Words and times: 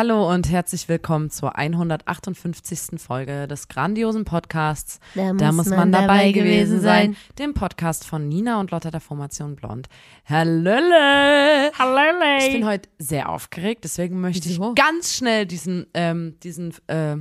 Hallo 0.00 0.32
und 0.32 0.50
herzlich 0.50 0.88
willkommen 0.88 1.28
zur 1.28 1.58
158. 1.58 2.98
Folge 2.98 3.46
des 3.46 3.68
grandiosen 3.68 4.24
Podcasts. 4.24 4.98
Da 5.14 5.52
muss 5.52 5.68
man 5.68 5.92
dabei 5.92 6.32
gewesen 6.32 6.80
sein. 6.80 7.16
Dem 7.38 7.52
Podcast 7.52 8.06
von 8.06 8.26
Nina 8.26 8.60
und 8.60 8.70
Lotta 8.70 8.90
der 8.90 9.02
Formation 9.02 9.56
Blond. 9.56 9.90
Hallöle! 10.24 11.70
Hallo, 11.78 12.18
Ich 12.38 12.50
bin 12.50 12.64
heute 12.64 12.88
sehr 12.98 13.28
aufgeregt, 13.28 13.84
deswegen 13.84 14.22
möchte 14.22 14.48
ich 14.48 14.58
ganz 14.74 15.14
schnell 15.14 15.44
diesen, 15.44 15.86
ähm, 15.92 16.38
diesen 16.42 16.72
äh, 16.86 17.16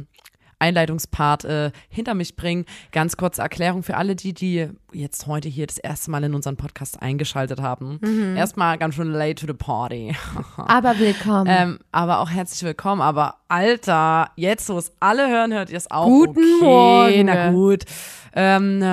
Einleitungspart 0.60 1.46
äh, 1.46 1.72
hinter 1.90 2.14
mich 2.14 2.36
bringen. 2.36 2.66
Ganz 2.92 3.18
kurze 3.18 3.42
Erklärung 3.42 3.84
für 3.84 3.98
alle 3.98 4.16
die, 4.16 4.34
die 4.34 4.70
jetzt 4.92 5.26
heute 5.28 5.50
hier 5.50 5.66
das 5.68 5.78
erste 5.78 6.12
Mal 6.12 6.24
in 6.24 6.34
unseren 6.34 6.58
Podcast 6.58 7.02
eingeschaltet 7.02 7.62
haben. 7.62 8.00
Mhm. 8.02 8.36
Erstmal 8.38 8.78
ganz 8.78 8.96
schön 8.96 9.12
late 9.12 9.36
to 9.36 9.48
the 9.48 9.54
party. 9.54 10.16
Aber 10.58 10.98
willkommen. 11.00 11.48
ähm, 11.50 11.80
aber 11.92 12.20
auch 12.20 12.30
herzlich 12.30 12.62
willkommen. 12.64 13.02
Aber 13.02 13.36
Alter, 13.48 14.32
jetzt, 14.36 14.70
wo 14.70 14.78
es 14.78 14.92
alle 15.00 15.28
hören, 15.30 15.54
hört 15.54 15.70
ihr 15.70 15.78
es 15.78 15.90
auch. 15.90 16.06
Guten 16.06 16.40
okay, 16.40 16.64
Morgen. 16.64 17.26
Na 17.26 17.52
gut. 17.52 17.86
Ähm, 18.34 18.82
äh, 18.82 18.86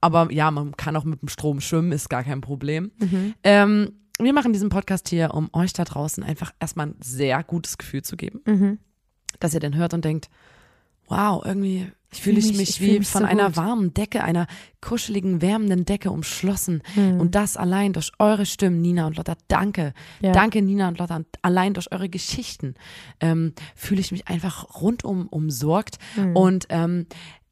aber 0.00 0.32
ja, 0.32 0.50
man 0.50 0.76
kann 0.76 0.96
auch 0.96 1.04
mit 1.04 1.22
dem 1.22 1.28
Strom 1.28 1.60
schwimmen, 1.60 1.92
ist 1.92 2.08
gar 2.10 2.24
kein 2.24 2.40
Problem. 2.40 2.90
Mhm. 2.98 3.34
Ähm, 3.44 3.92
wir 4.18 4.32
machen 4.32 4.52
diesen 4.52 4.68
Podcast 4.68 5.08
hier, 5.08 5.34
um 5.34 5.48
euch 5.52 5.72
da 5.72 5.84
draußen 5.84 6.22
einfach 6.22 6.52
erstmal 6.60 6.86
ein 6.88 6.96
sehr 7.02 7.42
gutes 7.44 7.78
Gefühl 7.78 8.02
zu 8.02 8.16
geben, 8.16 8.40
Mhm. 8.46 8.78
dass 9.40 9.54
ihr 9.54 9.60
den 9.60 9.76
hört 9.76 9.94
und 9.94 10.04
denkt, 10.04 10.28
wow, 11.08 11.42
irgendwie 11.44 11.90
fühl 12.10 12.34
fühle 12.34 12.38
ich 12.38 12.46
mich- 12.48 12.56
mich, 12.58 12.68
ich 12.70 12.78
fühl 12.78 12.88
wie 12.94 12.98
mich 13.00 13.08
von 13.08 13.22
so 13.22 13.26
einer 13.26 13.46
gut. 13.46 13.56
warmen 13.56 13.92
Decke, 13.94 14.22
einer 14.22 14.46
kuscheligen, 14.80 15.42
wärmenden 15.42 15.84
Decke 15.84 16.10
umschlossen. 16.12 16.82
Mhm. 16.94 17.20
Und 17.20 17.34
das 17.34 17.56
allein 17.56 17.92
durch 17.92 18.12
eure 18.20 18.46
Stimmen, 18.46 18.80
Nina 18.80 19.06
und 19.08 19.16
Lotta. 19.16 19.34
Danke. 19.48 19.94
Ja. 20.20 20.30
Danke, 20.32 20.62
Nina 20.62 20.86
und 20.88 20.98
Lotta. 20.98 21.16
Und 21.16 21.26
allein 21.42 21.74
durch 21.74 21.90
eure 21.90 22.08
Geschichten 22.08 22.74
ähm, 23.20 23.52
fühle 23.74 24.00
ich 24.00 24.12
mich 24.12 24.28
einfach 24.28 24.80
rundum 24.80 25.26
umsorgt. 25.28 25.98
Mhm. 26.16 26.36
Und 26.36 26.66
ähm, 26.68 27.06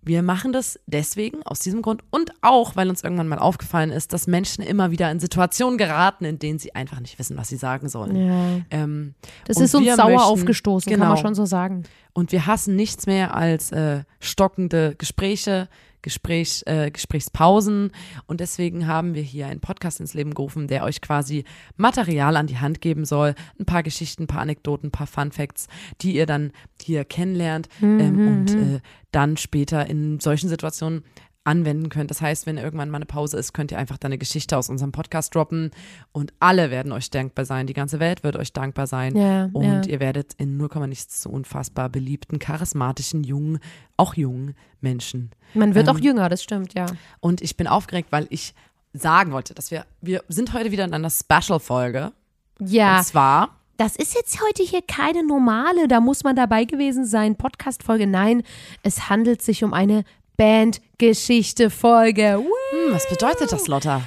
wir 0.05 0.23
machen 0.23 0.53
das 0.53 0.81
deswegen, 0.87 1.43
aus 1.45 1.61
diesem 1.61 1.81
Grund 1.81 2.03
und 2.11 2.33
auch, 2.43 2.75
weil 2.75 2.89
uns 2.89 3.05
irgendwann 3.05 3.29
mal 3.29 3.39
aufgefallen 3.39 3.91
ist, 3.91 4.13
dass 4.13 4.27
Menschen 4.27 4.63
immer 4.65 4.91
wieder 4.91 5.11
in 5.11 5.21
Situationen 5.21 5.79
geraten, 5.79 6.25
in 6.25 6.39
denen 6.41 6.59
sie 6.59 6.75
einfach 6.75 6.99
nicht 7.01 7.19
wissen, 7.21 7.37
was 7.37 7.49
sie 7.49 7.57
sagen 7.57 7.89
sollen. 7.89 8.17
Ja. 8.17 8.61
Ähm, 8.71 9.15
Das 9.47 9.59
ist 9.59 9.75
uns 9.75 9.87
sauer 9.95 10.07
möchten- 10.11 10.21
aufgestoßen, 10.23 10.91
kann 10.91 10.99
man 10.99 11.11
genau. 11.11 11.21
schon 11.21 11.35
so 11.35 11.45
sagen. 11.45 11.85
Und 12.13 12.33
wir 12.33 12.47
hassen 12.47 12.75
nichts 12.75 13.07
mehr 13.07 13.35
als 13.37 13.71
äh, 13.71 14.03
stockende 14.19 14.95
Gespräche, 14.99 15.69
Gespräch, 16.03 16.63
äh, 16.67 16.91
Gesprächspausen. 16.91 17.93
Und 18.27 18.41
deswegen 18.41 18.87
haben 18.87 19.15
wir 19.15 19.23
hier 19.23 19.47
einen 19.47 19.61
Podcast 19.61 20.01
ins 20.01 20.15
Leben 20.15 20.35
gerufen, 20.35 20.67
der 20.67 20.85
euch 20.85 21.01
quasi 21.01 21.45
Material 21.77 22.37
an 22.37 22.47
die 22.47 22.59
Hand 22.59 22.81
geben 22.81 23.05
soll. 23.05 23.35
Ein 23.59 23.65
paar 23.65 23.83
Geschichten, 23.83 24.25
ein 24.25 24.27
paar 24.27 24.41
Anekdoten, 24.41 24.89
ein 24.89 24.93
paar 24.93 25.07
Fun 25.07 25.33
Facts, 25.33 25.69
die 26.01 26.15
ihr 26.15 26.27
dann 26.27 26.53
hier 26.81 27.05
kennenlernt 27.05 27.69
ähm, 27.81 28.29
und 28.29 28.55
äh, 28.55 28.81
dann 29.13 29.37
später 29.37 29.87
in 29.89 30.21
solchen 30.21 30.49
Situationen 30.49 31.05
anwenden 31.45 31.89
könnt. 31.89 32.11
Das 32.11 32.21
heißt, 32.21 32.47
wenn 32.47 32.57
irgendwann 32.57 32.91
mal 32.91 32.97
eine 32.97 33.07
Pause 33.07 33.37
ist, 33.37 33.53
könnt 33.53 33.73
ihr 33.73 33.79
einfach 33.79 33.99
dann 33.99 34.11
eine 34.11 34.19
Geschichte 34.19 34.57
aus 34.57 34.69
unserem 34.69 34.93
Podcast 34.93 35.35
droppen 35.35 35.71
und 36.13 36.33
alle 36.39 36.71
werden 36.71 36.93
euch 36.93 37.11
dankbar 37.11 37.45
sein. 37.45 37.67
Die 37.67 37.73
ganze 37.73 37.99
Welt 38.01 38.23
wird 38.23 38.37
euch 38.37 38.53
dankbar 38.53 38.87
sein. 38.87 39.17
Ja, 39.17 39.51
und 39.53 39.87
ja. 39.87 39.93
ihr 39.93 40.01
werdet 40.01 40.35
in 40.35 40.57
0, 40.57 40.87
nichts 40.87 41.21
zu 41.21 41.31
unfassbar 41.31 41.89
beliebten, 41.89 42.39
charismatischen, 42.39 43.25
jungen, 43.25 43.59
auch 43.97 44.15
jungen 44.15 44.55
Menschen. 44.81 45.31
Man 45.55 45.75
wird 45.75 45.89
Ähm, 45.89 45.97
auch 45.97 46.01
jünger, 46.01 46.29
das 46.29 46.43
stimmt, 46.43 46.75
ja. 46.75 46.87
Und 47.21 47.41
ich 47.41 47.57
bin 47.57 47.67
aufgeregt, 47.67 48.09
weil 48.13 48.27
ich 48.31 48.55
sagen 48.93 49.33
wollte, 49.33 49.55
dass 49.55 49.71
wir, 49.71 49.85
wir 50.01 50.23
sind 50.29 50.53
heute 50.53 50.71
wieder 50.71 50.85
in 50.85 50.95
einer 50.95 51.11
Special-Folge. 51.11 52.13
Ja, 52.61 52.99
Und 52.99 53.05
zwar, 53.05 53.57
das 53.79 53.97
ist 53.97 54.15
jetzt 54.15 54.41
heute 54.41 54.63
hier 54.63 54.83
keine 54.83 55.27
normale, 55.27 55.89
da 55.89 56.01
muss 56.01 56.23
man 56.23 56.37
dabei 56.37 56.65
gewesen 56.65 57.05
sein, 57.05 57.37
Podcast-Folge. 57.37 58.07
Nein, 58.07 58.43
es 58.83 59.09
handelt 59.09 59.43
sich 59.43 59.65
um 59.65 59.75
eine 59.75 60.05
Bandgeschichte-Folge. 60.37 62.35
Hm, 62.39 62.93
was 62.93 63.09
bedeutet 63.09 63.53
das, 63.53 63.69
Lotta? 63.69 64.03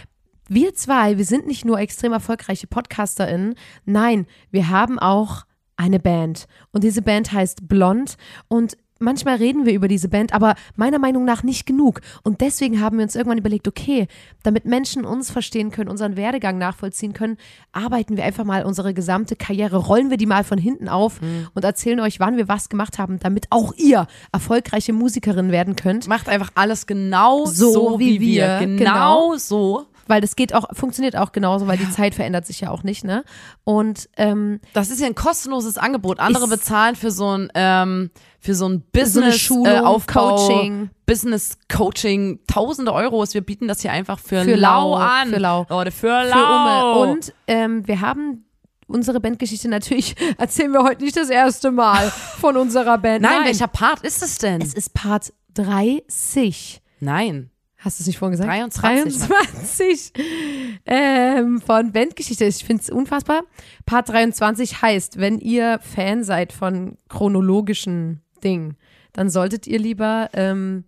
Wir 0.48 0.76
zwei, 0.76 1.18
wir 1.18 1.26
sind 1.26 1.48
nicht 1.48 1.66
nur 1.66 1.80
extrem 1.80 2.14
erfolgreiche 2.14 2.68
PodcasterInnen, 2.68 3.56
nein, 3.86 4.28
wir 4.52 4.70
haben 4.70 5.00
auch 5.00 5.46
eine 5.76 6.00
Band. 6.00 6.46
Und 6.72 6.84
diese 6.84 7.02
Band 7.02 7.32
heißt 7.32 7.68
Blond 7.68 8.18
und 8.48 8.78
manchmal 9.00 9.36
reden 9.36 9.66
wir 9.66 9.74
über 9.74 9.88
diese 9.88 10.08
Band, 10.08 10.34
aber 10.34 10.56
meiner 10.76 11.00
Meinung 11.00 11.26
nach 11.26 11.44
nicht 11.44 11.66
genug. 11.66 12.02
Und 12.24 12.42
deswegen 12.42 12.82
haben 12.82 12.98
wir 12.98 13.04
uns 13.04 13.16
irgendwann 13.16 13.38
überlegt, 13.38 13.68
okay, 13.68 14.08
damit 14.44 14.66
Menschen 14.66 15.06
uns 15.06 15.32
verstehen 15.32 15.72
können, 15.72 15.90
unseren 15.90 16.16
Werdegang 16.16 16.58
nachvollziehen 16.58 17.14
können, 17.14 17.38
arbeiten 17.72 18.18
wir 18.18 18.24
einfach 18.24 18.44
mal 18.44 18.64
unsere 18.64 18.94
gesamte 18.94 19.36
Karriere, 19.36 19.78
rollen 19.78 20.10
wir 20.10 20.18
die 20.18 20.26
mal 20.26 20.44
von 20.44 20.58
hinten 20.58 20.88
auf 20.90 21.20
und 21.54 21.64
erzählen 21.64 22.00
euch, 22.00 22.20
wann 22.20 22.38
wir 22.38 22.48
was 22.48 22.70
gemacht 22.70 22.98
haben, 22.98 23.20
damit 23.20 23.48
auch 23.50 23.74
ihr 23.78 24.08
erfolgreiche 24.32 24.94
Musikerin 24.94 25.52
werden 25.52 25.76
könnt. 25.76 26.08
Macht 26.08 26.30
einfach 26.30 26.52
alles 26.56 26.88
genau 26.88 27.46
So 27.46 27.74
so, 27.74 28.00
wie 28.00 28.20
wie, 28.20 28.36
wir. 28.36 28.60
wir, 28.60 28.68
Genau, 28.68 29.30
genau. 29.32 29.38
so. 29.38 29.86
Weil 30.08 30.22
das 30.22 30.36
geht 30.36 30.54
auch, 30.54 30.66
funktioniert 30.74 31.16
auch 31.16 31.32
genauso, 31.32 31.68
weil 31.68 31.78
die 31.78 31.90
Zeit 31.90 32.14
verändert 32.16 32.46
sich 32.46 32.62
ja 32.62 32.70
auch 32.70 32.84
nicht, 32.84 33.04
ne? 33.04 33.24
Und 33.64 34.08
ähm, 34.18 34.60
Das 34.74 34.92
ist 34.92 35.00
ja 35.00 35.08
ein 35.08 35.16
kostenloses 35.16 35.78
Angebot. 35.78 36.20
Andere 36.20 36.48
bezahlen 36.48 36.96
für 36.96 37.12
so 37.12 37.36
ein 37.38 37.52
ähm, 37.56 38.12
für 38.40 38.54
so 38.54 38.70
ein 38.70 38.84
Business 38.92 39.40
Schulung, 39.40 39.66
äh, 39.66 39.80
Aufbau, 39.80 40.36
Coaching. 40.36 40.90
Business 41.08 41.58
Coaching, 41.68 42.40
tausende 42.48 42.94
Euros. 42.94 43.34
Wir 43.34 43.42
bieten 43.42 43.68
das 43.68 43.82
hier 43.82 43.92
einfach 43.92 44.20
für, 44.20 44.44
Für 44.44 44.56
lau, 44.56 44.92
lau, 44.92 44.96
an. 44.96 45.30
für 45.30 45.40
lau. 45.40 45.66
Leute, 45.70 45.92
für 45.92 46.22
für 46.22 46.30
lau. 46.30 47.02
Umme. 47.02 47.12
Und 47.12 47.34
ähm, 47.48 47.88
wir 47.88 48.02
haben 48.02 48.46
unsere 48.88 49.20
Bandgeschichte 49.20 49.68
natürlich, 49.68 50.16
erzählen 50.38 50.72
wir 50.72 50.84
heute 50.84 51.04
nicht 51.04 51.18
das 51.18 51.30
erste 51.30 51.72
Mal 51.72 52.10
von 52.40 52.56
unserer 52.58 53.00
Band. 53.00 53.24
Nein, 53.24 53.46
welcher 53.46 53.68
Part 53.68 54.02
ist 54.02 54.22
es 54.22 54.38
denn? 54.38 54.62
Es 54.62 54.74
ist 54.76 54.94
Part 54.94 55.34
30. 55.56 56.82
Nein. 57.00 57.50
Hast 57.86 58.00
du 58.00 58.02
es 58.02 58.08
nicht 58.08 58.18
vorhin 58.18 58.32
gesagt? 58.32 58.50
23. 58.50 59.28
23 59.30 60.14
ähm, 60.88 61.62
von 61.62 61.92
Bandgeschichte. 61.92 62.44
Ich 62.46 62.66
finde 62.66 62.82
es 62.82 62.90
unfassbar. 62.90 63.44
Part 63.86 64.10
23 64.10 64.82
heißt, 64.82 65.20
wenn 65.20 65.38
ihr 65.38 65.78
Fan 65.82 66.24
seid 66.24 66.52
von 66.52 66.98
chronologischen 67.10 68.22
Dingen, 68.44 68.76
dann 69.14 69.30
solltet 69.30 69.68
ihr 69.68 69.78
lieber 69.78 70.32
ähm, 70.34 70.86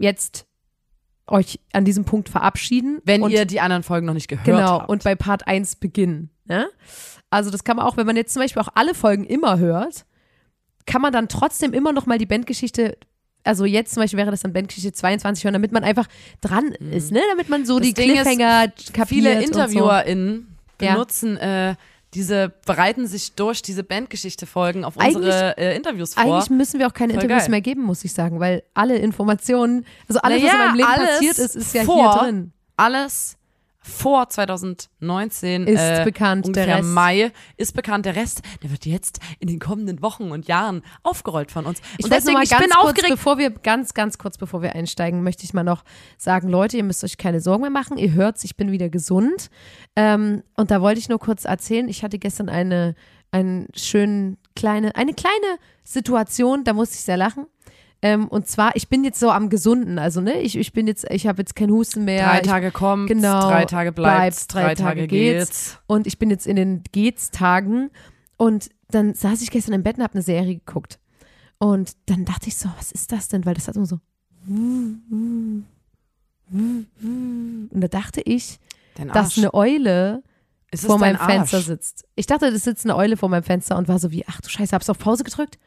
jetzt 0.00 0.46
euch 1.28 1.60
an 1.72 1.84
diesem 1.84 2.04
Punkt 2.04 2.28
verabschieden. 2.28 3.00
Wenn 3.04 3.22
und 3.22 3.30
ihr 3.30 3.44
die 3.44 3.60
anderen 3.60 3.84
Folgen 3.84 4.06
noch 4.06 4.14
nicht 4.14 4.26
gehört 4.26 4.46
Genau, 4.46 4.80
habt. 4.80 4.88
und 4.88 5.04
bei 5.04 5.14
Part 5.14 5.46
1 5.46 5.76
beginnen. 5.76 6.30
Ne? 6.46 6.68
Also 7.30 7.50
das 7.52 7.62
kann 7.62 7.76
man 7.76 7.86
auch, 7.86 7.96
wenn 7.96 8.06
man 8.06 8.16
jetzt 8.16 8.32
zum 8.32 8.42
Beispiel 8.42 8.60
auch 8.60 8.70
alle 8.74 8.94
Folgen 8.94 9.24
immer 9.24 9.58
hört, 9.58 10.06
kann 10.86 11.02
man 11.02 11.12
dann 11.12 11.28
trotzdem 11.28 11.72
immer 11.72 11.92
noch 11.92 12.06
mal 12.06 12.18
die 12.18 12.26
Bandgeschichte, 12.26 12.98
also 13.44 13.64
jetzt 13.64 13.94
zum 13.94 14.02
Beispiel 14.02 14.18
wäre 14.18 14.30
das 14.30 14.40
dann 14.42 14.52
Bandgeschichte 14.52 14.92
22 14.92 15.44
hören, 15.44 15.54
damit 15.54 15.72
man 15.72 15.84
einfach 15.84 16.06
dran 16.40 16.68
ist, 16.72 17.10
ne? 17.12 17.20
Damit 17.30 17.48
man 17.48 17.64
so 17.64 17.78
Das 17.78 17.88
die 17.88 17.94
Ding 17.94 18.10
ist, 18.10 18.22
Cliffhanger 18.22 18.68
kapiert 18.92 19.08
Viele 19.08 19.42
InterviewerInnen 19.42 20.56
Ja. 20.80 20.92
benutzen 20.94 21.36
äh, 21.36 21.74
diese, 22.14 22.52
bereiten 22.66 23.06
sich 23.06 23.34
durch 23.34 23.62
diese 23.62 23.84
Bandgeschichte-Folgen 23.84 24.84
auf 24.84 24.96
unsere 24.96 25.56
äh, 25.56 25.76
Interviews 25.76 26.12
so. 26.12 26.20
vor. 26.20 26.34
Eigentlich 26.34 26.50
müssen 26.50 26.80
wir 26.80 26.86
auch 26.88 26.92
keine 26.92 27.14
Voll 27.14 27.22
Interviews 27.22 27.44
geil. 27.44 27.50
mehr 27.50 27.60
geben, 27.60 27.82
muss 27.82 28.04
ich 28.04 28.12
sagen, 28.12 28.40
weil 28.40 28.62
alle 28.74 28.96
Informationen, 28.96 29.86
also 30.08 30.20
alles, 30.20 30.42
was 30.42 30.52
Naja, 30.52 30.62
in 30.64 30.68
meinem 30.70 30.76
Leben 30.76 31.06
passiert 31.06 31.38
ist, 31.38 31.54
ist 31.56 31.74
ja 31.74 31.82
hier 31.82 32.10
drin. 32.18 32.52
alles 32.76 33.36
vor 33.82 34.28
2019 34.28 35.66
Ist 35.66 35.80
äh, 35.80 36.04
bekannt, 36.04 36.44
der 36.44 36.48
ungefähr 36.48 36.78
Rest. 36.78 36.88
Mai 36.88 37.32
ist 37.56 37.74
bekannt. 37.74 38.04
Der 38.04 38.14
Rest, 38.14 38.42
der 38.62 38.70
wird 38.70 38.84
jetzt 38.84 39.20
in 39.38 39.48
den 39.48 39.58
kommenden 39.58 40.02
Wochen 40.02 40.30
und 40.30 40.48
Jahren 40.48 40.82
aufgerollt 41.02 41.50
von 41.50 41.64
uns. 41.64 41.80
Ich 41.96 42.04
und 42.04 42.12
deswegen, 42.12 42.34
mal 42.34 42.44
ich 42.44 42.50
bin 42.50 42.70
kurz, 42.70 42.76
aufgeregt. 42.76 43.10
bevor 43.10 43.38
wir 43.38 43.50
ganz, 43.50 43.94
ganz 43.94 44.18
kurz 44.18 44.36
bevor 44.36 44.60
wir 44.60 44.74
einsteigen, 44.74 45.22
möchte 45.22 45.44
ich 45.44 45.54
mal 45.54 45.64
noch 45.64 45.82
sagen, 46.18 46.48
Leute, 46.48 46.76
ihr 46.76 46.84
müsst 46.84 47.02
euch 47.04 47.16
keine 47.16 47.40
Sorgen 47.40 47.62
mehr 47.62 47.70
machen. 47.70 47.96
Ihr 47.96 48.12
hört's, 48.12 48.44
ich 48.44 48.56
bin 48.56 48.70
wieder 48.70 48.90
gesund. 48.90 49.50
Ähm, 49.96 50.42
und 50.56 50.70
da 50.70 50.82
wollte 50.82 51.00
ich 51.00 51.08
nur 51.08 51.18
kurz 51.18 51.46
erzählen. 51.46 51.88
Ich 51.88 52.02
hatte 52.02 52.18
gestern 52.18 52.50
eine, 52.50 52.94
einen 53.30 53.68
schönen 53.74 54.36
kleine, 54.54 54.94
eine 54.94 55.14
kleine 55.14 55.58
Situation. 55.84 56.64
Da 56.64 56.74
musste 56.74 56.96
ich 56.96 57.02
sehr 57.02 57.16
lachen. 57.16 57.46
Ähm, 58.02 58.28
und 58.28 58.48
zwar, 58.48 58.74
ich 58.76 58.88
bin 58.88 59.04
jetzt 59.04 59.20
so 59.20 59.30
am 59.30 59.50
Gesunden, 59.50 59.98
also 59.98 60.22
ne, 60.22 60.40
ich, 60.40 60.56
ich 60.56 60.72
bin 60.72 60.86
jetzt, 60.86 61.06
ich 61.10 61.26
habe 61.26 61.42
jetzt 61.42 61.54
keinen 61.54 61.70
Husten 61.70 62.04
mehr. 62.04 62.26
Drei 62.26 62.40
Tage 62.40 62.70
kommt, 62.70 63.08
genau, 63.08 63.40
drei 63.50 63.66
Tage 63.66 63.92
bleibt, 63.92 64.16
bleibt's, 64.16 64.46
drei 64.46 64.74
Tage 64.74 65.06
geht's. 65.06 65.78
Und 65.86 66.06
ich 66.06 66.18
bin 66.18 66.30
jetzt 66.30 66.46
in 66.46 66.56
den 66.56 66.82
Geht's-Tagen. 66.92 67.90
Und 68.38 68.70
dann 68.90 69.12
saß 69.12 69.42
ich 69.42 69.50
gestern 69.50 69.74
im 69.74 69.82
Bett 69.82 69.98
und 69.98 70.02
habe 70.02 70.14
eine 70.14 70.22
Serie 70.22 70.54
geguckt. 70.54 70.98
Und 71.58 71.92
dann 72.06 72.24
dachte 72.24 72.48
ich 72.48 72.56
so, 72.56 72.70
was 72.78 72.90
ist 72.90 73.12
das 73.12 73.28
denn? 73.28 73.44
Weil 73.44 73.52
das 73.52 73.68
hat 73.68 73.76
immer 73.76 73.84
so. 73.84 74.00
Und 74.48 75.66
da 77.70 77.88
dachte 77.88 78.22
ich, 78.22 78.58
dass 79.12 79.36
eine 79.36 79.52
Eule 79.52 80.22
vor 80.74 80.98
meinem 80.98 81.18
Fenster 81.18 81.60
sitzt. 81.60 82.06
Ich 82.16 82.26
dachte, 82.26 82.46
es 82.46 82.64
sitzt 82.64 82.86
eine 82.86 82.96
Eule 82.96 83.18
vor 83.18 83.28
meinem 83.28 83.42
Fenster 83.42 83.76
und 83.76 83.88
war 83.88 83.98
so 83.98 84.10
wie, 84.10 84.24
ach 84.26 84.40
du 84.40 84.48
Scheiße, 84.48 84.74
hab's 84.74 84.88
auf 84.88 84.98
Pause 84.98 85.22
gedrückt. 85.22 85.58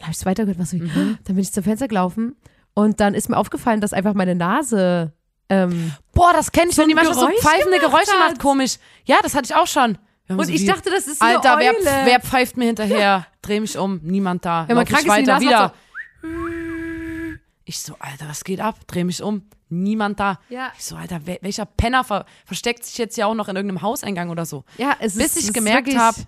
Dann 0.00 0.06
habe 0.06 0.12
ich 0.12 0.16
es 0.18 0.26
weitergehört, 0.26 0.58
war 0.58 0.66
so 0.66 0.76
Mhm. 0.78 1.18
dann 1.24 1.36
bin 1.36 1.38
ich 1.38 1.52
zum 1.52 1.62
Fenster 1.62 1.86
gelaufen 1.86 2.34
und 2.74 3.00
dann 3.00 3.14
ist 3.14 3.28
mir 3.28 3.36
aufgefallen, 3.36 3.80
dass 3.82 3.92
einfach 3.92 4.14
meine 4.14 4.34
Nase 4.34 5.12
ähm, 5.50 5.92
Boah, 6.14 6.32
das 6.32 6.52
kenne 6.52 6.70
ich, 6.70 6.76
so 6.76 6.82
wenn 6.82 6.88
die 6.88 6.94
manchmal 6.94 7.14
so 7.18 7.28
pfeifende 7.28 7.78
Geräusche 7.80 8.16
macht, 8.18 8.38
komisch. 8.38 8.76
Ja, 9.04 9.18
das 9.22 9.34
hatte 9.34 9.46
ich 9.46 9.54
auch 9.54 9.66
schon. 9.66 9.98
Und 10.28 10.44
so 10.46 10.52
ich 10.52 10.64
dachte, 10.64 10.90
das 10.90 11.06
ist 11.08 11.20
eine 11.20 11.36
Alter, 11.36 11.58
wer, 11.58 11.72
Eule. 11.74 12.00
wer 12.04 12.20
pfeift 12.20 12.56
mir 12.56 12.66
hinterher? 12.66 13.26
Dreh 13.42 13.58
mich 13.60 13.76
um, 13.76 13.98
niemand 14.02 14.44
da. 14.44 14.66
Wenn 14.68 14.76
man 14.76 14.84
krank 14.86 15.02
ist, 15.02 15.08
weiter 15.08 15.40
wieder. 15.40 15.72
macht 16.22 17.40
Ich 17.64 17.80
so, 17.80 17.94
Alter, 17.98 18.28
was 18.28 18.44
geht 18.44 18.60
ab? 18.60 18.76
Dreh 18.86 19.04
mich 19.04 19.22
um, 19.22 19.42
niemand 19.68 20.20
da. 20.20 20.38
Ja. 20.48 20.72
Ich 20.78 20.84
so, 20.84 20.96
Alter, 20.96 21.20
wer, 21.24 21.38
welcher 21.40 21.66
Penner 21.66 22.04
ver 22.04 22.26
versteckt 22.44 22.84
sich 22.84 22.96
jetzt 22.98 23.16
ja 23.16 23.26
auch 23.26 23.34
noch 23.34 23.48
in 23.48 23.56
irgendeinem 23.56 23.82
Hauseingang 23.82 24.30
oder 24.30 24.46
so? 24.46 24.64
ja, 24.78 24.94
es 25.00 25.16
Bis 25.16 25.36
ist, 25.36 25.48
ich 25.48 25.52
gemerkt 25.52 25.96
habe, 25.96 26.18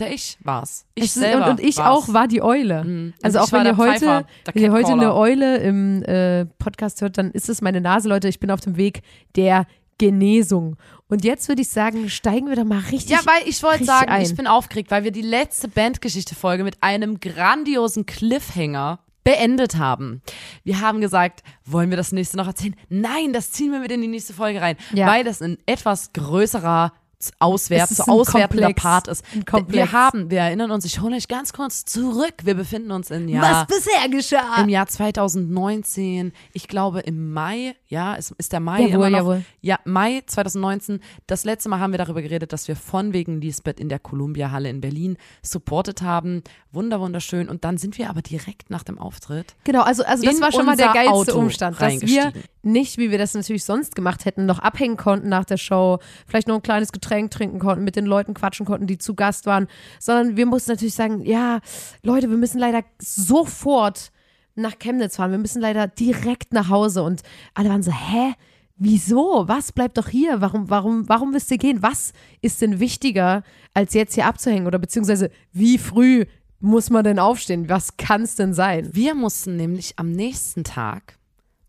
der 0.00 0.12
ich 0.12 0.38
war's. 0.42 0.86
Ich 0.94 1.04
es 1.04 1.16
ist, 1.16 1.34
und, 1.34 1.42
und 1.42 1.60
ich 1.60 1.76
war's. 1.78 1.88
auch 1.88 2.12
war 2.12 2.26
die 2.28 2.42
Eule. 2.42 2.84
Mhm. 2.84 3.14
Also 3.22 3.40
auch 3.40 3.52
wenn 3.52 3.66
ihr 3.66 3.76
heute, 3.76 4.00
Pfeifer, 4.00 4.24
wenn 4.52 4.62
ihr 4.62 4.72
heute 4.72 4.92
eine 4.92 5.14
Eule 5.14 5.58
im 5.58 6.02
äh, 6.02 6.46
Podcast 6.58 7.00
hört, 7.02 7.18
dann 7.18 7.30
ist 7.30 7.48
es 7.48 7.60
meine 7.62 7.80
Nase, 7.80 8.08
Leute. 8.08 8.28
Ich 8.28 8.40
bin 8.40 8.50
auf 8.50 8.60
dem 8.60 8.76
Weg 8.76 9.02
der 9.36 9.66
Genesung. 9.98 10.76
Und 11.08 11.24
jetzt 11.24 11.48
würde 11.48 11.60
ich 11.62 11.68
sagen, 11.68 12.08
steigen 12.08 12.48
wir 12.48 12.56
doch 12.56 12.64
mal 12.64 12.80
richtig. 12.90 13.10
Ja, 13.10 13.20
weil 13.24 13.46
ich 13.46 13.62
wollte 13.62 13.84
sagen, 13.84 14.08
ein. 14.10 14.22
ich 14.22 14.34
bin 14.34 14.46
aufgeregt, 14.46 14.90
weil 14.90 15.04
wir 15.04 15.10
die 15.12 15.22
letzte 15.22 15.68
Bandgeschichte-Folge 15.68 16.64
mit 16.64 16.82
einem 16.82 17.20
grandiosen 17.20 18.06
Cliffhanger 18.06 19.00
beendet 19.24 19.76
haben. 19.76 20.22
Wir 20.64 20.80
haben 20.80 21.00
gesagt, 21.02 21.42
wollen 21.66 21.90
wir 21.90 21.98
das 21.98 22.12
nächste 22.12 22.38
noch 22.38 22.46
erzählen? 22.46 22.74
Nein, 22.88 23.32
das 23.34 23.52
ziehen 23.52 23.72
wir 23.72 23.80
mit 23.80 23.92
in 23.92 24.00
die 24.00 24.08
nächste 24.08 24.32
Folge 24.32 24.62
rein, 24.62 24.76
Ja. 24.92 25.06
weil 25.06 25.24
das 25.24 25.42
ein 25.42 25.58
etwas 25.66 26.12
größerer 26.14 26.92
Ist 27.20 27.96
zu 27.96 28.04
ein 28.04 28.08
auswertender 28.08 28.66
Komplex. 28.68 28.82
Part 28.82 29.08
ist. 29.08 29.24
Wir 29.68 29.92
haben, 29.92 30.30
wir 30.30 30.40
erinnern 30.40 30.70
uns, 30.70 30.86
ich 30.86 31.00
hole 31.02 31.14
euch 31.16 31.28
ganz 31.28 31.52
kurz 31.52 31.84
zurück. 31.84 32.32
Wir 32.44 32.54
befinden 32.54 32.90
uns 32.92 33.10
im 33.10 33.28
Jahr 33.28 33.66
bisher 33.66 34.08
geschah? 34.08 34.62
im 34.62 34.70
Jahr 34.70 34.86
2019, 34.86 36.32
ich 36.54 36.66
glaube 36.66 37.00
im 37.00 37.32
Mai, 37.32 37.74
ja, 37.88 38.16
es 38.16 38.30
ist 38.38 38.52
der 38.52 38.60
Mai 38.60 38.82
Jawohl, 38.82 38.94
immer 38.94 39.10
noch. 39.10 39.18
jawohl. 39.18 39.44
Ja, 39.60 39.78
Mai 39.84 40.22
2019. 40.26 41.00
Das 41.26 41.44
letzte 41.44 41.68
Mal 41.68 41.78
haben 41.78 41.92
wir 41.92 41.98
darüber 41.98 42.22
geredet, 42.22 42.54
dass 42.54 42.68
wir 42.68 42.76
von 42.76 43.12
wegen 43.12 43.40
Lisbeth 43.40 43.80
in 43.80 43.90
der 43.90 43.98
Columbia 43.98 44.50
Halle 44.50 44.70
in 44.70 44.80
Berlin 44.80 45.18
supportet 45.42 46.00
haben. 46.00 46.42
Wunder, 46.72 47.00
wunderschön. 47.00 47.50
Und 47.50 47.64
dann 47.64 47.76
sind 47.76 47.98
wir 47.98 48.08
aber 48.08 48.22
direkt 48.22 48.70
nach 48.70 48.82
dem 48.82 48.98
Auftritt. 48.98 49.56
Genau, 49.64 49.82
also, 49.82 50.04
also 50.04 50.24
das 50.24 50.40
war 50.40 50.52
schon 50.52 50.64
mal 50.64 50.76
der 50.76 50.92
geilste 50.94 51.12
Auto 51.12 51.38
Umstand, 51.38 51.80
dass 51.80 52.00
wir. 52.00 52.32
Nicht, 52.62 52.98
wie 52.98 53.10
wir 53.10 53.18
das 53.18 53.34
natürlich 53.34 53.64
sonst 53.64 53.94
gemacht 53.94 54.24
hätten, 54.24 54.46
noch 54.46 54.58
abhängen 54.58 54.96
konnten 54.96 55.28
nach 55.28 55.44
der 55.44 55.56
Show, 55.56 55.98
vielleicht 56.26 56.48
noch 56.48 56.56
ein 56.56 56.62
kleines 56.62 56.92
Getränk 56.92 57.30
trinken 57.30 57.58
konnten, 57.58 57.84
mit 57.84 57.96
den 57.96 58.06
Leuten 58.06 58.34
quatschen 58.34 58.66
konnten, 58.66 58.86
die 58.86 58.98
zu 58.98 59.14
Gast 59.14 59.46
waren, 59.46 59.66
sondern 59.98 60.36
wir 60.36 60.46
mussten 60.46 60.72
natürlich 60.72 60.94
sagen, 60.94 61.24
ja, 61.24 61.60
Leute, 62.02 62.30
wir 62.30 62.36
müssen 62.36 62.58
leider 62.58 62.82
sofort 62.98 64.12
nach 64.54 64.78
Chemnitz 64.78 65.16
fahren, 65.16 65.30
wir 65.30 65.38
müssen 65.38 65.62
leider 65.62 65.86
direkt 65.86 66.52
nach 66.52 66.68
Hause 66.68 67.02
und 67.02 67.22
alle 67.54 67.68
waren 67.70 67.82
so, 67.82 67.92
hä? 67.92 68.34
Wieso? 68.82 69.44
Was 69.46 69.72
bleibt 69.72 69.98
doch 69.98 70.08
hier? 70.08 70.40
Warum, 70.40 70.70
warum, 70.70 71.06
warum 71.06 71.32
müsst 71.32 71.50
ihr 71.50 71.58
gehen? 71.58 71.82
Was 71.82 72.14
ist 72.40 72.62
denn 72.62 72.80
wichtiger, 72.80 73.42
als 73.74 73.92
jetzt 73.92 74.14
hier 74.14 74.24
abzuhängen? 74.24 74.66
Oder 74.66 74.78
beziehungsweise, 74.78 75.30
wie 75.52 75.76
früh 75.76 76.24
muss 76.60 76.88
man 76.88 77.04
denn 77.04 77.18
aufstehen? 77.18 77.68
Was 77.68 77.98
kann 77.98 78.22
es 78.22 78.36
denn 78.36 78.54
sein? 78.54 78.88
Wir 78.94 79.14
mussten 79.14 79.56
nämlich 79.56 79.98
am 79.98 80.10
nächsten 80.10 80.64
Tag 80.64 81.19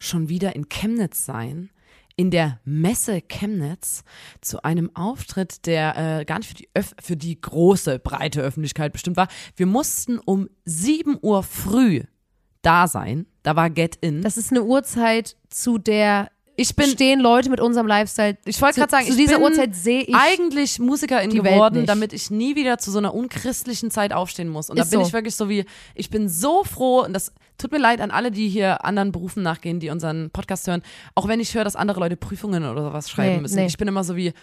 schon 0.01 0.29
wieder 0.29 0.55
in 0.55 0.67
Chemnitz 0.67 1.25
sein, 1.25 1.69
in 2.15 2.31
der 2.31 2.59
Messe 2.65 3.21
Chemnitz, 3.21 4.03
zu 4.41 4.63
einem 4.63 4.95
Auftritt, 4.95 5.65
der 5.65 6.19
äh, 6.19 6.25
gar 6.25 6.39
nicht 6.39 6.49
für 6.49 6.55
die, 6.55 6.69
Öff 6.73 6.93
für 7.01 7.15
die 7.15 7.39
große, 7.39 7.99
breite 7.99 8.41
Öffentlichkeit 8.41 8.91
bestimmt 8.91 9.17
war. 9.17 9.27
Wir 9.55 9.65
mussten 9.65 10.19
um 10.19 10.49
7 10.65 11.17
Uhr 11.21 11.43
früh 11.43 12.03
da 12.61 12.87
sein. 12.87 13.25
Da 13.43 13.55
war 13.55 13.69
Get 13.69 13.95
In. 14.01 14.21
Das 14.21 14.37
ist 14.37 14.51
eine 14.51 14.63
Uhrzeit, 14.63 15.37
zu 15.49 15.77
der 15.77 16.29
ich 16.57 16.75
bin, 16.75 16.89
stehen 16.89 17.19
Leute 17.19 17.49
mit 17.49 17.59
unserem 17.59 17.87
Lifestyle. 17.87 18.37
ich 18.45 18.61
wollte 18.61 18.79
gerade 18.79 18.91
sagen, 18.91 19.07
zu 19.07 19.15
dieser 19.15 19.39
Uhrzeit 19.39 19.75
sehe 19.75 20.01
ich. 20.01 20.13
eigentlich 20.13 20.79
Musikerin 20.79 21.31
geworden, 21.31 21.85
damit 21.85 22.13
ich 22.13 22.29
nie 22.29 22.55
wieder 22.55 22.77
zu 22.77 22.91
so 22.91 22.99
einer 22.99 23.13
unchristlichen 23.13 23.89
Zeit 23.89 24.13
aufstehen 24.13 24.49
muss. 24.49 24.69
Und 24.69 24.77
da 24.77 24.83
Ist 24.83 24.91
bin 24.91 24.99
so. 24.99 25.07
ich 25.07 25.13
wirklich 25.13 25.35
so 25.35 25.49
wie, 25.49 25.65
ich 25.95 26.09
bin 26.09 26.29
so 26.29 26.63
froh, 26.63 27.03
und 27.03 27.13
das 27.13 27.33
tut 27.61 27.71
mir 27.71 27.77
leid 27.79 28.01
an 28.01 28.11
alle, 28.11 28.31
die 28.31 28.49
hier 28.49 28.83
anderen 28.83 29.11
Berufen 29.11 29.43
nachgehen, 29.43 29.79
die 29.79 29.89
unseren 29.89 30.29
Podcast 30.31 30.67
hören, 30.67 30.81
auch 31.15 31.27
wenn 31.27 31.39
ich 31.39 31.53
höre, 31.55 31.63
dass 31.63 31.75
andere 31.75 31.99
Leute 31.99 32.17
Prüfungen 32.17 32.65
oder 32.65 32.83
sowas 32.83 33.09
schreiben 33.09 33.35
Nee, 33.35 33.41
müssen. 33.41 33.55
nee. 33.55 33.65
Ich 33.67 33.77
bin 33.77 33.87
immer 33.87 34.03
so 34.03 34.15
wie, 34.15 34.33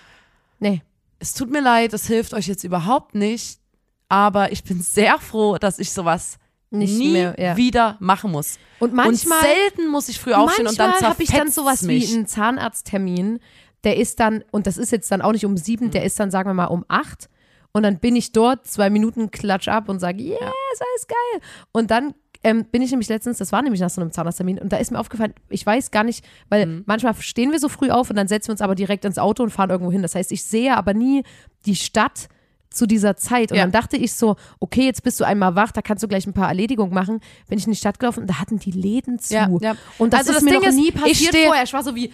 Nee. 0.61 0.83
es 1.19 1.35
tut 1.35 1.51
mir 1.51 1.61
leid, 1.61 1.93
es 1.93 2.07
hilft 2.07 2.33
euch 2.35 2.47
jetzt 2.47 2.65
überhaupt 2.65 3.15
nicht, 3.15 3.61
aber 4.09 4.53
ich 4.53 4.65
bin 4.65 4.81
sehr 4.81 5.19
froh, 5.19 5.59
dass 5.59 5.79
ich 5.79 5.93
sowas 5.93 6.39
Nicht 6.71 6.97
nie 6.99 7.13
mehr, 7.13 7.35
ja. 7.39 7.57
wieder 7.57 7.97
machen 8.01 8.31
muss. 8.31 8.59
Und 8.79 8.95
manchmal, 8.95 9.39
und 9.39 9.45
selten 9.45 9.89
muss 9.91 10.09
ich 10.09 10.19
früh 10.21 10.33
aufstehen 10.33 10.67
und 10.67 10.79
dann 10.79 10.93
habe 11.01 11.23
ich 11.23 11.31
dann 11.31 11.51
sowas 11.51 11.83
mich. 11.83 12.11
wie 12.11 12.15
einen 12.17 12.27
Zahnarzttermin. 12.27 13.41
Der 13.85 13.97
ist 13.97 14.19
dann, 14.21 14.43
und 14.51 14.67
das 14.67 14.77
ist 14.77 14.91
jetzt 14.93 15.11
dann 15.11 15.23
auch 15.23 15.33
nicht 15.33 15.45
um 15.47 15.57
sieben, 15.57 15.91
der 15.91 16.05
ist 16.05 16.19
dann, 16.19 16.31
sagen 16.31 16.49
wir 16.51 16.55
mal, 16.55 16.67
um 16.67 16.85
acht. 16.89 17.29
Und 17.73 17.83
dann 17.85 17.99
bin 18.01 18.17
ich 18.17 18.33
dort, 18.33 18.67
zwei 18.67 18.91
Minuten 18.91 19.31
klatsch 19.31 19.69
ab 19.69 19.89
und 19.89 20.01
sage, 20.01 20.23
yes, 20.23 20.39
alles 20.41 21.07
geil. 21.07 21.41
Und 21.73 21.91
dann 21.91 22.15
ähm, 22.45 22.65
bin 22.67 22.83
ich 22.83 22.91
nämlich 22.91 23.09
letztens, 23.09 23.39
das 23.39 23.51
war 23.53 23.63
nämlich 23.63 23.81
nach 23.81 23.91
so 23.91 24.01
einem 24.01 24.13
Zahnarzttermin, 24.13 24.59
und 24.59 24.73
da 24.73 24.77
ist 24.77 24.91
mir 24.93 24.99
aufgefallen, 25.01 25.35
ich 25.49 25.65
weiß 25.67 25.91
gar 25.91 26.05
nicht, 26.05 26.25
weil 26.49 26.67
Mhm. 26.67 26.83
manchmal 26.87 27.15
stehen 27.17 27.51
wir 27.53 27.59
so 27.59 27.69
früh 27.69 27.91
auf 27.91 28.11
und 28.11 28.17
dann 28.17 28.29
setzen 28.29 28.49
wir 28.49 28.53
uns 28.53 28.61
aber 28.61 28.75
direkt 28.75 29.05
ins 29.05 29.19
Auto 29.19 29.43
und 29.43 29.51
fahren 29.51 29.71
irgendwo 29.71 29.91
hin. 29.93 30.03
Das 30.03 30.15
heißt, 30.15 30.31
ich 30.33 30.45
sehe 30.45 30.77
aber 30.77 30.95
nie 30.95 31.25
die 31.67 31.75
Stadt 31.77 32.29
zu 32.71 32.87
dieser 32.87 33.17
Zeit. 33.17 33.51
Und 33.51 33.57
Ja. 33.57 33.65
dann 33.65 33.73
dachte 33.73 33.97
ich 33.97 34.13
so, 34.13 34.37
okay, 34.61 34.85
jetzt 34.85 35.03
bist 35.03 35.19
du 35.21 35.25
einmal 35.25 35.57
wach, 35.57 35.73
da 35.73 35.81
kannst 35.83 36.03
du 36.05 36.09
gleich 36.09 36.27
ein 36.27 36.35
paar 36.35 36.49
Erledigungen 36.49 36.93
machen. 36.93 37.21
Bin 37.49 37.59
ich 37.59 37.65
in 37.67 37.73
die 37.73 37.79
Stadt 37.79 37.99
gelaufen, 37.99 38.27
da 38.27 38.39
hatten 38.39 38.59
die 38.59 38.71
Läden 38.73 39.19
zu. 39.19 39.35
Ja, 39.35 39.49
ja. 39.61 39.75
Und 39.97 40.13
das 40.13 40.21
Also 40.21 40.31
ist 40.33 40.37
das 40.37 40.45
mir 40.45 40.51
Ding 40.51 40.61
noch 40.61 40.69
ist, 40.69 40.75
nie 40.77 40.89
ich 40.89 40.95
passiert 40.95 41.35
steh- 41.35 41.45
vorher. 41.47 41.65
Ich 41.65 41.73
war 41.73 41.83
so 41.83 41.95
wie, 41.97 42.13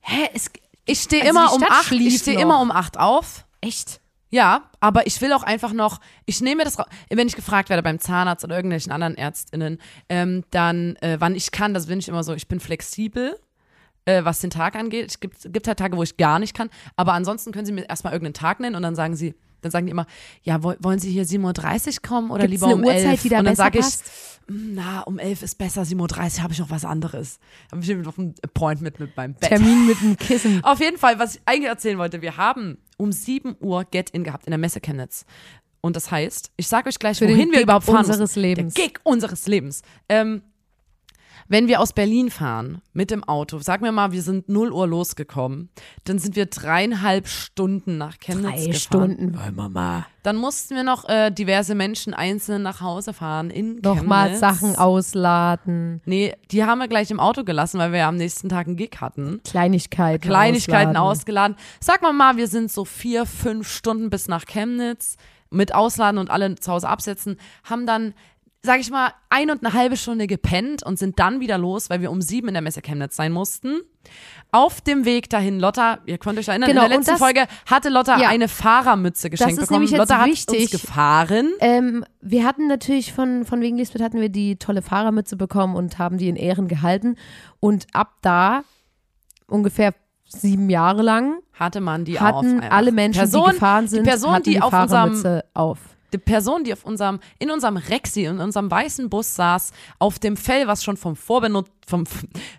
hä, 0.00 0.28
es, 0.34 0.50
Ich 0.86 1.00
stehe 1.00 1.20
Also 1.22 1.30
immer 1.38 1.52
um 1.52 1.62
acht, 1.64 1.92
ich 1.92 2.16
stehe 2.18 2.40
immer 2.40 2.60
um 2.62 2.70
acht 2.70 2.98
auf. 2.98 3.44
echt? 3.60 4.00
Ja, 4.30 4.64
aber 4.80 5.06
ich 5.06 5.20
will 5.22 5.32
auch 5.32 5.42
einfach 5.42 5.72
noch, 5.72 6.00
ich 6.26 6.40
nehme 6.42 6.56
mir 6.56 6.64
das, 6.64 6.76
wenn 7.08 7.26
ich 7.28 7.34
gefragt 7.36 7.70
werde 7.70 7.82
beim 7.82 7.98
Zahnarzt 7.98 8.44
oder 8.44 8.56
irgendwelchen 8.56 8.92
anderen 8.92 9.14
ÄrztInnen, 9.16 9.78
ähm, 10.10 10.44
dann, 10.50 10.96
äh, 10.96 11.16
wann 11.18 11.34
ich 11.34 11.50
kann, 11.50 11.72
das 11.72 11.86
bin 11.86 11.98
ich 11.98 12.08
immer 12.08 12.22
so, 12.22 12.34
ich 12.34 12.46
bin 12.46 12.60
flexibel, 12.60 13.38
äh, 14.04 14.24
was 14.24 14.40
den 14.40 14.50
Tag 14.50 14.76
angeht. 14.76 15.08
Es 15.10 15.20
gibt, 15.20 15.50
gibt 15.52 15.66
halt 15.66 15.78
Tage, 15.78 15.96
wo 15.96 16.02
ich 16.02 16.16
gar 16.18 16.38
nicht 16.38 16.54
kann, 16.54 16.68
aber 16.96 17.14
ansonsten 17.14 17.52
können 17.52 17.64
sie 17.66 17.72
mir 17.72 17.88
erstmal 17.88 18.12
irgendeinen 18.12 18.34
Tag 18.34 18.60
nennen 18.60 18.76
und 18.76 18.82
dann 18.82 18.94
sagen 18.94 19.16
sie, 19.16 19.34
dann 19.60 19.72
sagen 19.72 19.86
die 19.86 19.90
immer, 19.92 20.06
ja, 20.44 20.62
woll- 20.62 20.76
wollen 20.80 21.00
Sie 21.00 21.10
hier 21.10 21.24
7.30 21.26 21.96
Uhr 21.96 22.08
kommen 22.08 22.30
oder 22.30 22.46
Gibt's 22.46 22.60
lieber 22.62 22.74
um 22.74 22.84
11 22.84 23.04
Uhrzeit, 23.06 23.24
die 23.24 23.28
da 23.30 23.38
Und 23.40 23.44
dann 23.46 23.56
sage 23.56 23.80
ich? 23.80 23.86
"Mm, 24.46 24.74
na, 24.74 25.00
um 25.00 25.18
11 25.18 25.42
ist 25.42 25.58
besser, 25.58 25.84
7.30 25.84 26.36
Uhr 26.38 26.42
habe 26.44 26.52
ich 26.52 26.60
noch 26.60 26.70
was 26.70 26.84
anderes. 26.84 27.40
Habe 27.72 27.82
ich 27.82 27.88
noch 27.96 28.16
ein 28.18 28.34
Appointment 28.44 29.00
mit 29.00 29.16
meinem 29.16 29.34
Bett. 29.34 29.48
Termin 29.48 29.86
mit 29.88 30.00
einem 30.00 30.16
Kissen. 30.16 30.62
Auf 30.64 30.78
jeden 30.78 30.96
Fall, 30.96 31.18
was 31.18 31.34
ich 31.36 31.40
eigentlich 31.44 31.68
erzählen 31.70 31.98
wollte, 31.98 32.22
wir 32.22 32.36
haben 32.36 32.78
um 32.98 33.10
7 33.12 33.56
Uhr 33.60 33.84
Get-In 33.84 34.24
gehabt 34.24 34.46
in 34.46 34.50
der 34.50 34.58
Messe 34.58 34.80
Chemnitz. 34.80 35.24
Und 35.80 35.96
das 35.96 36.10
heißt, 36.10 36.52
ich 36.56 36.68
sage 36.68 36.88
euch 36.88 36.98
gleich, 36.98 37.18
Für 37.18 37.28
wohin 37.28 37.50
wir 37.52 37.62
überhaupt 37.62 37.86
fahren 37.86 38.04
unseres. 38.04 38.36
Lebens. 38.36 38.74
Der 38.74 38.88
Gig 38.88 39.00
unseres 39.04 39.46
Lebens. 39.46 39.82
Ähm, 40.08 40.42
wenn 41.48 41.66
wir 41.66 41.80
aus 41.80 41.92
Berlin 41.92 42.30
fahren 42.30 42.82
mit 42.92 43.10
dem 43.10 43.24
Auto, 43.24 43.58
sagen 43.58 43.84
wir 43.84 43.92
mal, 43.92 44.12
wir 44.12 44.22
sind 44.22 44.48
0 44.48 44.72
Uhr 44.72 44.86
losgekommen, 44.86 45.70
dann 46.04 46.18
sind 46.18 46.36
wir 46.36 46.46
dreieinhalb 46.46 47.26
Stunden 47.26 47.98
nach 47.98 48.18
Chemnitz 48.18 48.50
Drei 48.50 48.66
gefahren. 48.66 48.74
Stunden, 48.74 49.36
weil 49.36 49.52
Mama. 49.52 50.06
Dann 50.22 50.36
mussten 50.36 50.76
wir 50.76 50.84
noch 50.84 51.08
äh, 51.08 51.30
diverse 51.30 51.74
Menschen 51.74 52.12
einzeln 52.12 52.62
nach 52.62 52.80
Hause 52.80 53.12
fahren 53.12 53.50
in 53.50 53.76
Nochmal 53.76 54.30
Chemnitz. 54.30 54.40
Sachen 54.40 54.76
ausladen. 54.76 56.02
Nee, 56.04 56.34
die 56.50 56.64
haben 56.64 56.78
wir 56.78 56.88
gleich 56.88 57.10
im 57.10 57.20
Auto 57.20 57.44
gelassen, 57.44 57.78
weil 57.78 57.92
wir 57.92 58.00
ja 58.00 58.08
am 58.08 58.16
nächsten 58.16 58.48
Tag 58.48 58.66
einen 58.66 58.76
Gig 58.76 59.00
hatten. 59.00 59.40
Kleinigkeiten. 59.44 60.20
Kleinigkeiten 60.20 60.96
ausladen. 60.96 60.96
ausgeladen. 60.96 61.56
Sag 61.80 62.02
mal 62.02 62.12
mal, 62.12 62.36
wir 62.36 62.48
sind 62.48 62.70
so 62.70 62.84
vier, 62.84 63.24
fünf 63.24 63.68
Stunden 63.68 64.10
bis 64.10 64.28
nach 64.28 64.44
Chemnitz 64.44 65.16
mit 65.50 65.74
Ausladen 65.74 66.18
und 66.18 66.30
alle 66.30 66.54
zu 66.56 66.72
Hause 66.72 66.88
absetzen, 66.88 67.38
haben 67.64 67.86
dann, 67.86 68.14
sag 68.62 68.80
ich 68.80 68.90
mal, 68.90 69.12
ein 69.30 69.50
und 69.50 69.64
eine 69.64 69.72
halbe 69.72 69.96
Stunde 69.96 70.26
gepennt 70.26 70.82
und 70.82 70.98
sind 70.98 71.18
dann 71.20 71.38
wieder 71.40 71.58
los, 71.58 71.90
weil 71.90 72.00
wir 72.00 72.10
um 72.10 72.20
sieben 72.20 72.48
in 72.48 72.54
der 72.54 72.62
Messe 72.62 72.82
Chemnitz 72.82 73.14
sein 73.16 73.32
mussten. 73.32 73.80
Auf 74.50 74.80
dem 74.80 75.04
Weg 75.04 75.28
dahin, 75.30 75.60
Lotta, 75.60 75.98
ihr 76.06 76.18
könnt 76.18 76.38
euch 76.38 76.48
erinnern, 76.48 76.68
Genau, 76.70 76.82
in 76.84 76.88
der 76.90 76.98
letzten 76.98 77.12
das- 77.12 77.20
Folge 77.20 77.46
hatte 77.66 77.88
Lotta 77.88 78.18
Ja. 78.18 78.28
eine 78.28 78.48
Fahrermütze 78.48 79.30
geschenkt 79.30 79.52
ist 79.54 79.60
bekommen. 79.60 79.80
nämlich 79.80 79.90
jetzt 79.92 79.98
Lotta 80.00 80.18
hat 80.22 80.26
wichtig. 80.28 80.72
uns 80.72 80.82
gefahren. 80.82 81.50
Ähm, 81.60 82.04
wir 82.20 82.44
hatten 82.44 82.66
natürlich 82.66 83.12
von, 83.12 83.44
von 83.44 83.60
wegen 83.60 83.76
Lisbeth 83.76 84.02
hatten 84.02 84.20
wir 84.20 84.28
die 84.30 84.56
tolle 84.56 84.82
Fahrermütze 84.82 85.36
bekommen 85.36 85.76
und 85.76 85.98
haben 85.98 86.18
die 86.18 86.28
in 86.28 86.36
Ehren 86.36 86.66
gehalten. 86.68 87.16
Und 87.60 87.86
ab 87.92 88.14
da, 88.22 88.62
ungefähr 89.46 89.94
sieben 90.26 90.68
Jahre 90.70 91.02
lang, 91.02 91.38
Hatte 91.52 91.80
man 91.80 92.04
die 92.04 92.18
auf. 92.18 92.24
hatten 92.24 92.60
einfach. 92.60 92.76
alle 92.76 92.92
Menschen, 92.92 93.18
Person, 93.20 93.44
die 93.46 93.52
gefahren 93.52 93.88
sind, 93.88 94.04
die 94.06 94.10
Person, 94.10 94.32
hatten 94.32 94.42
die, 94.44 94.50
die 94.52 94.62
auf 94.62 94.70
Fahrermütze 94.70 95.44
auf. 95.54 95.78
Die 96.12 96.18
Person, 96.18 96.64
die 96.64 96.72
auf 96.72 96.84
unserem, 96.84 97.20
in 97.38 97.50
unserem 97.50 97.76
Rexi, 97.76 98.24
in 98.24 98.40
unserem 98.40 98.70
weißen 98.70 99.10
Bus 99.10 99.34
saß, 99.34 99.72
auf 99.98 100.18
dem 100.18 100.36
Fell, 100.36 100.66
was 100.66 100.82
schon 100.84 100.96
vom, 100.96 101.16
Vorbenut 101.16 101.66
vom 101.86 102.04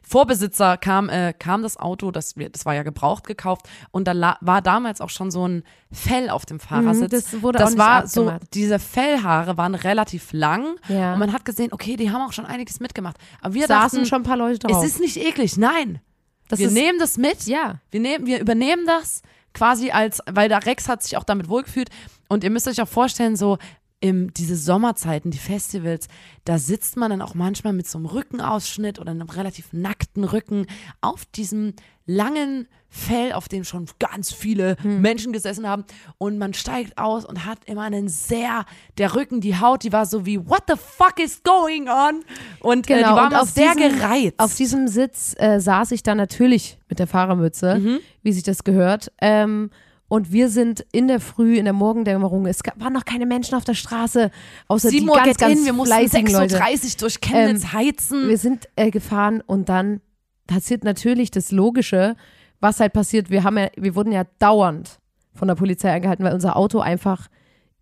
Vorbesitzer 0.02 0.78
kam, 0.78 1.10
äh, 1.10 1.34
kam 1.34 1.62
das 1.62 1.78
Auto, 1.78 2.12
das, 2.12 2.36
das 2.52 2.66
war 2.66 2.74
ja 2.76 2.84
gebraucht 2.84 3.26
gekauft 3.28 3.68
und 3.92 4.08
da 4.08 4.38
war 4.42 4.62
damals 4.62 5.02
auch 5.02 5.10
schon 5.10 5.32
so 5.32 5.48
ein 5.48 5.64
Fell 5.92 6.30
auf 6.30 6.46
dem 6.46 6.60
Fahrersitz. 6.60 7.12
Mhm, 7.12 7.16
das 7.34 7.42
wurde 7.42 7.60
das 7.60 7.68
auch 7.68 7.72
nicht 7.72 7.80
war 7.80 8.08
so, 8.08 8.22
abgemacht. 8.22 8.54
diese 8.54 8.80
Fellhaare 8.80 9.58
waren 9.58 9.76
relativ 9.76 10.34
lang 10.34 10.76
Ja. 10.88 11.14
und 11.14 11.20
man 11.20 11.34
hat 11.34 11.46
gesehen, 11.46 11.70
okay, 11.72 11.96
die 11.96 12.12
haben 12.12 12.22
auch 12.22 12.34
schon 12.34 12.46
einiges 12.46 12.80
mitgemacht. 12.80 13.18
Aber 13.42 13.54
wir 13.54 13.68
Saßen 13.68 14.00
dachten, 14.00 14.06
schon 14.10 14.22
ein 14.22 14.26
paar 14.26 14.38
Leute 14.38 14.60
drauf. 14.60 14.84
es 14.84 14.92
ist 14.92 15.00
nicht 15.00 15.18
eklig, 15.18 15.58
nein. 15.58 16.00
das 16.48 16.60
wir 16.60 16.68
ist, 16.68 16.74
nehmen 16.74 17.00
das 17.00 17.18
mit, 17.18 17.46
ja. 17.46 17.80
wir, 17.92 18.00
nehmen, 18.00 18.26
wir 18.26 18.40
übernehmen 18.40 18.86
das 18.86 19.22
quasi 19.54 19.92
als, 19.92 20.22
weil 20.32 20.50
der 20.50 20.66
Rex 20.66 20.88
hat 20.88 21.04
sich 21.04 21.18
auch 21.18 21.24
damit 21.24 21.50
wohlgefühlt. 21.50 21.90
Und 22.30 22.44
ihr 22.46 22.50
müsst 22.52 22.68
euch 22.68 22.82
auch 22.82 22.88
vorstellen, 22.88 23.36
so 23.36 23.58
im, 24.02 24.34
diese 24.34 24.56
Sommerzeiten, 24.56 25.30
die 25.30 25.38
Festivals, 25.38 26.08
da 26.46 26.58
sitzt 26.58 26.96
man 26.96 27.10
dann 27.10 27.22
auch 27.22 27.34
manchmal 27.36 27.74
mit 27.74 27.86
so 27.86 27.98
einem 27.98 28.06
Rückenausschnitt 28.06 28.98
oder 28.98 29.12
einem 29.12 29.28
relativ 29.30 29.74
nackten 29.74 30.24
Rücken 30.24 30.68
auf 31.02 31.26
diesem 31.26 31.74
langen 32.06 32.70
Fell, 32.88 33.34
auf 33.34 33.50
dem 33.50 33.66
schon 33.66 33.86
ganz 34.00 34.32
viele 34.32 34.78
Hm. 34.82 35.02
Menschen 35.02 35.34
gesessen 35.34 35.68
haben. 35.68 35.84
Und 36.18 36.38
man 36.38 36.54
steigt 36.54 36.98
aus 36.98 37.26
und 37.26 37.46
hat 37.46 37.60
immer 37.66 37.82
einen 37.84 38.08
sehr, 38.08 38.64
der 38.98 39.16
Rücken, 39.16 39.42
die 39.42 39.60
Haut, 39.60 39.84
die 39.84 39.92
war 39.92 40.06
so 40.06 40.26
wie, 40.26 40.40
what 40.48 40.64
the 40.70 40.76
fuck 40.78 41.20
is 41.20 41.44
going 41.44 41.90
on? 41.90 42.24
Und 42.62 42.90
äh, 42.90 42.94
die 42.96 43.04
Genau, 43.04 43.16
war 43.18 43.26
und 43.26 43.32
immer 43.34 43.42
auf 43.42 43.50
sehr 43.50 43.76
diesem- 43.76 44.00
gereizt. 44.00 44.36
Auf 44.40 44.56
diesem 44.56 44.88
Sitz 44.88 45.36
äh, 45.38 45.60
saß 45.60 45.92
ich 45.92 46.04
dann 46.04 46.18
natürlich 46.18 46.78
mit 46.88 47.00
der 47.00 47.08
Fahrermütze, 47.08 47.76
Mhm. 47.80 48.00
wie 48.24 48.32
sich 48.32 48.44
das 48.44 48.64
gehört. 48.64 49.12
Ähm, 49.20 49.72
und 50.10 50.34
wir 50.34 50.50
sind 50.50 50.86
in 50.92 51.08
der 51.08 51.22
Früh, 51.22 51.58
in 51.58 51.64
der 51.64 51.74
Morgendämmerung, 51.74 52.46
es 52.48 52.64
gab, 52.64 52.80
waren 52.82 52.92
noch 52.94 53.06
keine 53.06 53.26
Menschen 53.26 53.56
auf 53.56 53.64
der 53.64 53.76
Straße, 53.76 54.32
außer 54.68 54.90
7 54.90 55.06
die 55.06 55.10
Uhr 55.10 55.16
ganz, 55.16 55.28
geht 55.28 55.38
ganz 55.38 55.60
in, 55.60 55.66
wir 55.66 55.74
mussten 55.74 55.96
fleißigen 55.96 56.28
6.30 56.28 56.32
Leute. 56.34 56.56
Uhr 56.56 57.00
durch 57.00 57.22
Chemnitz 57.22 57.72
heizen. 57.72 58.28
Wir 58.28 58.38
sind 58.38 58.68
äh, 58.76 58.92
gefahren 58.92 59.42
und 59.46 59.70
dann 59.70 60.02
passiert 60.48 60.84
natürlich 60.84 61.32
das 61.32 61.52
Logische, 61.52 62.16
was 62.60 62.80
halt 62.80 62.92
passiert. 62.92 63.30
Wir 63.30 63.44
haben 63.44 63.58
ja, 63.58 63.70
wir 63.78 63.96
wurden 63.96 64.12
ja 64.12 64.24
dauernd 64.40 65.00
von 65.36 65.48
der 65.48 65.56
Polizei 65.56 65.94
angehalten, 65.94 66.26
weil 66.26 66.34
unser 66.34 66.58
Auto 66.58 66.80
einfach 66.80 67.28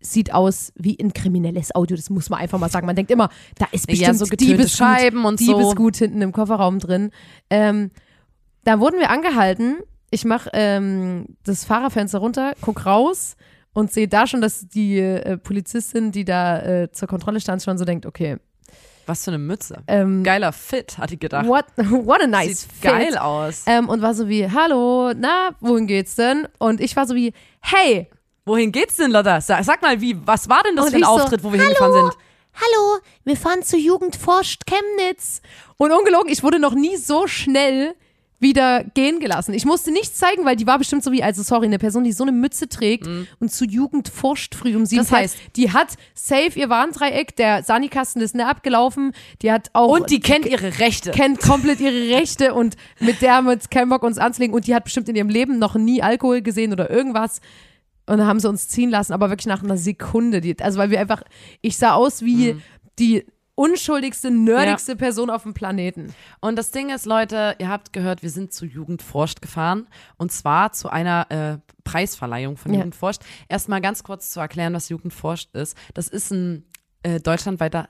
sieht 0.00 0.32
aus 0.32 0.72
wie 0.76 0.96
ein 1.00 1.12
kriminelles 1.12 1.74
Auto. 1.74 1.96
Das 1.96 2.10
muss 2.10 2.30
man 2.30 2.38
einfach 2.40 2.58
mal 2.58 2.70
sagen. 2.70 2.86
Man 2.86 2.94
denkt 2.94 3.10
immer, 3.10 3.30
da 3.56 3.66
ist 3.72 3.88
Ja, 3.88 3.92
bestimmt 3.92 4.18
so 4.18 4.24
getönte 4.26 4.56
Diebesgut, 4.56 4.78
Scheiben 4.78 5.24
und 5.24 5.40
so. 5.40 5.58
Diebesgut 5.58 5.96
hinten 5.96 6.22
im 6.22 6.32
Kofferraum 6.32 6.78
drin. 6.78 7.10
Ähm, 7.50 7.90
da 8.64 8.80
wurden 8.80 9.00
wir 9.00 9.10
angehalten. 9.10 9.78
Ich 10.10 10.24
mache 10.24 10.50
ähm, 10.52 11.26
das 11.44 11.64
Fahrerfenster 11.64 12.18
runter, 12.18 12.52
guck 12.60 12.86
raus 12.86 13.36
und 13.74 13.92
sehe 13.92 14.08
da 14.08 14.26
schon, 14.26 14.40
dass 14.40 14.66
die 14.68 14.98
äh, 14.98 15.36
Polizistin, 15.36 16.12
die 16.12 16.24
da 16.24 16.60
äh, 16.62 16.92
zur 16.92 17.08
Kontrolle 17.08 17.40
stand, 17.40 17.62
schon 17.62 17.76
so 17.78 17.84
denkt, 17.84 18.06
okay, 18.06 18.38
Was 19.06 19.24
für 19.24 19.30
eine 19.30 19.38
Mütze. 19.38 19.82
ähm, 19.86 20.24
Geiler 20.24 20.52
Fit, 20.52 20.96
hat 20.98 21.10
die 21.10 21.18
gedacht. 21.18 21.46
what, 21.46 21.66
what 21.76 22.22
a 22.22 22.26
nice 22.26 22.62
Sieht 22.62 22.72
fit. 22.72 22.82
geil 22.90 23.18
aus. 23.18 23.64
Ähm, 23.66 23.88
und 23.88 24.00
war 24.02 24.14
so 24.14 24.28
wie, 24.28 24.50
hallo, 24.50 25.12
na, 25.14 25.50
wohin 25.60 25.86
geht's 25.86 26.14
denn? 26.14 26.48
Und 26.58 26.80
ich 26.80 26.96
war 26.96 27.06
so 27.06 27.14
wie, 27.14 27.32
hey, 27.60 28.08
Wohin 28.46 28.72
geht's 28.72 28.96
denn, 28.96 29.10
Lotta? 29.10 29.42
Sag, 29.42 29.82
mal, 29.82 30.00
wie, 30.00 30.16
was 30.26 30.48
war 30.48 30.62
denn 30.62 30.74
das 30.74 30.86
Und 30.86 30.90
für 30.92 30.96
ein 30.96 31.00
ich 31.02 31.06
so, 31.06 31.12
Auftritt, 31.12 31.44
wo 31.44 31.52
wir 31.52 31.60
hingefahren 31.60 31.92
sind? 31.92 32.16
hallo, 32.54 32.98
wir 33.24 33.36
fahren 33.36 33.62
zu 33.62 33.76
Jugend 33.76 34.16
forscht 34.16 34.62
Chemnitz. 34.64 35.42
Und 35.76 35.92
ungelogen, 35.92 36.32
ich 36.32 36.42
wurde 36.42 36.58
noch 36.58 36.74
nie 36.74 36.96
so 36.96 37.26
schnell 37.26 37.94
wieder 38.40 38.84
gehen 38.94 39.18
gelassen. 39.18 39.52
Ich 39.52 39.64
musste 39.64 39.90
nichts 39.90 40.16
zeigen, 40.16 40.44
weil 40.44 40.54
die 40.54 40.66
war 40.66 40.78
bestimmt 40.78 41.02
so 41.02 41.10
wie, 41.10 41.22
also 41.24 41.42
sorry, 41.42 41.66
eine 41.66 41.78
Person, 41.78 42.04
die 42.04 42.12
so 42.12 42.22
eine 42.22 42.30
Mütze 42.32 42.68
trägt 42.68 43.08
und 43.40 43.50
zu 43.50 43.64
Jugend 43.64 44.08
forscht 44.08 44.54
früh 44.54 44.76
um. 44.76 44.82
Mhm. 44.82 44.96
Das 44.96 45.10
heißt- 45.12 45.36
die 45.56 45.72
hat 45.72 45.94
safe 46.14 46.52
ihr 46.56 46.68
Warndreieck, 46.68 47.34
der 47.34 47.64
Sanikasten 47.64 48.22
ist 48.22 48.34
ne 48.36 48.46
abgelaufen, 48.46 49.12
die 49.42 49.50
hat 49.50 49.70
auch 49.72 49.88
Und 49.88 50.10
die 50.10 50.20
kennt 50.20 50.46
ihre 50.46 50.78
Rechte. 50.78 51.10
kennt 51.10 51.40
komplett 51.40 51.80
ihre 51.80 52.10
Rechte 52.16 52.54
und 52.54 52.76
mit 53.00 53.22
der 53.22 53.34
haben 53.34 53.46
wir 53.46 53.54
jetzt 53.54 53.70
keinen 53.72 53.88
Bock 53.88 54.04
uns 54.04 54.18
anzulegen 54.18 54.54
und 54.54 54.66
die 54.68 54.74
hat 54.74 54.84
bestimmt 54.84 55.08
in 55.08 55.16
ihrem 55.16 55.28
Leben 55.30 55.58
noch 55.58 55.74
nie 55.74 56.00
Alkohol 56.02 56.40
gesehen 56.40 56.72
oder 56.72 56.88
irgendwas 56.90 57.40
und 58.06 58.18
dann 58.18 58.26
haben 58.28 58.38
sie 58.40 58.48
uns 58.48 58.68
ziehen 58.68 58.88
lassen, 58.90 59.12
aber 59.12 59.30
wirklich 59.30 59.46
nach 59.46 59.62
einer 59.64 59.76
Sekunde, 59.76 60.40
die, 60.40 60.56
also 60.60 60.78
weil 60.78 60.90
wir 60.90 61.00
einfach, 61.00 61.22
ich 61.60 61.76
sah 61.76 61.94
aus 61.94 62.22
wie 62.22 62.54
Mhm. 62.54 62.62
die 63.00 63.24
unschuldigste, 63.58 64.30
nerdigste 64.30 64.94
Person 64.94 65.30
auf 65.30 65.42
dem 65.42 65.52
Planeten. 65.52 66.14
Und 66.40 66.56
das 66.56 66.70
Ding 66.70 66.90
ist, 66.90 67.06
Leute, 67.06 67.56
ihr 67.58 67.68
habt 67.68 67.92
gehört, 67.92 68.22
wir 68.22 68.30
sind 68.30 68.52
zu 68.52 68.64
Jugend 68.64 69.02
forscht 69.02 69.42
gefahren. 69.42 69.88
Und 70.16 70.30
zwar 70.30 70.72
zu 70.72 70.88
einer 70.90 71.26
äh, 71.30 71.58
Preisverleihung 71.82 72.56
von 72.56 72.72
Ja. 72.72 72.78
Jugend 72.78 72.94
forscht. 72.94 73.22
Erstmal 73.48 73.80
ganz 73.80 74.04
kurz 74.04 74.30
zu 74.30 74.38
erklären, 74.38 74.74
was 74.74 74.88
Jugend 74.88 75.12
forscht 75.12 75.52
ist. 75.54 75.76
Das 75.94 76.06
ist 76.06 76.30
ein 76.30 76.66
äh, 77.02 77.18
deutschlandweiter 77.18 77.88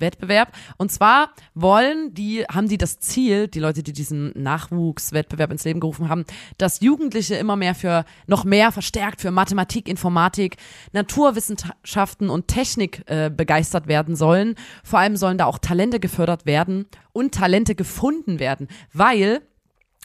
Nachwuchswettbewerb. 0.00 0.52
Und 0.78 0.90
zwar 0.90 1.30
wollen 1.54 2.14
die, 2.14 2.44
haben 2.44 2.68
die 2.68 2.78
das 2.78 2.98
Ziel, 2.98 3.48
die 3.48 3.60
Leute, 3.60 3.82
die 3.82 3.92
diesen 3.92 4.32
Nachwuchswettbewerb 4.40 5.52
ins 5.52 5.64
Leben 5.64 5.80
gerufen 5.80 6.08
haben, 6.08 6.24
dass 6.58 6.80
Jugendliche 6.80 7.36
immer 7.36 7.56
mehr 7.56 7.74
für, 7.74 8.04
noch 8.26 8.44
mehr 8.44 8.72
verstärkt 8.72 9.20
für 9.20 9.30
Mathematik, 9.30 9.88
Informatik, 9.88 10.56
Naturwissenschaften 10.92 12.30
und 12.30 12.48
Technik 12.48 13.02
äh, 13.06 13.30
begeistert 13.30 13.86
werden 13.86 14.16
sollen. 14.16 14.54
Vor 14.82 14.98
allem 14.98 15.16
sollen 15.16 15.38
da 15.38 15.46
auch 15.46 15.58
Talente 15.58 16.00
gefördert 16.00 16.46
werden 16.46 16.86
und 17.12 17.34
Talente 17.34 17.74
gefunden 17.74 18.38
werden, 18.38 18.68
weil 18.92 19.42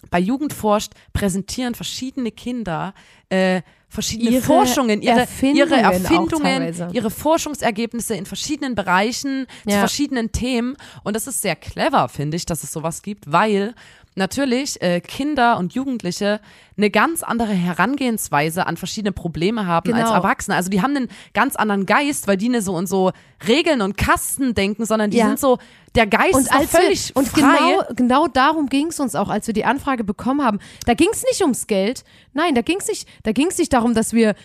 bei 0.09 0.19
Jugend 0.19 0.53
forscht 0.53 0.93
präsentieren 1.13 1.75
verschiedene 1.75 2.31
Kinder 2.31 2.93
äh, 3.29 3.61
verschiedene 3.87 4.31
Ihre 4.31 4.41
Forschungen, 4.41 5.01
ihre 5.01 5.21
Erfindungen 5.21 5.69
ihre 5.71 5.93
Erfindungen, 5.93 6.93
ihre 6.93 7.09
Forschungsergebnisse 7.09 8.15
in 8.15 8.25
verschiedenen 8.25 8.75
Bereichen, 8.75 9.47
zu 9.63 9.69
Ja. 9.69 9.79
verschiedenen 9.79 10.31
Themen. 10.31 10.75
Und 11.03 11.15
das 11.15 11.27
ist 11.27 11.41
sehr 11.41 11.55
clever, 11.55 12.09
finde 12.09 12.35
ich, 12.37 12.45
dass 12.45 12.63
es 12.63 12.71
sowas 12.71 13.01
gibt, 13.01 13.31
weil 13.31 13.73
natürlich 14.15 14.81
äh, 14.81 15.01
Kinder 15.01 15.57
und 15.57 15.73
Jugendliche 15.73 16.39
eine 16.77 16.89
ganz 16.89 17.21
andere 17.23 17.53
Herangehensweise 17.53 18.65
an 18.65 18.77
verschiedene 18.77 19.11
Probleme 19.11 19.65
haben 19.67 19.93
als 19.93 20.03
Genau. 20.05 20.15
Erwachsene. 20.15 20.55
Also 20.55 20.69
die 20.69 20.81
haben 20.81 20.95
einen 20.95 21.09
ganz 21.33 21.55
anderen 21.55 21.85
Geist, 21.85 22.27
weil 22.27 22.37
die 22.37 22.49
nicht 22.49 22.63
so 22.63 22.73
und 22.75 22.87
so 22.87 23.11
Regeln 23.47 23.81
und 23.81 23.97
Kasten 23.97 24.53
denken, 24.53 24.85
sondern 24.85 25.11
die 25.11 25.17
Ja. 25.17 25.27
sind 25.27 25.39
so, 25.39 25.57
der 25.95 26.07
Geist 26.07 26.33
Und, 26.33 26.51
als 26.51 26.73
wir, 26.73 26.79
völlig 26.81 27.15
und 27.15 27.27
frei. 27.27 27.39
genau, 27.57 27.83
genau 27.95 28.27
darum 28.27 28.67
ging 28.67 28.87
es 28.87 28.99
uns 28.99 29.15
auch, 29.15 29.29
als 29.29 29.47
wir 29.47 29.53
die 29.53 29.65
Anfrage 29.65 30.03
bekommen 30.03 30.43
haben. 30.43 30.59
Da 30.85 30.93
ging 30.93 31.09
es 31.11 31.23
nicht 31.23 31.41
ums 31.41 31.67
Geld. 31.67 32.03
Nein, 32.33 32.55
da 32.55 32.61
ging 32.61 32.77
es 32.79 32.87
nicht, 32.87 33.07
da 33.23 33.31
ging's 33.31 33.57
nicht 33.57 33.71
darum, 33.73 33.93
dass 33.93 34.11
wir 34.13 34.35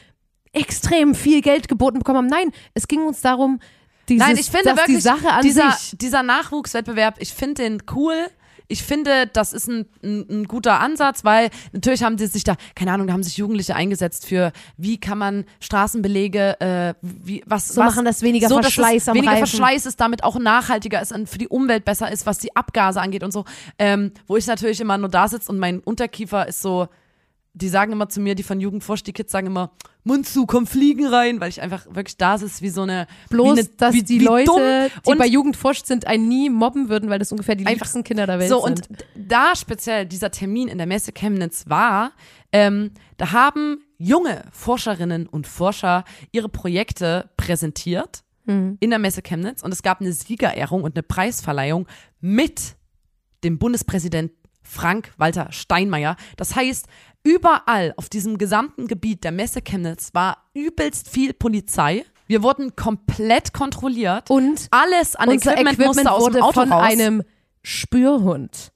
extrem 0.53 1.15
viel 1.15 1.41
Geld 1.43 1.69
geboten 1.69 1.99
bekommen 1.99 2.19
haben. 2.19 2.27
Nein, 2.27 2.53
es 2.75 2.89
ging 2.89 3.03
uns 3.05 3.21
darum, 3.21 3.61
dieses, 4.09 4.27
Nein, 4.27 4.37
ich 4.37 4.51
finde 4.51 4.77
wirklich, 4.77 4.97
die 4.97 5.01
Sache 5.01 5.31
an 5.31 5.43
dieser, 5.43 5.71
sich. 5.73 5.97
dieser 5.99 6.23
Nachwuchswettbewerb, 6.25 7.17
ich 7.19 7.33
finde 7.33 7.63
den 7.63 7.83
cool. 7.95 8.15
Ich 8.71 8.83
finde, 8.85 9.27
das 9.27 9.53
ist 9.53 9.69
ein, 9.69 9.87
ein, 10.03 10.27
ein 10.31 10.45
guter 10.45 10.79
Ansatz, 10.81 11.25
weil 11.25 11.51
natürlich 11.73 12.03
haben 12.05 12.17
die 12.17 12.27
sich 12.27 12.45
da, 12.45 12.55
keine 12.75 12.93
Ahnung, 12.93 13.09
da 13.09 13.13
haben 13.13 13.23
sich 13.23 13.37
Jugendliche 13.37 13.75
eingesetzt 13.75 14.27
für, 14.27 14.53
wie 14.77 14.99
kann 14.99 15.19
man 15.19 15.45
Straßenbelege, 15.59 16.61
äh, 16.61 16.95
wie, 17.03 17.43
was, 17.47 17.69
So 17.69 17.81
was, 17.81 17.95
machen, 17.95 18.05
dass 18.05 18.23
weniger 18.23 18.49
dass 18.49 18.59
Verschleiß 18.59 19.09
am 19.09 19.17
weniger 19.17 19.33
Reifen. 19.33 19.47
Verschleiß 19.47 19.87
ist, 19.87 20.01
damit 20.01 20.23
auch 20.23 20.39
nachhaltiger 20.39 21.03
ist 21.03 21.13
und 21.13 21.29
für 21.29 21.39
die 21.39 21.49
Umwelt 21.49 21.85
besser 21.85 22.13
ist, 22.13 22.27
was 22.27 22.39
die 22.39 22.55
Abgase 22.55 23.01
angeht 23.01 23.25
und 23.25 23.33
so. 23.33 23.45
Ähm, 23.79 24.13
wo 24.29 24.37
ich 24.37 24.47
natürlich 24.47 24.81
immer 24.81 24.97
nur 24.99 25.09
da 25.09 25.27
sitze 25.27 25.51
und 25.51 25.59
mein 25.59 25.81
Unterkiefer 25.81 26.47
ist 26.47 26.63
so, 26.63 26.89
die 27.61 27.69
sagen 27.69 27.93
immer 27.93 28.09
zu 28.09 28.21
mir, 28.21 28.35
die 28.35 28.43
von 28.43 28.61
Jugendforsch, 28.61 29.03
die 29.03 29.13
Kids 29.13 29.31
sagen 29.33 29.47
immer, 29.49 29.73
Mund 30.03 30.27
zu, 30.27 30.47
komm 30.47 30.67
fliegen 30.67 31.07
rein, 31.07 31.41
weil 31.41 31.51
ich 31.51 31.61
einfach 31.61 31.85
wirklich 31.87 32.17
da 32.17 32.39
sitze 32.39 32.63
wie 32.63 32.71
so 32.71 32.83
eine 32.83 33.07
Bloß, 33.29 33.57
wie 33.57 33.61
eine, 33.61 33.69
dass 33.77 33.95
wie, 33.95 34.03
die 34.03 34.21
wie 34.21 34.25
Leute, 34.25 34.47
dumm. 34.47 35.03
die 35.05 35.11
und 35.11 35.19
bei 35.19 35.27
Jugend 35.27 35.57
forscht 35.57 35.87
sind, 35.87 36.07
einen 36.07 36.27
nie 36.29 36.49
mobben 36.49 36.89
würden, 36.89 37.11
weil 37.11 37.19
das 37.19 37.31
ungefähr 37.33 37.55
die 37.55 37.67
Einfach 37.67 37.85
liebsten 37.87 38.03
Kinder 38.05 38.27
der 38.27 38.39
Welt 38.39 38.49
so 38.49 38.65
sind. 38.65 38.89
und 38.91 39.01
d- 39.01 39.05
da 39.17 39.55
speziell 39.55 40.07
dieser 40.07 40.31
Termin 40.31 40.69
in 40.69 40.79
der 40.79 40.87
Messe 40.87 41.13
Chemnitz 41.13 41.65
war, 41.69 42.13
ähm, 42.53 42.93
da 43.19 43.33
haben 43.33 43.79
junge 43.99 44.43
Forscherinnen 44.53 45.27
und 45.27 45.47
Forscher 45.47 46.05
ihre 46.33 46.49
Projekte 46.49 47.29
präsentiert 47.37 48.23
Mhm. 48.47 48.79
in 48.81 48.89
der 48.89 48.99
Messe 48.99 49.21
Chemnitz 49.21 49.63
und 49.63 49.71
es 49.71 49.83
gab 49.83 50.01
eine 50.01 50.15
Siegerehrung 50.15 50.83
und 50.83 50.97
eine 50.97 51.03
Preisverleihung 51.03 51.87
mit 52.21 52.75
dem 53.45 53.59
Bundespräsident 53.59 54.33
Frank-Walter 54.63 55.53
Steinmeier. 55.53 56.17
Das 56.37 56.55
heißt, 56.57 56.87
überall 57.23 57.93
auf 57.97 58.09
diesem 58.09 58.39
gesamten 58.39 58.87
Gebiet 58.87 59.25
der 59.25 59.33
Messe 59.33 59.61
Chemnitz 59.63 60.11
war 60.15 60.45
übelst 60.55 61.09
viel 61.09 61.33
Polizei. 61.33 62.05
Wir 62.27 62.43
wurden 62.43 62.77
komplett 62.77 63.53
kontrolliert. 63.53 64.31
Und 64.31 64.69
Alles 64.71 65.17
an 65.17 65.29
unser 65.31 65.53
Equipment, 65.53 65.75
Equipment 65.79 65.97
musste 65.97 66.13
aus 66.13 66.23
wurde 66.23 66.35
dem 66.35 66.43
Auto 66.45 66.61
von 66.61 66.73
raus. 66.73 66.83
einem 66.85 67.23
Spürhund 67.63 68.73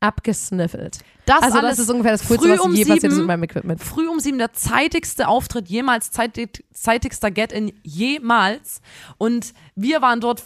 abgesniffelt. 0.00 0.98
das 1.26 1.42
also 1.42 1.58
alles 1.58 1.70
das 1.76 1.78
ist 1.80 1.90
ungefähr 1.90 2.12
das 2.12 2.26
Coolste, 2.26 2.46
früh 2.46 2.52
was 2.52 2.60
um 2.60 2.72
je 2.74 2.82
passiert 2.84 2.96
ist 2.98 3.02
sieben- 3.02 3.16
mit 3.18 3.26
meinem 3.26 3.42
Equipment. 3.42 3.82
früh 3.82 4.08
um 4.08 4.20
sieben 4.20 4.38
der 4.38 4.52
zeitigste 4.52 5.26
Auftritt 5.28 5.68
jemals, 5.68 6.10
zeitig, 6.12 6.64
zeitigster 6.72 7.30
Get-In 7.32 7.72
jemals. 7.82 8.80
Und 9.18 9.52
wir 9.74 10.00
waren 10.00 10.20
dort 10.20 10.42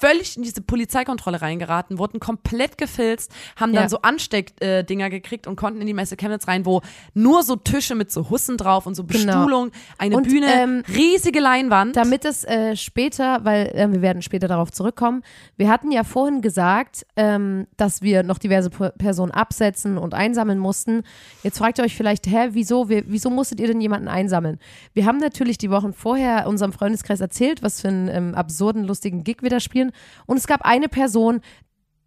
völlig 0.00 0.36
in 0.36 0.42
diese 0.42 0.60
Polizeikontrolle 0.60 1.40
reingeraten, 1.40 1.98
wurden 1.98 2.20
komplett 2.20 2.76
gefilzt, 2.78 3.32
haben 3.56 3.72
dann 3.72 3.84
Ja. 3.84 3.88
so 3.88 4.02
Ansteckdinger 4.02 5.08
gekriegt 5.10 5.46
und 5.46 5.56
konnten 5.56 5.80
in 5.80 5.86
die 5.86 5.94
Messe 5.94 6.16
Chemnitz 6.16 6.46
rein, 6.48 6.66
wo 6.66 6.82
nur 7.14 7.42
so 7.42 7.56
Tische 7.56 7.94
mit 7.94 8.10
so 8.10 8.28
Hussen 8.30 8.56
drauf 8.56 8.86
und 8.86 8.94
so 8.94 9.04
Genau. 9.04 9.24
Bestuhlung, 9.32 9.70
eine 9.98 10.16
Und, 10.16 10.28
Bühne, 10.28 10.46
ähm, 10.52 10.82
riesige 10.88 11.40
Leinwand. 11.40 11.96
Damit 11.96 12.24
es 12.24 12.44
äh, 12.44 12.76
später, 12.76 13.44
weil 13.44 13.68
äh, 13.74 13.90
wir 13.92 14.02
werden 14.02 14.22
später 14.22 14.48
darauf 14.48 14.72
zurückkommen, 14.72 15.22
wir 15.56 15.68
hatten 15.68 15.90
ja 15.90 16.04
vorhin 16.04 16.40
gesagt, 16.42 17.06
ähm, 17.16 17.66
dass 17.76 18.02
wir 18.02 18.22
noch 18.22 18.38
diverse 18.38 18.70
P 18.70 18.90
Personen 18.98 19.32
absetzen 19.32 19.98
und 19.98 20.14
einsammeln 20.14 20.58
mussten. 20.58 21.02
Jetzt 21.42 21.58
fragt 21.58 21.78
ihr 21.78 21.84
euch 21.84 21.94
vielleicht, 21.96 22.26
hä, 22.26 22.48
wieso, 22.52 22.88
wir, 22.88 23.04
wieso 23.06 23.30
musstet 23.30 23.60
ihr 23.60 23.66
denn 23.66 23.80
jemanden 23.80 24.08
einsammeln? 24.08 24.58
Wir 24.92 25.06
haben 25.06 25.18
natürlich 25.18 25.58
die 25.58 25.70
Wochen 25.70 25.92
vorher 25.92 26.46
unserem 26.46 26.72
Freundeskreis 26.72 27.20
erzählt, 27.20 27.62
was 27.62 27.80
für 27.80 27.88
einen 27.88 28.08
ähm, 28.08 28.34
absurden, 28.34 28.84
lustigen 28.84 29.24
Gig 29.24 29.38
wir 29.42 29.50
da 29.50 29.60
spielen. 29.60 29.92
Und 30.26 30.36
es 30.36 30.46
gab 30.46 30.62
eine 30.62 30.88
Person, 30.88 31.40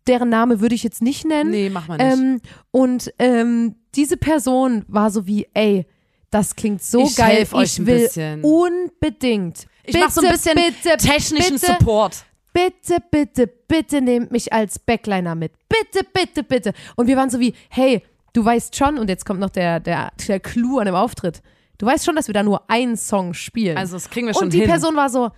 deren 0.08 0.29
Name 0.29 0.60
würde 0.62 0.75
ich 0.75 0.84
jetzt 0.84 1.01
nicht 1.01 1.25
nennen. 1.25 1.51
nee, 1.51 1.70
mach 1.70 1.88
mal 1.88 1.98
nicht. 1.98 2.13
Ähm, 2.17 2.41
und 2.72 3.13
ähm, 3.20 3.75
diese 3.96 4.17
Person 4.17 4.86
war 4.88 5.12
so 5.12 5.27
wie, 5.27 5.48
ey, 5.53 5.86
das 6.29 6.56
klingt 6.56 6.82
so 6.84 7.01
Ich 7.03 7.15
geil, 7.15 7.38
helf 7.38 7.53
euch 7.53 7.74
ich 7.74 7.79
ein 7.79 7.86
will 7.88 8.00
bisschen. 8.00 8.44
unbedingt. 8.44 9.65
ich 9.84 9.98
mach 10.00 10.12
so 10.12 10.22
ein 10.22 10.32
bisschen 10.32 10.56
bitte, 10.56 10.98
technischen 10.98 11.56
bitte, 11.56 11.67
Support. 11.79 12.25
Bitte, 12.53 12.98
bitte, 13.12 13.48
bitte 13.48 14.01
nehmt 14.01 14.32
mich 14.32 14.51
als 14.51 14.79
Backliner 14.79 15.36
mit. 15.36 15.53
Bitte, 15.70 16.06
bitte, 16.12 16.44
bitte. 16.44 16.74
Und 16.96 17.08
wir 17.08 17.15
waren 17.15 17.29
so 17.29 17.39
wie, 17.39 17.53
hey, 17.70 18.01
du 18.34 18.44
weißt 18.44 18.75
schon, 18.75 18.98
und 18.98 19.10
jetzt 19.10 19.25
kommt 19.25 19.39
noch 19.39 19.50
der, 19.51 19.79
der, 19.79 20.12
der 20.27 20.39
Clou 20.39 20.79
an 20.79 20.86
dem 20.86 20.96
Auftritt. 20.96 21.41
Du 21.77 21.86
weißt 21.86 22.06
schon, 22.06 22.15
dass 22.15 22.27
wir 22.27 22.34
da 22.34 22.41
nur 22.44 22.70
einen 22.70 22.98
Song 22.98 23.34
spielen. 23.36 23.77
Also 23.77 23.96
das 23.96 24.10
kriegen 24.10 24.25
wir 24.27 24.34
schon 24.34 24.46
und 24.46 24.53
die 24.53 24.60
hin. 24.60 24.67
Person 24.67 24.96
war 24.96 25.10
so, 25.10 25.29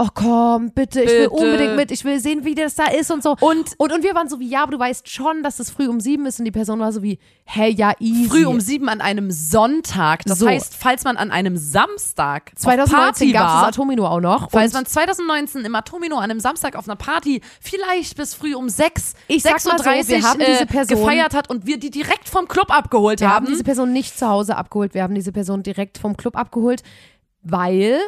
oh 0.00 0.08
komm, 0.14 0.70
bitte, 0.70 1.02
ich 1.02 1.08
will 1.10 1.28
Bitte. 1.28 1.30
unbedingt 1.30 1.74
mit, 1.76 1.90
ich 1.90 2.04
will 2.04 2.20
sehen, 2.20 2.44
wie 2.44 2.54
das 2.54 2.76
da 2.76 2.84
ist 2.84 3.10
und 3.10 3.20
so. 3.22 3.36
Und- 3.40 3.74
und, 3.78 3.92
und 3.92 4.02
wir 4.04 4.14
waren 4.14 4.28
so 4.28 4.38
wie, 4.38 4.48
ja, 4.48 4.62
aber 4.62 4.70
du 4.72 4.78
weißt 4.78 5.08
schon, 5.08 5.42
dass 5.42 5.58
es 5.58 5.70
früh 5.70 5.88
um 5.88 5.98
sieben 5.98 6.24
ist 6.26 6.38
und 6.38 6.44
die 6.44 6.52
Person 6.52 6.78
war 6.78 6.92
so 6.92 7.02
wie, 7.02 7.18
hey, 7.44 7.70
ja, 7.72 7.92
easy. 7.98 8.28
Früh 8.28 8.44
um 8.46 8.60
sieben 8.60 8.88
an 8.88 9.00
einem 9.00 9.30
Sonntag. 9.32 10.22
Das 10.24 10.38
So. 10.38 10.46
heißt, 10.48 10.76
falls 10.76 11.02
man 11.02 11.16
an 11.16 11.32
einem 11.32 11.56
Samstag 11.56 12.52
auf 12.54 12.60
2019 12.62 12.96
Party 12.96 13.32
gab 13.32 13.46
es 13.48 13.60
das 13.60 13.68
Atomino 13.76 14.06
auch 14.06 14.20
noch. 14.20 14.50
falls 14.52 14.72
man 14.72 14.86
2019 14.86 15.64
im 15.64 15.74
Atomino 15.74 16.16
an 16.18 16.30
einem 16.30 16.40
Samstag 16.40 16.76
auf 16.76 16.88
einer 16.88 16.96
Party 16.96 17.40
vielleicht 17.60 18.16
bis 18.16 18.34
früh 18.34 18.54
um 18.54 18.68
6, 18.68 19.14
Ich 19.26 19.42
sag 19.42 19.64
mal 19.64 19.78
so, 19.78 19.84
6.30 19.84 20.08
wir 20.08 20.22
haben 20.22 20.40
äh, 20.40 20.46
diese 20.52 20.66
Person- 20.66 20.96
gefeiert 20.96 21.34
hat 21.34 21.50
und 21.50 21.66
wir 21.66 21.78
die 21.78 21.90
direkt 21.90 22.28
vom 22.28 22.46
Club 22.46 22.70
abgeholt 22.70 23.20
wir 23.20 23.28
haben 23.28 23.46
haben. 23.46 23.46
diese 23.46 23.64
Person 23.64 23.92
nicht 23.92 24.16
zu 24.18 24.28
Hause 24.28 24.56
abgeholt, 24.56 24.94
wir 24.94 25.02
haben 25.02 25.14
diese 25.14 25.32
Person 25.32 25.62
direkt 25.64 25.98
vom 25.98 26.16
Club 26.16 26.36
abgeholt, 26.36 26.82
weil 27.42 27.98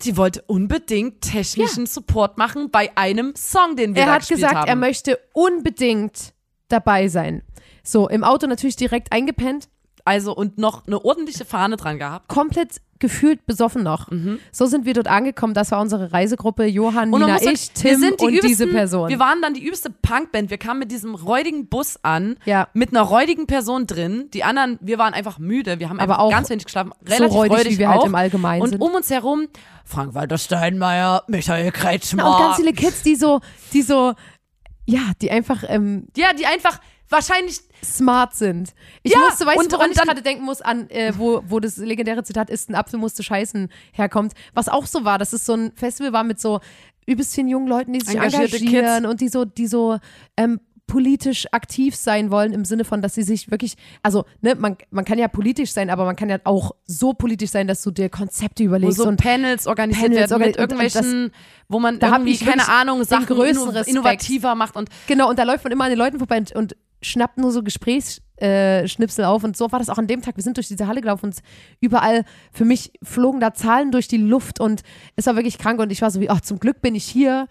Sie 0.00 0.16
wollte 0.16 0.42
unbedingt 0.42 1.20
technischen 1.20 1.86
Support 1.86 2.38
machen 2.38 2.70
bei 2.70 2.90
einem 2.96 3.34
Song, 3.36 3.76
den 3.76 3.94
wir 3.94 4.02
er 4.02 4.06
da 4.06 4.12
hat 4.14 4.20
gespielt 4.20 4.38
gesagt, 4.40 4.54
haben. 4.54 4.68
er 4.68 4.76
möchte 4.76 5.18
unbedingt 5.32 6.32
dabei 6.68 7.08
sein. 7.08 7.42
So, 7.84 8.08
im 8.08 8.24
Auto 8.24 8.46
natürlich 8.46 8.76
direkt 8.76 9.12
eingepennt, 9.12 9.68
also 10.04 10.34
und 10.34 10.58
noch 10.58 10.86
eine 10.86 11.04
ordentliche 11.04 11.44
Fahne 11.44 11.76
dran 11.76 11.98
gehabt. 11.98 12.28
komplett 12.28 12.80
gefühlt 13.02 13.44
besoffen 13.44 13.82
noch. 13.82 14.08
So 14.50 14.64
sind 14.64 14.86
wir 14.86 14.94
dort 14.94 15.08
angekommen. 15.08 15.52
Das 15.52 15.70
war 15.72 15.80
unsere 15.82 16.12
Reisegruppe. 16.12 16.64
Johann, 16.64 17.08
Mhm. 17.08 17.14
Und 17.14 17.20
Nina, 17.22 17.38
sagen, 17.38 17.50
ich, 17.52 17.68
wir 17.74 17.90
Tim 17.90 18.00
sind 18.00 18.20
die 18.20 18.24
und 18.24 18.30
übelsten, 18.30 18.48
diese 18.48 18.66
Person. 18.68 19.10
Wir 19.10 19.18
waren 19.18 19.42
dann 19.42 19.52
die 19.52 19.66
übste 19.66 19.90
Punkband. 19.90 20.48
Wir 20.48 20.56
kamen 20.56 20.78
mit 20.80 20.90
diesem 20.90 21.14
räudigen 21.14 21.66
Bus 21.68 21.98
an, 22.02 22.36
Ja. 22.46 22.68
mit 22.72 22.90
einer 22.90 23.02
räudigen 23.02 23.46
Person 23.46 23.86
drin. 23.86 24.28
Die 24.32 24.44
anderen, 24.44 24.78
wir 24.80 24.96
waren 24.96 25.12
einfach 25.12 25.38
müde. 25.38 25.78
Wir 25.80 25.90
haben 25.90 26.00
Aber 26.00 26.20
auch 26.20 26.30
ganz 26.30 26.48
wenig 26.48 26.64
geschlafen. 26.64 26.92
so 27.04 27.12
Relativ 27.12 27.34
räudig, 27.36 27.70
wie 27.74 27.78
wir 27.78 27.88
halt 27.90 28.00
auch. 28.00 28.06
im 28.06 28.14
Allgemeinen 28.14 28.62
Und 28.62 28.68
sind. 28.70 28.80
um 28.80 28.94
uns 28.94 29.10
herum 29.10 29.48
Frank-Walter 29.84 30.38
Steinmeier, 30.38 31.24
Michael 31.26 31.72
Kretschmer. 31.72 32.24
und 32.30 32.38
ganz 32.38 32.56
viele 32.56 32.72
Kids, 32.72 33.02
die 33.02 33.16
so, 33.16 33.40
die 33.72 33.82
so, 33.82 34.14
ja, 34.86 35.00
die 35.20 35.30
einfach 35.30 35.64
ähm, 35.68 36.06
ja, 36.16 36.28
die 36.38 36.46
einfach 36.46 36.80
wahrscheinlich 37.12 37.60
smart 37.84 38.34
sind. 38.34 38.72
Ich 39.02 39.12
Ja, 39.12 39.18
musste, 39.20 39.46
weißt 39.46 39.58
und- 39.58 39.72
du, 39.72 39.76
woran 39.76 39.90
und 39.90 39.96
ich 39.96 40.02
gerade 40.02 40.22
denken 40.22 40.44
muss, 40.44 40.60
an, 40.62 40.88
äh, 40.90 41.12
wo, 41.16 41.42
wo 41.46 41.60
das 41.60 41.76
legendäre 41.76 42.24
Zitat 42.24 42.50
ist, 42.50 42.68
ein 42.70 42.74
Apfel 42.74 42.98
musste 42.98 43.22
scheißen 43.22 43.68
herkommt. 43.92 44.32
Was 44.54 44.68
auch 44.68 44.86
so 44.86 45.04
war, 45.04 45.18
dass 45.18 45.32
es 45.32 45.46
so 45.46 45.54
ein 45.54 45.72
Festival 45.76 46.12
war 46.12 46.24
mit 46.24 46.40
so 46.40 46.60
übelst 47.06 47.34
vielen 47.34 47.48
jungen 47.48 47.68
Leuten, 47.68 47.92
die 47.92 48.00
sich 48.00 48.14
Engagierte 48.16 48.56
engagieren 48.56 49.06
und 49.06 49.20
die 49.20 49.28
so, 49.28 49.44
die 49.44 49.66
so 49.66 49.98
ähm, 50.36 50.60
politisch 50.86 51.46
aktiv 51.52 51.96
sein 51.96 52.30
wollen, 52.30 52.52
im 52.52 52.64
Sinne 52.66 52.84
von, 52.84 53.00
dass 53.00 53.14
sie 53.14 53.22
sich 53.22 53.50
wirklich, 53.50 53.76
also, 54.02 54.24
ne, 54.42 54.54
man, 54.56 54.76
man 54.90 55.04
kann 55.06 55.18
ja 55.18 55.26
politisch 55.26 55.72
sein, 55.72 55.88
aber 55.88 56.04
man 56.04 56.16
kann 56.16 56.28
ja 56.28 56.38
auch 56.44 56.72
so 56.84 57.14
politisch 57.14 57.50
sein, 57.50 57.66
dass 57.66 57.82
du 57.82 57.90
dir 57.92 58.10
Konzepte 58.10 58.62
wo 58.64 58.66
überlegst 58.66 58.98
so 58.98 59.06
und 59.08 59.16
Panels 59.16 59.66
organisiert 59.66 60.10
Panels 60.12 60.30
werden 60.30 60.46
mit 60.46 60.56
irgendwelchen, 60.58 61.30
wo 61.68 61.78
man 61.80 61.98
Da 61.98 62.08
irgendwie, 62.10 62.36
keine 62.36 62.68
Ahnung, 62.68 63.02
Sachen 63.04 63.26
Respekt. 63.36 63.88
innovativer 63.88 64.54
macht 64.54 64.76
und 64.76 64.90
Genau, 65.06 65.30
und 65.30 65.38
da 65.38 65.44
läuft 65.44 65.64
man 65.64 65.72
immer 65.72 65.84
an 65.84 65.90
den 65.90 65.98
Leuten 65.98 66.18
vorbei 66.18 66.38
und, 66.38 66.52
und 66.54 66.76
schnappt 67.02 67.38
nur 67.38 67.50
so 67.52 67.62
Gesprächsschnipsel 67.62 69.24
äh, 69.24 69.26
auf. 69.26 69.44
Und 69.44 69.56
so 69.56 69.70
war 69.72 69.78
das 69.78 69.88
auch 69.90 69.98
an 69.98 70.06
dem 70.06 70.22
Tag. 70.22 70.36
Wir 70.36 70.42
sind 70.42 70.56
durch 70.56 70.68
diese 70.68 70.86
Halle 70.86 71.00
gelaufen 71.00 71.26
und 71.26 71.36
überall, 71.80 72.24
für 72.52 72.64
mich 72.64 72.92
flogen 73.02 73.40
da 73.40 73.52
Zahlen 73.54 73.90
durch 73.92 74.08
die 74.08 74.16
Luft 74.18 74.60
und 74.60 74.82
es 75.16 75.26
war 75.26 75.36
wirklich 75.36 75.58
krank. 75.58 75.80
Und 75.80 75.92
ich 75.92 76.02
war 76.02 76.10
so 76.10 76.20
wie, 76.20 76.30
ach, 76.30 76.40
zum 76.40 76.58
Glück 76.58 76.80
bin 76.80 76.94
ich 76.94 77.04
hier. 77.04 77.48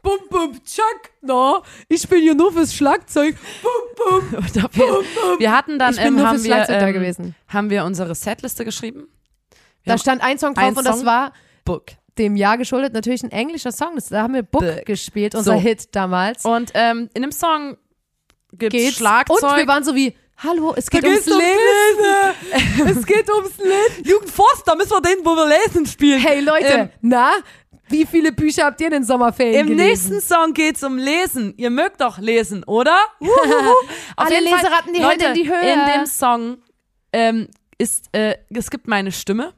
Bum, 0.00 0.18
bum, 0.30 0.52
tschack, 0.64 1.10
na, 1.22 1.60
ich 1.88 2.08
bin 2.08 2.22
hier 2.22 2.34
nur 2.36 2.52
fürs 2.52 2.72
Schlagzeug. 2.72 3.36
Bum, 3.62 4.20
bum. 4.30 4.38
Und 4.38 4.64
auf 4.64 4.74
jeden- 4.76 5.40
wir 5.40 5.52
hatten 5.52 5.78
dann 5.78 5.92
Ich 5.94 6.00
ähm, 6.00 6.20
haben 6.24 6.38
fürs 6.38 6.44
wir, 6.44 6.68
ähm, 6.68 6.92
gewesen. 6.94 7.34
haben 7.48 7.68
wir 7.68 7.84
unsere 7.84 8.14
Setliste 8.14 8.64
geschrieben. 8.64 9.08
Wir 9.82 9.94
Da 9.94 9.98
stand 9.98 10.22
ein 10.22 10.38
Song 10.38 10.54
drauf 10.54 10.64
ein 10.64 10.76
und 10.76 10.84
das 10.86 10.98
Song. 10.98 11.06
war 11.06 11.32
Book. 11.64 11.86
dem 12.16 12.36
Jahr 12.36 12.56
geschuldet 12.58 12.92
natürlich 12.92 13.24
ein 13.24 13.32
englischer 13.32 13.72
Song. 13.72 13.96
Das, 13.96 14.08
da 14.08 14.22
haben 14.22 14.34
wir 14.34 14.44
Book 14.44 14.60
Book. 14.62 14.84
gespielt, 14.86 15.34
unser 15.34 15.54
So. 15.56 15.60
Hit 15.60 15.88
damals. 15.96 16.44
Und 16.44 16.70
ähm, 16.74 17.10
in 17.14 17.22
dem 17.22 17.32
Song 17.32 17.76
gibt's 18.52 18.76
Geht's. 18.76 18.96
Schlagzeug. 18.96 19.42
Und 19.42 19.56
wir 19.56 19.66
waren 19.66 19.84
so 19.84 19.94
wie, 19.94 20.14
hallo, 20.38 20.74
es 20.76 20.88
geht 20.90 21.04
ums 21.04 21.26
Lesen. 21.26 22.96
es 22.98 23.06
geht 23.06 23.30
ums 23.32 23.56
Lesen. 23.58 24.04
Jugendforst, 24.04 24.62
da 24.66 24.74
müssen 24.74 24.90
wir 24.90 25.00
den, 25.00 25.24
wo 25.24 25.34
wir 25.34 25.46
lesen, 25.48 25.86
spielen. 25.86 26.20
Hey 26.20 26.40
Leute, 26.40 26.66
Ähm, 26.66 26.88
na, 27.00 27.32
wie 27.90 28.04
viele 28.06 28.32
Bücher 28.32 28.64
habt 28.66 28.80
ihr 28.80 28.88
in 28.88 28.92
den 28.92 29.04
Sommerferien 29.04 29.60
Im 29.60 29.66
gelesen? 29.68 30.10
nächsten 30.12 30.20
Song 30.20 30.52
geht's 30.52 30.82
um 30.82 30.98
Lesen. 30.98 31.54
Ihr 31.56 31.70
mögt 31.70 32.00
doch 32.00 32.18
lesen, 32.18 32.62
oder? 32.64 32.98
Auf 33.20 33.26
Alle 34.16 34.34
jeden 34.34 34.48
Fall, 34.48 34.58
Leseratten 34.58 34.92
die 34.92 35.00
Leute, 35.00 35.24
Hände 35.24 35.40
in 35.40 35.44
die 35.46 35.50
Höhe. 35.50 35.72
In 35.72 35.80
dem 35.94 36.06
Song 36.06 36.58
ähm, 37.12 37.48
ist, 37.78 38.08
äh, 38.14 38.36
es 38.50 38.70
gibt 38.70 38.88
meine 38.88 39.10
Stimme, 39.12 39.54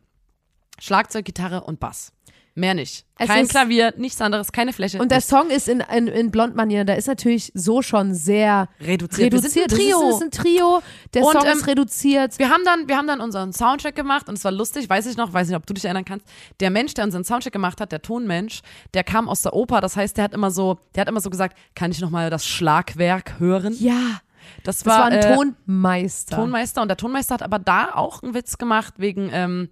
Schlagzeug, 0.78 1.24
Gitarre 1.24 1.62
und 1.62 1.80
Bass. 1.80 2.12
Mehr 2.54 2.74
nicht. 2.74 3.06
Es 3.16 3.28
Kein 3.28 3.46
Klavier, 3.46 3.94
nichts 3.96 4.20
anderes, 4.20 4.50
keine 4.50 4.72
Fläche. 4.72 4.98
Und 4.98 5.10
der. 5.12 5.20
Song 5.20 5.50
ist 5.50 5.68
in, 5.68 5.80
in, 5.94 6.08
in 6.08 6.30
Blondmanier, 6.30 6.84
der 6.84 6.96
ist 6.96 7.06
natürlich 7.06 7.52
so 7.54 7.80
schon 7.80 8.12
sehr 8.14 8.68
reduziert. 8.80 9.32
reduziert. 9.32 9.70
Wir 9.70 9.72
sind 9.72 9.72
ein 9.72 9.78
Trio. 9.78 10.00
Das 10.00 10.14
ist, 10.16 10.22
ein 10.22 10.30
Trio. 10.30 10.82
Der 11.14 11.22
Und, 11.22 11.32
Song 11.32 11.46
ähm, 11.46 11.58
ist 11.58 11.66
reduziert. 11.66 12.38
Wir 12.38 12.50
haben 12.50 12.62
dann, 12.64 12.88
wir 12.88 12.96
haben 12.96 13.06
dann 13.06 13.20
unseren 13.20 13.52
Soundcheck 13.52 13.94
gemacht 13.94 14.28
und 14.28 14.36
es 14.36 14.44
war 14.44 14.50
lustig, 14.52 14.88
weiß 14.88 15.06
ich 15.06 15.16
noch, 15.16 15.32
weiß 15.32 15.48
nicht, 15.48 15.56
ob 15.56 15.66
du 15.66 15.74
dich 15.74 15.84
erinnern 15.84 16.04
kannst. 16.04 16.26
Der 16.58 16.70
Mensch, 16.70 16.94
der 16.94 17.04
unseren 17.04 17.24
Soundcheck 17.24 17.52
gemacht 17.52 17.80
hat, 17.80 17.92
der 17.92 18.02
Tonmensch, 18.02 18.62
der 18.94 19.04
kam 19.04 19.28
aus 19.28 19.42
der 19.42 19.54
Oper. 19.54 19.80
Das 19.80 19.96
heißt, 19.96 20.16
der 20.16 20.24
hat 20.24 20.34
immer 20.34 20.50
so, 20.50 20.78
der 20.94 21.02
hat 21.02 21.08
immer 21.08 21.20
so 21.20 21.30
gesagt, 21.30 21.56
kann 21.76 21.90
ich 21.92 22.00
noch 22.00 22.10
mal 22.10 22.30
das 22.30 22.44
Schlagwerk 22.46 23.38
hören? 23.38 23.76
Ja, 23.78 24.20
Das 24.64 24.78
das 24.78 24.86
war 24.86 25.04
ein 25.04 25.12
äh, 25.12 25.34
Tonmeister. 25.36 26.36
Tonmeister 26.36 26.82
und 26.82 26.88
der 26.88 26.96
Tonmeister 26.96 27.34
hat 27.34 27.42
aber 27.42 27.58
da 27.58 27.94
auch 27.94 28.22
einen 28.22 28.34
Witz 28.34 28.58
gemacht 28.58 28.94
wegen 28.96 29.30
ähm, 29.32 29.68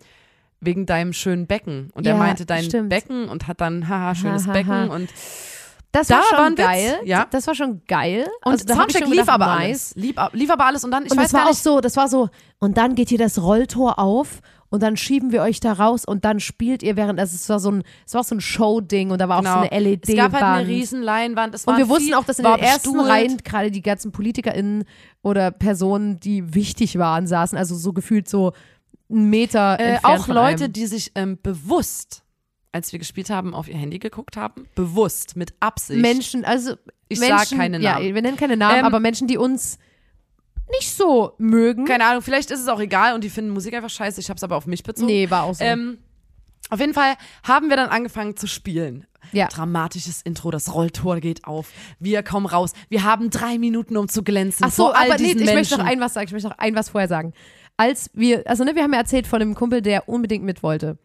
wegen 0.60 0.86
deinem 0.86 1.12
schönen 1.12 1.46
Becken 1.46 1.90
und 1.94 2.06
er 2.06 2.14
Ja, 2.14 2.18
meinte 2.18 2.46
dein 2.46 2.64
stimmt. 2.64 2.88
Becken 2.88 3.28
und 3.28 3.46
hat 3.46 3.60
dann 3.60 3.88
haha 3.88 4.14
schönes 4.14 4.44
Ha, 4.44 4.48
ha, 4.48 4.52
Becken 4.52 4.72
ha. 4.72 4.84
und 4.94 5.08
das 5.92 6.08
da 6.08 6.16
war 6.16 6.22
schon 6.24 6.54
geil. 6.54 6.98
ja. 7.04 7.26
Das 7.30 7.46
war 7.46 7.54
schon 7.54 7.82
geil. 7.88 8.26
und 8.44 8.52
Also 8.52 8.66
schon 8.74 9.02
lief 9.04 9.10
gedacht, 9.20 9.28
aber 9.30 9.46
nice. 9.46 9.58
alles 9.58 9.94
lief, 9.96 10.16
lief 10.32 10.50
aber 10.50 10.66
alles 10.66 10.84
und 10.84 10.90
dann 10.90 11.06
ich 11.06 11.10
Und 11.12 11.16
weiß 11.18 11.24
das 11.24 11.32
war 11.32 11.40
gar 11.40 11.46
auch 11.48 11.52
nicht 11.52 11.62
so, 11.62 11.80
das 11.80 11.96
war 11.96 12.08
so, 12.08 12.28
und 12.58 12.76
dann 12.76 12.94
geht 12.94 13.08
hier 13.08 13.18
das 13.18 13.40
Rolltor 13.40 13.98
auf 13.98 14.40
und 14.70 14.82
dann 14.82 14.98
schieben 14.98 15.32
wir 15.32 15.40
euch 15.40 15.60
da 15.60 15.72
raus 15.72 16.04
und 16.04 16.26
dann 16.26 16.40
spielt 16.40 16.82
ihr 16.82 16.94
während, 16.96 17.18
also 17.18 17.34
es 17.34 17.48
war 17.48 17.58
so 17.58 17.70
ein, 17.70 17.84
es 18.06 18.12
war 18.12 18.22
so 18.22 18.34
ein 18.34 18.40
Show-Ding 18.42 19.10
und 19.10 19.18
da 19.18 19.30
war 19.30 19.38
genau. 19.38 19.60
auch 19.60 19.64
so 19.64 19.70
eine 19.70 19.80
LED-Wand. 19.82 20.08
es 20.10 20.16
gab 20.16 20.32
halt 20.34 20.42
eine 20.44 20.68
riesen 20.68 21.00
Leinwand 21.02 21.54
es 21.54 21.64
Und 21.64 21.78
wir 21.78 21.88
wussten 21.88 22.12
auch, 22.12 22.24
dass 22.24 22.38
in 22.38 22.44
den 22.44 22.58
ersten 22.58 22.92
bestuhlt. 22.92 23.08
Reihen 23.10 23.36
gerade 23.38 23.70
die 23.70 23.80
ganzen 23.80 24.12
PolitikerInnen 24.12 24.84
oder 25.22 25.50
Personen, 25.52 26.20
die 26.20 26.54
wichtig 26.54 26.98
waren, 26.98 27.26
saßen. 27.26 27.56
Also 27.56 27.74
so 27.76 27.94
gefühlt 27.94 28.28
so 28.28 28.52
einen 29.10 29.30
Meter 29.30 29.78
äh, 29.78 29.94
entfernt 29.94 30.20
auch 30.20 30.28
Leute, 30.28 30.68
die 30.68 30.86
sich 30.86 31.12
ähm, 31.14 31.38
bewusst 31.42 32.22
als 32.72 32.92
wir 32.92 32.98
gespielt 32.98 33.30
haben, 33.30 33.54
auf 33.54 33.68
ihr 33.68 33.76
Handy 33.76 33.98
geguckt 33.98 34.36
haben, 34.36 34.68
bewusst, 34.74 35.36
mit 35.36 35.54
Absicht. 35.60 36.00
Menschen, 36.00 36.44
also 36.44 36.74
Ich 37.08 37.18
sag 37.18 37.30
Menschen, 37.30 37.58
keine 37.58 37.78
Namen. 37.80 38.06
Ja, 38.06 38.14
wir 38.14 38.22
nennen 38.22 38.36
keine 38.36 38.56
Namen, 38.56 38.80
Ähm, 38.80 38.84
aber 38.84 39.00
Menschen, 39.00 39.26
die 39.26 39.38
uns 39.38 39.78
nicht 40.70 40.94
so 40.94 41.32
mögen. 41.38 41.86
Keine 41.86 42.04
Ahnung, 42.04 42.22
vielleicht 42.22 42.50
ist 42.50 42.60
es 42.60 42.68
auch 42.68 42.80
egal 42.80 43.14
und 43.14 43.24
die 43.24 43.30
finden 43.30 43.50
Musik 43.50 43.74
einfach 43.74 43.90
scheiße. 43.90 44.20
Ich 44.20 44.28
habe 44.28 44.36
es 44.36 44.44
aber 44.44 44.56
auf 44.56 44.66
mich 44.66 44.82
bezogen. 44.82 45.06
nee, 45.06 45.30
war 45.30 45.44
auch 45.44 45.54
so. 45.54 45.64
Ähm, 45.64 45.98
auf 46.70 46.80
jeden 46.80 46.92
Fall 46.92 47.14
haben 47.42 47.70
wir 47.70 47.76
dann 47.76 47.88
angefangen 47.88 48.36
zu 48.36 48.46
spielen. 48.46 49.06
Ja. 49.32 49.48
Dramatisches 49.48 50.22
Intro, 50.22 50.50
das 50.50 50.74
Rolltor 50.74 51.20
geht 51.20 51.44
auf. 51.44 51.70
Wir 51.98 52.22
kommen 52.22 52.46
raus. 52.46 52.72
Wir 52.88 53.04
haben 53.04 53.30
drei 53.30 53.58
Minuten, 53.58 53.96
um 53.96 54.08
zu 54.08 54.22
glänzen. 54.22 54.64
Ach 54.66 54.70
so, 54.70 54.84
vor 54.84 54.96
all 54.96 55.06
aber 55.10 55.20
nee, 55.20 55.28
ich 55.28 55.34
möchte 55.36 55.54
Menschen. 55.54 55.78
noch 55.78 55.84
ein 55.86 56.00
was 56.00 56.14
sagen. 56.14 56.26
Ich 56.26 56.32
möchte 56.32 56.48
noch 56.48 56.58
ein 56.58 56.74
was 56.74 56.90
vorher 56.90 57.08
sagen. 57.08 57.32
Als 57.78 58.10
wir, 58.12 58.42
also 58.46 58.64
ne, 58.64 58.74
wir 58.74 58.82
haben 58.82 58.92
ja 58.92 58.98
erzählt 58.98 59.26
von 59.26 59.40
einem 59.40 59.54
Kumpel, 59.54 59.80
der 59.80 60.08
unbedingt 60.08 60.44
mit 60.44 60.62
wollte. 60.62 60.98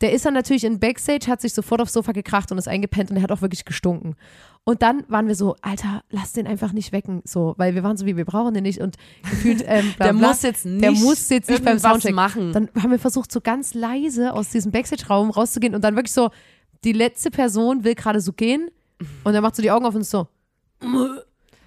der 0.00 0.12
ist 0.12 0.24
dann 0.24 0.34
natürlich 0.34 0.62
in 0.62 0.78
Backstage, 0.78 1.26
hat 1.26 1.40
sich 1.40 1.52
sofort 1.52 1.80
aufs 1.80 1.92
Sofa 1.92 2.12
gekracht 2.12 2.52
und 2.52 2.58
ist 2.58 2.68
eingepennt 2.68 3.10
und 3.10 3.16
er 3.16 3.22
hat 3.24 3.32
auch 3.32 3.42
wirklich 3.42 3.64
gestunken. 3.64 4.14
Und 4.62 4.82
dann 4.82 5.02
waren 5.08 5.26
wir 5.26 5.34
so, 5.34 5.56
Alter, 5.62 6.04
lass 6.10 6.32
den 6.32 6.46
einfach 6.46 6.72
nicht 6.72 6.92
wecken, 6.92 7.22
so, 7.24 7.54
weil 7.56 7.74
wir 7.74 7.82
waren 7.82 7.96
so 7.96 8.06
wie, 8.06 8.16
wir 8.16 8.24
brauchen 8.24 8.54
den 8.54 8.62
nicht 8.62 8.80
und 8.80 8.96
gefühlt, 9.28 9.64
ähm, 9.66 9.94
bla, 9.96 10.06
Der 10.06 10.12
bla, 10.12 10.28
muss 10.28 10.42
jetzt 10.42 10.64
nicht 10.66 10.84
der 10.84 10.92
muss 10.92 11.28
jetzt 11.30 11.50
nicht 11.50 11.64
beim 11.64 11.78
Soundcheck 11.80 12.14
machen. 12.14 12.52
Dann 12.52 12.68
haben 12.80 12.90
wir 12.90 12.98
versucht, 13.00 13.32
so 13.32 13.40
ganz 13.40 13.74
leise 13.74 14.34
aus 14.34 14.50
diesem 14.50 14.70
Backstage-Raum 14.70 15.30
rauszugehen 15.30 15.74
und 15.74 15.82
dann 15.82 15.96
wirklich 15.96 16.12
so, 16.12 16.30
die 16.84 16.92
letzte 16.92 17.30
Person 17.30 17.82
will 17.82 17.94
gerade 17.96 18.20
so 18.20 18.32
gehen 18.32 18.70
und 19.24 19.32
dann 19.32 19.42
macht 19.42 19.56
so 19.56 19.62
die 19.62 19.70
Augen 19.70 19.84
auf 19.86 19.94
und 19.96 20.02
ist 20.02 20.10
so, 20.10 20.28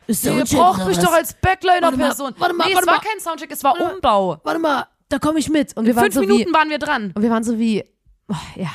Ihr 0.08 0.44
braucht 0.46 0.86
mich 0.88 0.98
doch 0.98 1.14
als 1.14 1.34
Backliner-Person. 1.36 2.34
Warte 2.38 2.54
mal, 2.54 2.66
warte 2.66 2.70
nee, 2.70 2.76
warte 2.76 2.80
es 2.82 2.88
war 2.88 2.96
mal. 2.96 3.02
kein 3.02 3.20
Soundcheck, 3.20 3.52
es 3.52 3.64
war 3.64 3.80
Umbau. 3.80 4.40
Warte 4.44 4.60
mal, 4.60 4.88
da 5.10 5.20
komme 5.20 5.40
ich 5.40 5.50
mit. 5.50 5.76
Und 5.78 5.86
wir 5.86 5.96
waren 5.96 6.06
Fünf 6.12 6.16
so 6.16 6.22
Minuten 6.22 6.50
wie, 6.50 6.54
waren 6.54 6.70
wir 6.70 6.80
dran. 6.80 7.12
Und 7.16 7.22
wir 7.22 7.30
waren 7.30 7.44
so 7.44 7.58
wie, 7.60 7.84
oh, 8.30 8.36
ja, 8.56 8.70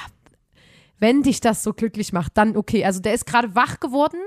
wenn 0.99 1.23
dich 1.23 1.41
das 1.41 1.62
so 1.62 1.73
glücklich 1.75 2.12
macht, 2.12 2.33
dann 2.39 2.57
okay. 2.57 2.85
Also 2.85 3.01
der 3.01 3.12
ist 3.15 3.27
gerade 3.27 3.55
wach 3.55 3.81
geworden, 3.81 4.19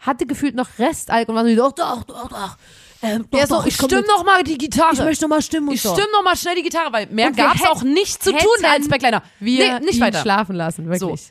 hatte 0.00 0.26
gefühlt 0.26 0.54
noch 0.54 0.68
Restalk 0.78 1.28
und 1.28 1.34
war 1.34 1.44
so, 1.46 1.54
doch, 1.54 1.72
doch, 1.72 2.02
doch, 2.04 2.28
doch. 2.28 2.56
Ähm, 3.00 3.26
doch, 3.30 3.40
so, 3.46 3.46
doch, 3.56 3.66
ich 3.66 3.78
komm 3.78 3.88
stimm 3.90 4.00
mit. 4.00 4.08
noch 4.08 4.24
mal 4.24 4.42
die 4.42 4.58
Gitarre. 4.58 4.94
Ich 4.94 4.98
möchte 4.98 5.24
noch 5.24 5.28
mal 5.36 5.42
stimmen 5.42 5.68
und 5.68 5.74
Ich 5.74 5.82
so. 5.82 5.92
stimm 5.94 6.06
noch 6.12 6.24
mal 6.24 6.36
schnell 6.36 6.56
die 6.56 6.64
Gitarre, 6.64 6.92
weil 6.92 7.06
mehr 7.06 7.30
gab's 7.30 7.60
hätt- 7.60 7.68
auch 7.70 7.82
nicht 7.84 8.20
zu 8.22 8.32
tun 8.32 8.64
als 8.64 8.88
Backliner. 8.88 9.22
Wir 9.38 9.78
nee, 9.78 9.86
nicht 9.86 10.00
weiter. 10.00 10.20
schlafen 10.20 10.56
lassen, 10.56 10.88
wirklich. 10.88 11.30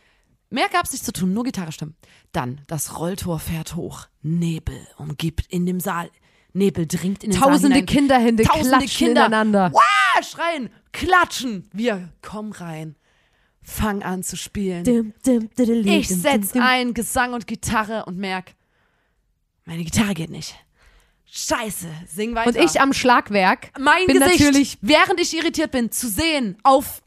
Mehr 0.49 0.69
gab's 0.69 0.93
nicht 0.93 1.03
zu 1.03 1.11
tun, 1.11 1.33
nur 1.33 1.43
Gitarre 1.43 1.73
stimmen. 1.73 1.97
Dann, 2.37 2.61
das 2.67 2.99
Rolltor 2.99 3.39
fährt 3.39 3.75
hoch. 3.75 4.05
Nebel 4.21 4.79
umgibt 4.97 5.47
in 5.49 5.65
dem 5.65 5.79
Saal. 5.79 6.11
Nebel 6.53 6.85
dringt 6.85 7.23
in 7.23 7.31
den 7.31 7.39
Saal 7.39 7.49
Tausende 7.49 7.77
hinein. 7.77 7.85
Kinderhände 7.87 8.43
Tausende 8.43 8.77
klatschen 8.77 9.07
Kinder. 9.07 9.25
ineinander. 9.25 9.71
Wah, 9.73 10.21
schreien, 10.21 10.69
klatschen. 10.91 11.67
Wir 11.73 12.09
kommen 12.21 12.51
rein. 12.51 12.95
Fang 13.63 14.03
an 14.03 14.21
zu 14.21 14.37
spielen. 14.37 14.83
Dim, 14.83 15.13
dim, 15.25 15.49
diddly, 15.57 15.97
Ich 15.97 16.09
setz 16.09 16.53
ein 16.53 16.93
Gesang 16.93 17.33
und 17.33 17.47
Gitarre 17.47 18.05
und 18.05 18.19
merk, 18.19 18.53
meine 19.65 19.83
Gitarre 19.83 20.13
geht 20.13 20.29
nicht. 20.29 20.55
Scheiße, 21.25 21.87
sing 22.07 22.35
weiter. 22.35 22.49
Und 22.49 22.55
ich 22.63 22.79
am 22.79 22.93
Schlagwerk 22.93 23.71
mein 23.79 24.05
bin 24.05 24.19
Gesicht, 24.19 24.39
natürlich 24.39 24.77
während 24.81 25.19
ich 25.19 25.35
irritiert 25.35 25.71
bin, 25.71 25.91
zu 25.91 26.07
sehen 26.07 26.55
auf 26.61 27.01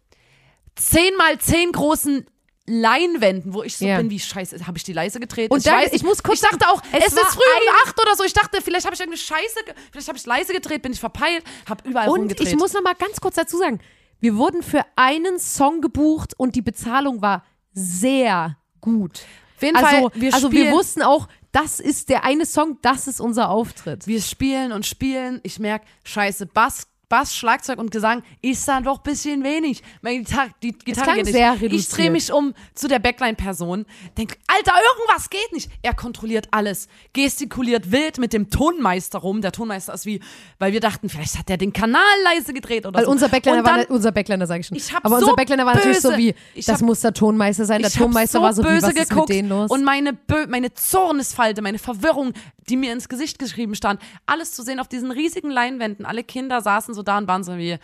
10 0.75 1.16
mal 1.16 1.38
10 1.38 1.71
großen 1.71 2.27
Leinwänden, 2.66 3.53
wo 3.55 3.62
ich 3.62 3.77
so 3.77 3.85
Ja. 3.87 3.96
bin, 3.96 4.11
wie 4.11 4.20
scheiße, 4.20 4.66
habe 4.66 4.79
ich 4.79 4.85
die 4.85 4.92
leise 4.92 5.18
gedreht? 5.20 5.51
Und 5.51 5.59
ich, 5.59 5.64
dann- 5.64 5.81
weiß, 5.83 5.92
ich 5.92 6.03
muss 6.03 6.23
kurz 6.23 6.42
ich 6.42 6.49
dachte 6.49 6.68
auch, 6.68 6.83
es 6.92 7.07
es, 7.07 7.12
ist 7.14 7.20
früh 7.35 7.40
um 7.40 7.75
8 7.88 8.01
oder 8.01 8.14
so. 8.16 8.25
Ich 8.25 8.33
dachte, 8.33 8.61
vielleicht 8.62 8.85
habe 8.87 8.94
ich 8.94 9.01
irgendeine 9.01 9.20
Scheiße, 9.23 9.59
vielleicht 9.90 10.09
habe 10.09 10.18
ich 10.18 10.27
leise 10.27 10.53
gedreht, 10.53 10.83
bin 10.83 10.92
ich 10.92 11.01
verpeilt, 11.01 11.42
habe 11.68 11.88
überall 11.88 12.09
Und 12.09 12.20
rumgedreht. 12.20 12.49
ich 12.49 12.57
muss 12.57 12.73
noch 12.73 12.83
mal 12.83 12.94
ganz 12.94 13.20
kurz 13.20 13.35
dazu 13.37 13.59
sagen, 13.59 13.81
wir 14.20 14.37
wurden 14.37 14.62
für 14.62 14.85
einen 14.96 15.38
Song 15.38 15.81
gebucht 15.81 16.35
und 16.37 16.55
die 16.55 16.62
Bezahlung 16.62 17.23
war 17.23 17.44
sehr 17.73 18.57
gut. 18.81 19.23
Auf 19.57 19.62
jeden 19.62 19.77
Also, 19.77 19.88
Fall, 20.11 20.20
wir 20.20 20.35
also 20.35 20.53
wir 20.53 20.70
wussten 20.73 21.03
auch, 21.03 21.29
das 21.53 21.81
ist 21.81 22.09
der 22.09 22.25
eine 22.25 22.46
Song, 22.46 22.79
das 22.83 23.09
ist 23.09 23.20
unser 23.20 23.49
Auftritt. 23.51 24.07
Wir 24.07 24.20
spielen 24.23 24.73
und 24.73 24.87
spielen. 24.87 25.40
Ich 25.42 25.59
merke, 25.59 25.85
scheiße, 26.05 26.46
Bass, 26.46 26.87
Bass, 27.11 27.37
Schlagzeug 27.37 27.79
und 27.79 27.90
Gesang 27.90 28.23
ist 28.40 28.66
dann 28.68 28.85
doch 28.85 28.96
ein 28.99 29.03
bisschen 29.03 29.44
wenig. 29.44 29.83
Meine 30.01 30.20
Gitarre, 30.20 30.51
die 30.62 30.73
Gitarre 30.73 31.16
geht 31.16 31.25
nicht. 31.27 31.35
sehr 31.35 31.55
ich 31.57 31.61
reduziert. 31.62 31.96
drehe 31.99 32.11
mich 32.11 32.33
um 32.33 32.55
zu 32.75 32.88
der 32.88 33.01
Backline-Person, 33.01 33.85
denk, 34.16 34.38
Alter, 34.46 34.73
irgendwas 34.96 35.29
geht 35.29 35.53
nicht. 35.53 35.68
Er 35.83 35.92
kontrolliert 35.92 36.46
alles, 36.53 36.87
gestikuliert 37.12 37.90
wild 37.92 38.18
mit 38.18 38.33
dem 38.33 38.49
Tonmeister 38.49 39.18
rum. 39.18 39.42
Der 39.42 39.53
Tonmeister 39.53 39.92
ist 39.92 40.07
wie, 40.07 40.20
weil 40.61 40.73
wir 40.73 40.81
dachten, 40.81 41.09
vielleicht 41.09 41.37
hat 41.38 41.51
er 41.51 41.57
den 41.57 41.73
Kanal 41.73 42.01
leise 42.25 42.55
gedreht 42.55 42.87
oder 42.87 42.99
Weil 42.99 43.05
so. 43.07 43.11
unser 43.11 43.29
Backliner 43.29 43.59
und 43.59 43.64
war, 43.64 43.77
dann, 43.79 43.87
na- 43.88 43.94
unser 43.94 44.12
Backliner 44.12 44.46
sage 44.46 44.61
ich 44.61 44.66
schon. 44.68 44.77
Ich 44.77 44.94
Aber 44.94 45.09
so 45.18 45.25
unser 45.27 45.35
Backliner 45.37 45.66
war 45.66 45.75
natürlich 45.75 46.01
so 46.01 46.16
wie, 46.16 46.35
ich 46.55 46.64
das 46.64 46.77
hab- 46.81 46.87
muss 46.87 47.01
der 47.01 47.12
Tonmeister 47.12 47.64
sein. 47.64 47.81
Der 47.81 47.90
ich 47.90 47.96
Tonmeister 47.96 48.38
so 48.38 48.42
war 48.44 48.53
so 48.55 48.62
wie, 48.62 48.68
böse 48.68 48.87
was 48.87 48.94
ist 48.94 49.09
geguckt 49.11 49.29
mit 49.31 49.37
denen 49.37 49.49
los? 49.49 49.68
und 49.70 49.83
meine, 49.85 50.12
Bö 50.12 50.46
meine 50.49 50.73
Zornesfalte, 50.73 51.61
meine 51.61 51.81
Verwirrung, 51.81 52.33
die 52.68 52.77
mir 52.77 52.92
ins 52.92 53.09
Gesicht 53.09 53.40
geschrieben 53.40 53.75
stand, 53.75 54.01
alles 54.27 54.53
zu 54.53 54.62
sehen 54.62 54.79
auf 54.79 54.87
diesen 54.87 55.11
riesigen 55.11 55.51
Leinwänden. 55.51 56.07
Alle 56.07 56.23
Kinder 56.23 56.61
saßen 56.61 56.94
so 56.94 56.99
da 57.02 57.18
und 57.18 57.28
waren 57.28 57.42
so 57.44 57.56
wie, 57.56 57.74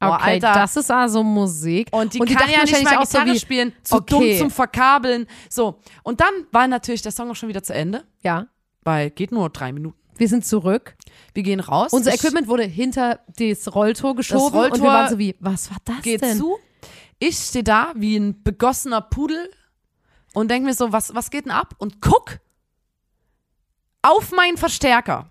oh, 0.00 0.06
okay, 0.06 0.22
Alter. 0.42 0.52
das 0.52 0.76
ist 0.76 0.90
also 0.90 1.22
Musik. 1.22 1.88
und 1.92 2.14
die 2.14 2.20
und 2.20 2.28
kann 2.28 2.38
dachten 2.38 2.50
ja 2.52 2.62
nicht 2.64 2.84
mal 2.84 2.96
auch 2.98 3.06
so 3.06 3.18
Gitarre 3.18 3.34
wie, 3.34 3.38
spielen, 3.38 3.72
zu 3.82 3.96
okay. 3.96 4.06
dumm 4.08 4.38
zum 4.38 4.50
Verkabeln. 4.50 5.26
So, 5.50 5.80
und 6.02 6.20
dann 6.20 6.32
war 6.52 6.66
natürlich 6.68 7.02
der 7.02 7.12
Song 7.12 7.30
auch 7.30 7.36
schon 7.36 7.48
wieder 7.48 7.62
zu 7.62 7.74
Ende, 7.74 8.04
Ja, 8.22 8.46
weil 8.82 9.10
geht 9.10 9.32
nur 9.32 9.50
drei 9.50 9.72
Minuten. 9.72 9.98
wir 10.16 10.28
sind 10.28 10.46
zurück. 10.46 10.96
Wir 11.34 11.42
gehen 11.42 11.60
raus. 11.60 11.92
Unser 11.92 12.14
Ich- 12.14 12.20
Equipment 12.20 12.48
wurde 12.48 12.64
hinter 12.64 13.20
das 13.38 13.74
Rolltor 13.74 14.14
geschoben 14.16 14.46
und 14.46 14.52
wir 14.54 14.60
Rolltor 14.60 14.86
waren 14.86 15.10
so 15.10 15.18
wie, 15.18 15.34
was 15.40 15.70
war 15.70 15.78
das 15.84 16.02
geht 16.02 16.22
denn? 16.22 16.38
zu. 16.38 16.56
Ich 17.18 17.36
stehe 17.38 17.64
da 17.64 17.92
wie 17.96 18.16
ein 18.16 18.42
begossener 18.42 19.00
Pudel 19.00 19.50
und 20.34 20.50
denke 20.50 20.66
mir 20.68 20.74
so, 20.74 20.92
was, 20.92 21.14
was 21.14 21.30
geht 21.30 21.46
denn 21.46 21.52
ab? 21.52 21.74
Und 21.78 22.00
guck 22.02 22.38
auf 24.02 24.32
meinen 24.32 24.56
Verstärker. 24.56 25.28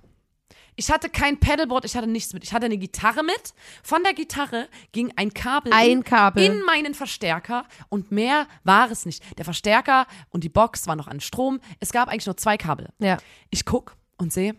Ich 0.77 0.91
hatte 0.91 1.09
kein 1.09 1.39
Pedalboard, 1.39 1.85
ich 1.85 1.95
hatte 1.95 2.07
nichts 2.07 2.33
mit. 2.33 2.43
Ich 2.43 2.53
hatte 2.53 2.65
eine 2.65 2.77
Gitarre 2.77 3.23
mit. 3.23 3.53
Von 3.81 4.03
der 4.03 4.13
Gitarre 4.13 4.67
ging 4.91 5.11
ein 5.15 5.33
Kabel, 5.33 5.71
Ein 5.73 5.89
in, 5.89 6.03
Kabel. 6.03 6.43
in 6.43 6.61
meinen 6.63 6.93
Verstärker 6.93 7.65
und 7.89 8.11
mehr 8.11 8.47
war 8.63 8.91
es 8.91 9.05
nicht. 9.05 9.23
Der 9.37 9.45
Verstärker 9.45 10.05
und 10.29 10.43
die 10.43 10.49
Box 10.49 10.87
waren 10.87 10.97
noch 10.97 11.07
an 11.07 11.21
Strom. 11.21 11.59
Es 11.79 11.91
gab 11.91 12.09
eigentlich 12.09 12.25
nur 12.25 12.37
zwei 12.37 12.57
Kabel. 12.57 12.89
Ja. 12.99 13.17
Ich 13.49 13.63
guck 13.65 13.95
und 14.17 14.33
sehe, 14.33 14.55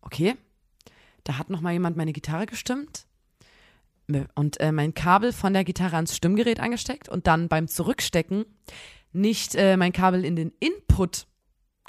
okay, 0.00 0.36
da 1.24 1.36
hat 1.38 1.50
noch 1.50 1.60
mal 1.60 1.72
jemand 1.72 1.96
meine 1.96 2.12
Gitarre 2.12 2.46
gestimmt 2.46 3.06
und 4.34 4.58
äh, 4.60 4.72
mein 4.72 4.94
Kabel 4.94 5.32
von 5.32 5.52
der 5.52 5.64
Gitarre 5.64 5.96
ans 5.96 6.16
Stimmgerät 6.16 6.60
angesteckt 6.60 7.08
und 7.08 7.26
dann 7.26 7.48
beim 7.48 7.68
Zurückstecken 7.68 8.44
nicht 9.12 9.54
äh, 9.54 9.76
mein 9.76 9.92
Kabel 9.92 10.24
in 10.24 10.36
den 10.36 10.52
Input 10.60 11.26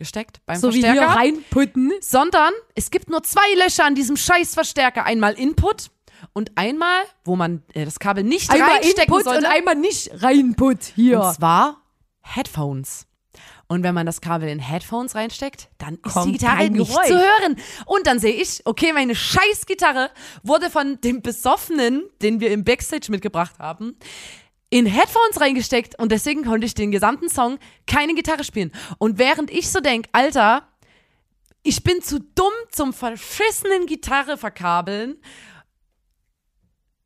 gesteckt 0.02 0.42
beim 0.48 0.60
So 0.60 0.70
wie 0.74 0.80
hier 0.82 0.88
Verstärker, 0.96 1.16
reinputten. 1.16 1.94
sondern 2.02 2.52
es 2.76 2.90
gibt 2.92 3.10
nur 3.10 3.22
zwei 3.24 3.54
Löcher 3.64 3.86
an 3.86 3.96
diesem 3.96 4.18
scheiß 4.18 4.54
Verstärker. 4.56 5.06
Einmal 5.06 5.34
Input 5.34 5.92
und 6.34 6.52
einmal, 6.56 7.02
wo 7.24 7.36
man 7.36 7.64
äh, 7.74 7.86
das 7.86 8.00
Kabel 8.00 8.24
nicht 8.24 8.50
Einmal 8.52 8.72
reinstecken 8.72 9.04
Input 9.04 9.24
sollte. 9.24 9.40
und 9.40 9.46
einmal 9.46 9.76
nicht 9.76 10.10
reinput 10.24 10.84
hier. 10.96 11.22
Und 11.22 11.34
zwar 11.36 11.82
Headphones. 12.22 13.08
Und 13.68 13.84
wenn 13.84 13.94
man 13.96 14.06
das 14.06 14.20
Kabel 14.20 14.50
in 14.50 14.60
Headphones 14.60 15.16
reinsteckt, 15.16 15.70
dann 15.78 15.96
ist 16.06 16.12
Kommt 16.14 16.28
die 16.28 16.32
Gitarre 16.34 16.70
nicht 16.70 16.90
Geräusch. 16.92 17.08
zu 17.08 17.14
hören. 17.18 17.56
Und 17.86 18.06
dann 18.06 18.20
sehe 18.20 18.34
ich, 18.34 18.62
okay, 18.66 18.92
meine 18.92 19.16
scheiß 19.16 19.66
Gitarre 19.66 20.10
wurde 20.44 20.70
von 20.70 21.00
dem 21.00 21.22
Besoffenen, 21.22 22.04
den 22.22 22.42
wir 22.42 22.52
im 22.52 22.66
Backstage 22.66 23.08
mitgebracht 23.10 23.58
haben, 23.60 23.96
in 24.72 24.86
Headphones 24.86 25.40
reingesteckt 25.40 26.00
und 26.00 26.12
deswegen 26.12 26.44
konnte 26.46 26.66
ich 26.66 26.74
den 26.74 26.92
gesamten 26.92 27.30
Song 27.30 27.60
keine 27.86 28.16
Gitarre 28.16 28.46
spielen. 28.46 28.72
Und 28.98 29.20
während 29.20 29.52
ich 29.52 29.70
so 29.70 29.82
denk, 29.82 30.08
Alter, 30.14 30.66
ich 31.62 31.84
bin 31.84 32.02
zu 32.02 32.20
dumm 32.20 32.54
zum 32.72 32.94
verschissenen 32.94 33.86
Gitarre 33.86 34.38
verkabeln, 34.38 35.22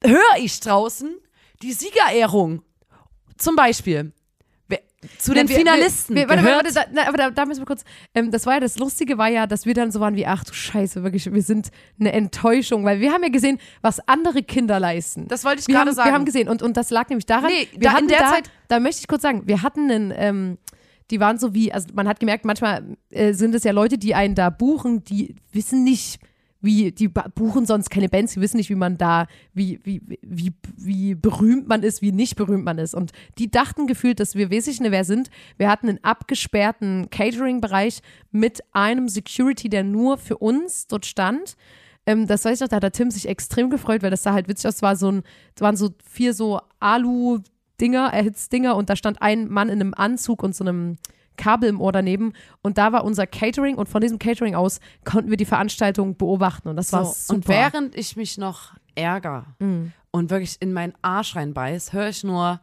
höre 0.04 0.38
ich 0.38 0.60
draußen 0.60 1.18
die 1.64 1.74
Siegerehrung. 1.74 2.62
Zum 3.38 3.56
Beispiel. 3.56 4.14
Zu 5.20 5.34
den 5.34 5.48
wir- 5.50 5.56
Finalisten. 5.58 6.16
Wir, 6.16 6.24
wir, 6.24 6.30
warte, 6.30 6.44
warte, 6.44 6.76
warte, 6.76 6.90
da, 6.96 7.08
aber 7.08 7.18
da, 7.18 7.30
da 7.32 7.46
müssen 7.46 7.62
wir 7.62 7.66
kurz. 7.66 7.84
Ähm, 8.14 8.32
das 8.32 8.46
war 8.46 8.56
ja 8.56 8.60
das 8.60 8.78
Lustige, 8.78 9.18
war 9.18 9.28
ja, 9.30 9.48
dass 9.48 9.66
wir 9.66 9.74
dann 9.74 9.92
so 9.92 10.00
waren 10.00 10.16
wie, 10.16 10.26
ach 10.28 10.44
du 10.44 10.54
Scheiße, 10.54 11.04
wirklich, 11.04 11.32
wir 11.32 11.42
sind 11.42 11.70
eine 12.00 12.14
Enttäuschung, 12.14 12.84
weil 12.86 13.00
wir 13.00 13.12
haben 13.12 13.24
ja 13.24 13.30
gesehen, 13.30 13.60
was 13.82 14.00
andere 14.08 14.44
Kinder 14.44 14.80
leisten. 14.80 15.28
Das 15.28 15.44
wollte 15.46 15.62
ich 15.62 15.68
wir 15.68 15.76
gerade 15.76 15.90
haben, 15.90 15.96
sagen. 15.96 16.10
Wir 16.10 16.14
haben 16.14 16.26
gesehen 16.26 16.50
und, 16.50 16.62
und 16.62 16.78
das 16.78 16.90
lag 16.90 17.10
nämlich 17.10 17.26
daran, 17.26 17.52
Nee, 17.52 17.68
wir 17.74 17.80
da- 17.80 17.90
in 17.92 17.96
hatten 17.96 18.08
der 18.08 18.20
da, 18.20 18.32
Zeit- 18.34 18.52
da 18.68 18.80
möchte 18.80 19.02
ich 19.02 19.08
kurz 19.08 19.22
sagen, 19.22 19.44
wir 19.46 19.62
hatten 19.62 19.90
einen, 19.92 20.14
ähm, 20.16 20.58
die 21.12 21.20
waren 21.20 21.38
so 21.38 21.54
wie, 21.54 21.72
also 21.72 21.88
man 21.94 22.08
hat 22.08 22.20
gemerkt, 22.20 22.46
manchmal 22.46 22.84
äh, 23.12 23.34
sind 23.34 23.54
es 23.54 23.64
ja 23.64 23.72
Leute, 23.72 23.98
die 23.98 24.16
einen 24.16 24.34
da 24.36 24.50
buchen, 24.50 25.04
die 25.04 25.36
wissen 25.52 25.84
nicht, 25.84 26.20
wie, 26.66 26.92
die 26.92 27.08
buchen 27.08 27.66
sonst 27.66 27.90
keine 27.90 28.10
Bands, 28.10 28.34
die 28.34 28.42
wissen 28.42 28.58
nicht, 28.58 28.70
wie 28.70 28.76
man 28.76 28.98
da, 28.98 29.28
wie, 29.54 29.80
wie, 29.84 30.02
wie, 30.22 30.54
wie 30.76 31.16
berühmt 31.16 31.68
man 31.68 31.84
ist, 31.84 32.02
wie 32.02 32.12
nicht 32.12 32.36
berühmt 32.36 32.66
man 32.66 32.78
ist. 32.78 32.96
Und 32.96 33.12
die 33.38 33.50
dachten 33.50 33.88
gefühlt, 33.88 34.20
dass 34.20 34.36
wir 34.36 34.50
wesentlich 34.50 34.82
ne 34.82 34.92
wer 34.92 35.06
sind. 35.06 35.30
Wir 35.58 35.70
hatten 35.70 35.88
einen 35.88 36.04
abgesperrten 36.04 37.10
Catering-Bereich 37.10 38.02
mit 38.32 38.64
einem 38.74 39.08
Security, 39.08 39.70
der 39.70 39.84
nur 39.84 40.18
für 40.18 40.38
uns 40.38 40.88
dort 40.88 41.06
stand. 41.06 41.56
Ähm, 42.06 42.28
das 42.28 42.46
weiß 42.46 42.56
ich 42.56 42.62
noch, 42.62 42.68
da 42.68 42.78
hat 42.78 42.84
der 42.84 42.92
Tim 42.92 43.12
sich 43.12 43.28
extrem 43.28 43.70
gefreut, 43.70 44.04
weil 44.04 44.12
das 44.12 44.24
sah 44.24 44.34
halt 44.34 44.48
witzig 44.48 44.68
aus. 44.68 44.76
Es 44.76 44.82
war 44.82 44.96
so 44.96 45.12
ein, 45.12 45.24
waren 45.60 45.78
so 45.78 45.92
vier 46.04 46.34
so 46.34 46.60
Alu-Dinger, 46.80 48.12
Erhitzdinger 48.12 48.76
und 48.76 48.90
da 48.90 48.96
stand 48.96 49.22
ein 49.22 49.48
Mann 49.50 49.70
in 49.70 49.80
einem 49.80 49.94
Anzug 49.94 50.44
und 50.44 50.56
so 50.56 50.64
einem 50.64 50.98
Kabel 51.38 51.70
im 51.70 51.82
Ohr 51.82 51.92
daneben 51.92 52.34
und 52.62 52.78
da 52.78 52.92
war 52.92 53.04
unser 53.04 53.28
Catering 53.28 53.76
und 53.76 53.88
von 53.90 54.02
diesem 54.02 54.20
Catering 54.20 54.56
aus 54.56 54.80
konnten 55.04 55.30
wir 55.30 55.38
die 55.38 55.46
Veranstaltung 55.46 56.16
beobachten 56.18 56.68
und 56.70 56.76
das 56.76 56.92
war 56.94 57.06
So, 57.06 57.14
super. 57.14 57.34
und 57.36 57.48
während 57.48 57.96
ich 57.96 58.16
mich 58.16 58.38
noch 58.38 58.74
ärgere 58.96 59.46
Mhm. 59.60 59.92
und 60.12 60.30
wirklich 60.30 60.58
in 60.62 60.74
meinen 60.74 60.94
Arsch 61.02 61.36
reinbeiß, 61.36 61.94
höre 61.94 62.10
ich 62.10 62.24
nur 62.24 62.60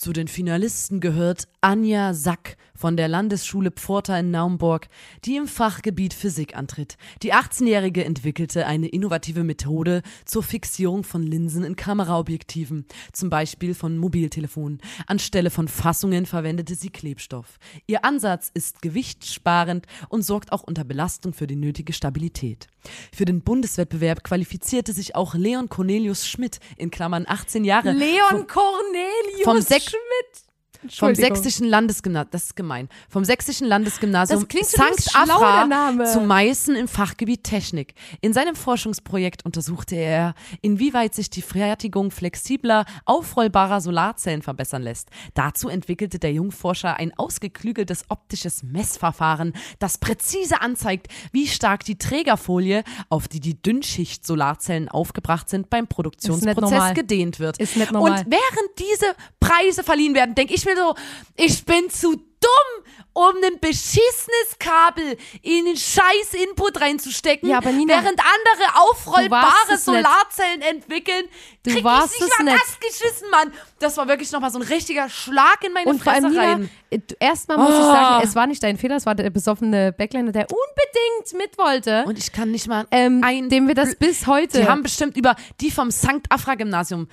Zu 0.00 0.14
den 0.14 0.28
Finalisten 0.28 1.00
gehört 1.00 1.46
Anja 1.60 2.14
Sack 2.14 2.56
von 2.74 2.96
der 2.96 3.06
Landesschule 3.06 3.70
Pforta 3.70 4.18
in 4.18 4.30
Naumburg, 4.30 4.88
die 5.26 5.36
im 5.36 5.46
Fachgebiet 5.46 6.14
Physik 6.14 6.56
antritt. 6.56 6.96
Die 7.22 7.34
18-Jährige 7.34 8.06
entwickelte 8.06 8.64
eine 8.64 8.88
innovative 8.88 9.44
Methode 9.44 10.00
zur 10.24 10.42
Fixierung 10.42 11.04
von 11.04 11.22
Linsen 11.22 11.64
in 11.64 11.76
Kameraobjektiven, 11.76 12.86
zum 13.12 13.28
Beispiel 13.28 13.74
von 13.74 13.98
Mobiltelefonen. 13.98 14.80
Anstelle 15.06 15.50
von 15.50 15.68
Fassungen 15.68 16.24
verwendete 16.24 16.76
sie 16.76 16.88
Klebstoff. 16.88 17.58
Ihr 17.86 18.02
Ansatz 18.02 18.50
ist 18.54 18.80
gewichtssparend 18.80 19.84
und 20.08 20.22
sorgt 20.22 20.50
auch 20.52 20.62
unter 20.62 20.84
Belastung 20.84 21.34
für 21.34 21.46
die 21.46 21.56
nötige 21.56 21.92
Stabilität. 21.92 22.68
Für 23.12 23.24
den 23.24 23.42
Bundeswettbewerb 23.42 24.24
qualifizierte 24.24 24.92
sich 24.92 25.14
auch 25.14 25.34
Leon 25.34 25.68
Cornelius 25.68 26.26
Schmidt 26.26 26.58
in 26.76 26.90
Klammern 26.90 27.24
18 27.28 27.64
Jahre 27.64 27.92
Leon 27.92 28.46
Cornelius 28.46 29.42
vom 29.44 29.60
Schmidt. 29.60 30.49
Vom 30.88 31.14
sächsischen 31.14 31.66
Landesgymnasium, 31.66 32.30
das 32.30 32.44
ist 32.44 32.56
gemein, 32.56 32.88
vom 33.08 33.24
sächsischen 33.24 33.66
Landesgymnasium 33.66 34.46
St. 34.50 35.14
Afra 35.14 36.04
zu 36.06 36.20
Meißen 36.20 36.76
im 36.76 36.88
Fachgebiet 36.88 37.44
Technik. 37.44 37.94
In 38.20 38.32
seinem 38.32 38.54
Forschungsprojekt 38.54 39.44
untersuchte 39.44 39.96
er, 39.96 40.34
inwieweit 40.62 41.14
sich 41.14 41.30
die 41.30 41.42
Fertigung 41.42 42.10
flexibler, 42.10 42.84
aufrollbarer 43.04 43.80
Solarzellen 43.80 44.42
verbessern 44.42 44.82
lässt. 44.82 45.08
Dazu 45.34 45.68
entwickelte 45.68 46.18
der 46.18 46.32
Jungforscher 46.32 46.96
ein 46.96 47.12
ausgeklügeltes 47.16 48.04
optisches 48.08 48.62
Messverfahren, 48.62 49.52
das 49.78 49.98
präzise 49.98 50.60
anzeigt, 50.60 51.08
wie 51.32 51.46
stark 51.46 51.84
die 51.84 51.98
Trägerfolie, 51.98 52.84
auf 53.08 53.28
die 53.28 53.40
die 53.40 53.60
Dünnschicht-Solarzellen 53.60 54.88
aufgebracht 54.88 55.48
sind, 55.48 55.70
beim 55.70 55.86
Produktionsprozess 55.86 56.94
gedehnt 56.94 57.38
wird. 57.38 57.58
Ist 57.58 57.76
nicht 57.76 57.92
normal. 57.92 58.20
Und 58.20 58.26
während 58.30 58.78
diese 58.78 59.14
Preise 59.40 59.82
verliehen 59.82 60.14
werden, 60.14 60.34
denke 60.34 60.54
ich 60.54 60.64
mir 60.64 60.69
so, 60.76 60.94
ich 61.36 61.64
bin 61.64 61.88
zu 61.90 62.16
dumm, 62.16 62.84
um 63.12 63.34
ein 63.44 63.58
beschissenes 63.60 64.56
Kabel 64.58 65.16
in 65.42 65.66
den 65.66 65.76
scheiß 65.76 66.32
Input 66.48 66.80
reinzustecken, 66.80 67.50
Ja, 67.50 67.58
aber 67.58 67.70
Nina, 67.72 67.92
während 67.94 68.18
andere 68.20 68.80
aufrollbare 68.88 69.46
es 69.64 69.70
nicht. 69.70 69.84
Solarzellen 69.84 70.62
entwickeln, 70.62 71.24
Du 71.64 71.70
krieg 71.72 71.84
warst 71.84 72.14
ich 72.14 72.20
nicht 72.20 72.38
mal 72.38 72.44
nicht. 72.52 72.62
das 72.64 72.78
geschissen, 72.80 73.28
Mann. 73.30 73.52
Das 73.78 73.96
war 73.98 74.08
wirklich 74.08 74.30
nochmal 74.32 74.50
so 74.50 74.58
ein 74.58 74.62
richtiger 74.62 75.10
Schlag 75.10 75.62
in 75.64 75.72
meine 75.74 75.90
Und 75.90 76.02
vor 76.02 76.12
Fresse 76.12 76.26
allem, 76.28 76.32
Nina, 76.34 76.52
rein. 76.52 76.70
erstmal 77.18 77.58
muss 77.58 77.70
ich 77.70 77.74
Oh. 77.80 77.92
sagen, 77.92 78.24
es 78.26 78.34
war 78.34 78.46
nicht 78.46 78.62
dein 78.62 78.78
Fehler, 78.78 78.96
es 78.96 79.04
war 79.04 79.14
der 79.14 79.28
besoffene 79.28 79.92
Backliner, 79.92 80.32
der 80.32 80.46
unbedingt 80.50 81.34
mit 81.46 81.58
wollte. 81.58 82.04
Und 82.06 82.16
ich 82.16 82.32
kann 82.32 82.50
nicht 82.52 82.68
mal 82.68 82.86
ähm, 82.90 83.20
ein 83.22 83.50
dem 83.50 83.66
wir 83.68 83.74
das 83.74 83.96
bis 83.96 84.26
heute. 84.26 84.60
Die 84.62 84.66
haben 84.68 84.82
bestimmt 84.82 85.16
über 85.16 85.36
die 85.60 85.70
vom 85.70 85.90
St. 85.90 86.22
Afra 86.30 86.54
Gymnasium, 86.54 87.08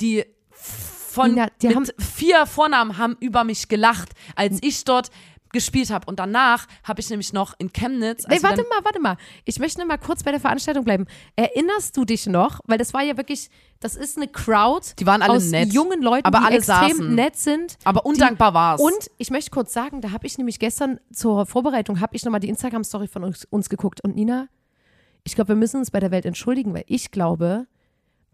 die 0.00 0.24
von 1.22 1.48
die 1.62 1.66
mit 1.68 1.76
haben- 1.76 1.86
vier 1.98 2.46
Vornamen 2.46 2.98
haben 2.98 3.16
über 3.20 3.44
mich 3.44 3.68
gelacht, 3.68 4.10
als 4.36 4.58
ich 4.62 4.84
dort 4.84 5.10
gespielt 5.52 5.90
habe. 5.90 6.06
Und 6.06 6.20
danach 6.20 6.68
habe 6.84 7.00
ich 7.00 7.10
nämlich 7.10 7.32
noch 7.32 7.54
in 7.58 7.72
Chemnitz. 7.72 8.24
Nee, 8.24 8.34
als 8.34 8.42
wir 8.44 8.48
warte 8.50 8.62
mal, 8.70 8.84
warte 8.84 9.00
mal. 9.00 9.16
Ich 9.44 9.58
möchte 9.58 9.84
mal 9.84 9.98
kurz 9.98 10.22
bei 10.22 10.30
der 10.30 10.38
Veranstaltung 10.38 10.84
bleiben. 10.84 11.06
Erinnerst 11.34 11.96
du 11.96 12.04
dich 12.04 12.26
noch? 12.26 12.60
Weil 12.66 12.78
das 12.78 12.94
war 12.94 13.02
ja 13.02 13.16
wirklich, 13.16 13.50
das 13.80 13.96
ist 13.96 14.16
eine 14.16 14.28
Crowd 14.28 14.86
Die 15.00 15.06
waren 15.06 15.22
alle 15.22 15.32
aus 15.38 15.46
nett. 15.46 15.72
jungen 15.72 16.02
Leuten, 16.02 16.24
Aber 16.24 16.38
die 16.38 16.44
alle 16.44 16.56
extrem 16.58 16.90
saßen. 16.98 17.14
nett 17.16 17.34
sind. 17.36 17.78
Aber 17.82 18.06
undankbar 18.06 18.54
war's. 18.54 18.80
Und 18.80 19.10
ich 19.18 19.30
möchte 19.30 19.50
kurz 19.50 19.72
sagen, 19.72 20.00
da 20.00 20.12
habe 20.12 20.24
ich 20.24 20.38
nämlich 20.38 20.60
gestern 20.60 21.00
zur 21.12 21.44
Vorbereitung, 21.46 21.98
habe 22.00 22.14
ich 22.14 22.24
nochmal 22.24 22.38
die 22.40 22.48
Instagram-Story 22.48 23.08
von 23.08 23.24
uns, 23.24 23.44
uns 23.50 23.68
geguckt. 23.68 24.04
Und 24.04 24.14
Nina, 24.14 24.46
ich 25.24 25.34
glaube, 25.34 25.48
wir 25.48 25.56
müssen 25.56 25.78
uns 25.78 25.90
bei 25.90 25.98
der 25.98 26.12
Welt 26.12 26.26
entschuldigen, 26.26 26.72
weil 26.74 26.84
ich 26.86 27.10
glaube, 27.10 27.66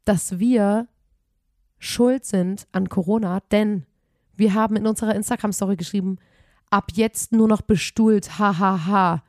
dass 0.05 0.39
wir 0.39 0.87
schuld 1.79 2.25
sind 2.25 2.67
an 2.73 2.89
Corona, 2.89 3.41
denn 3.51 3.85
wir 4.37 4.55
haben 4.55 4.77
in 4.77 4.87
unserer 4.87 5.15
Instagram-Story 5.15 5.77
geschrieben, 5.77 6.19
ab 6.71 6.91
jetzt 6.95 7.33
nur 7.33 7.49
noch 7.49 7.63
bestuhlt, 7.63 8.39
hahaha. 8.39 9.23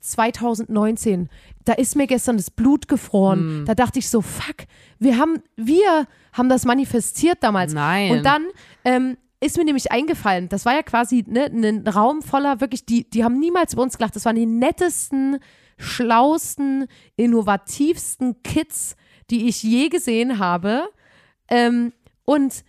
2019, 0.00 1.28
da 1.64 1.72
ist 1.72 1.96
mir 1.96 2.06
gestern 2.06 2.36
das 2.36 2.50
Blut 2.50 2.84
Hm. 2.84 2.88
gefroren. 2.88 3.64
Da 3.66 3.74
dachte 3.74 3.98
ich 3.98 4.08
so, 4.08 4.20
fuck, 4.20 4.66
wir 4.98 5.18
haben, 5.18 5.42
wir 5.56 6.06
haben 6.32 6.48
das 6.48 6.64
manifestiert 6.64 7.38
damals. 7.42 7.72
Nein. 7.74 8.12
Und 8.12 8.22
dann 8.22 8.46
ähm, 8.84 9.16
ist 9.40 9.56
mir 9.56 9.64
nämlich 9.64 9.90
eingefallen, 9.92 10.48
das 10.48 10.64
war 10.64 10.74
ja 10.74 10.82
quasi 10.82 11.24
ne, 11.26 11.46
ein 11.46 11.86
Raum 11.86 12.22
voller 12.22 12.60
wirklich, 12.60 12.86
die, 12.86 13.08
die 13.08 13.24
haben 13.24 13.38
niemals 13.38 13.72
über 13.72 13.82
uns 13.82 13.98
gelacht. 13.98 14.16
Das 14.16 14.24
waren 14.24 14.36
die 14.36 14.46
nettesten, 14.46 15.38
schlausten, 15.76 16.86
innovativsten 17.16 18.42
Kids, 18.42 18.96
die 19.30 19.48
ich 19.48 19.62
je 19.62 19.88
gesehen 19.88 20.38
habe. 20.38 20.88
Ähm, 21.48 21.92
und 22.24 22.64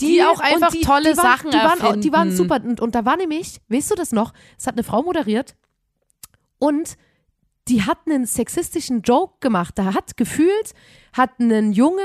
die, 0.00 0.16
Die 0.16 0.22
auch 0.22 0.40
einfach 0.40 0.72
tolle 0.82 1.12
die 1.12 1.16
waren, 1.16 1.38
Sachen 1.38 1.50
die 1.50 1.56
waren, 1.56 2.00
die 2.00 2.12
waren 2.12 2.36
super. 2.36 2.60
Und, 2.62 2.80
und 2.80 2.94
da 2.94 3.04
war 3.04 3.16
nämlich, 3.16 3.60
weißt 3.68 3.90
du 3.90 3.94
das 3.96 4.12
noch? 4.12 4.32
Es 4.56 4.66
hat 4.66 4.74
eine 4.74 4.84
Frau 4.84 5.02
moderiert 5.02 5.56
und 6.58 6.96
die 7.68 7.82
hat 7.82 7.98
einen 8.06 8.26
sexistischen 8.26 9.02
Joke 9.02 9.34
gemacht. 9.40 9.78
Da 9.78 9.92
hat 9.94 10.16
gefühlt, 10.16 10.74
hat 11.12 11.30
einen 11.38 11.72
Junge, 11.72 12.02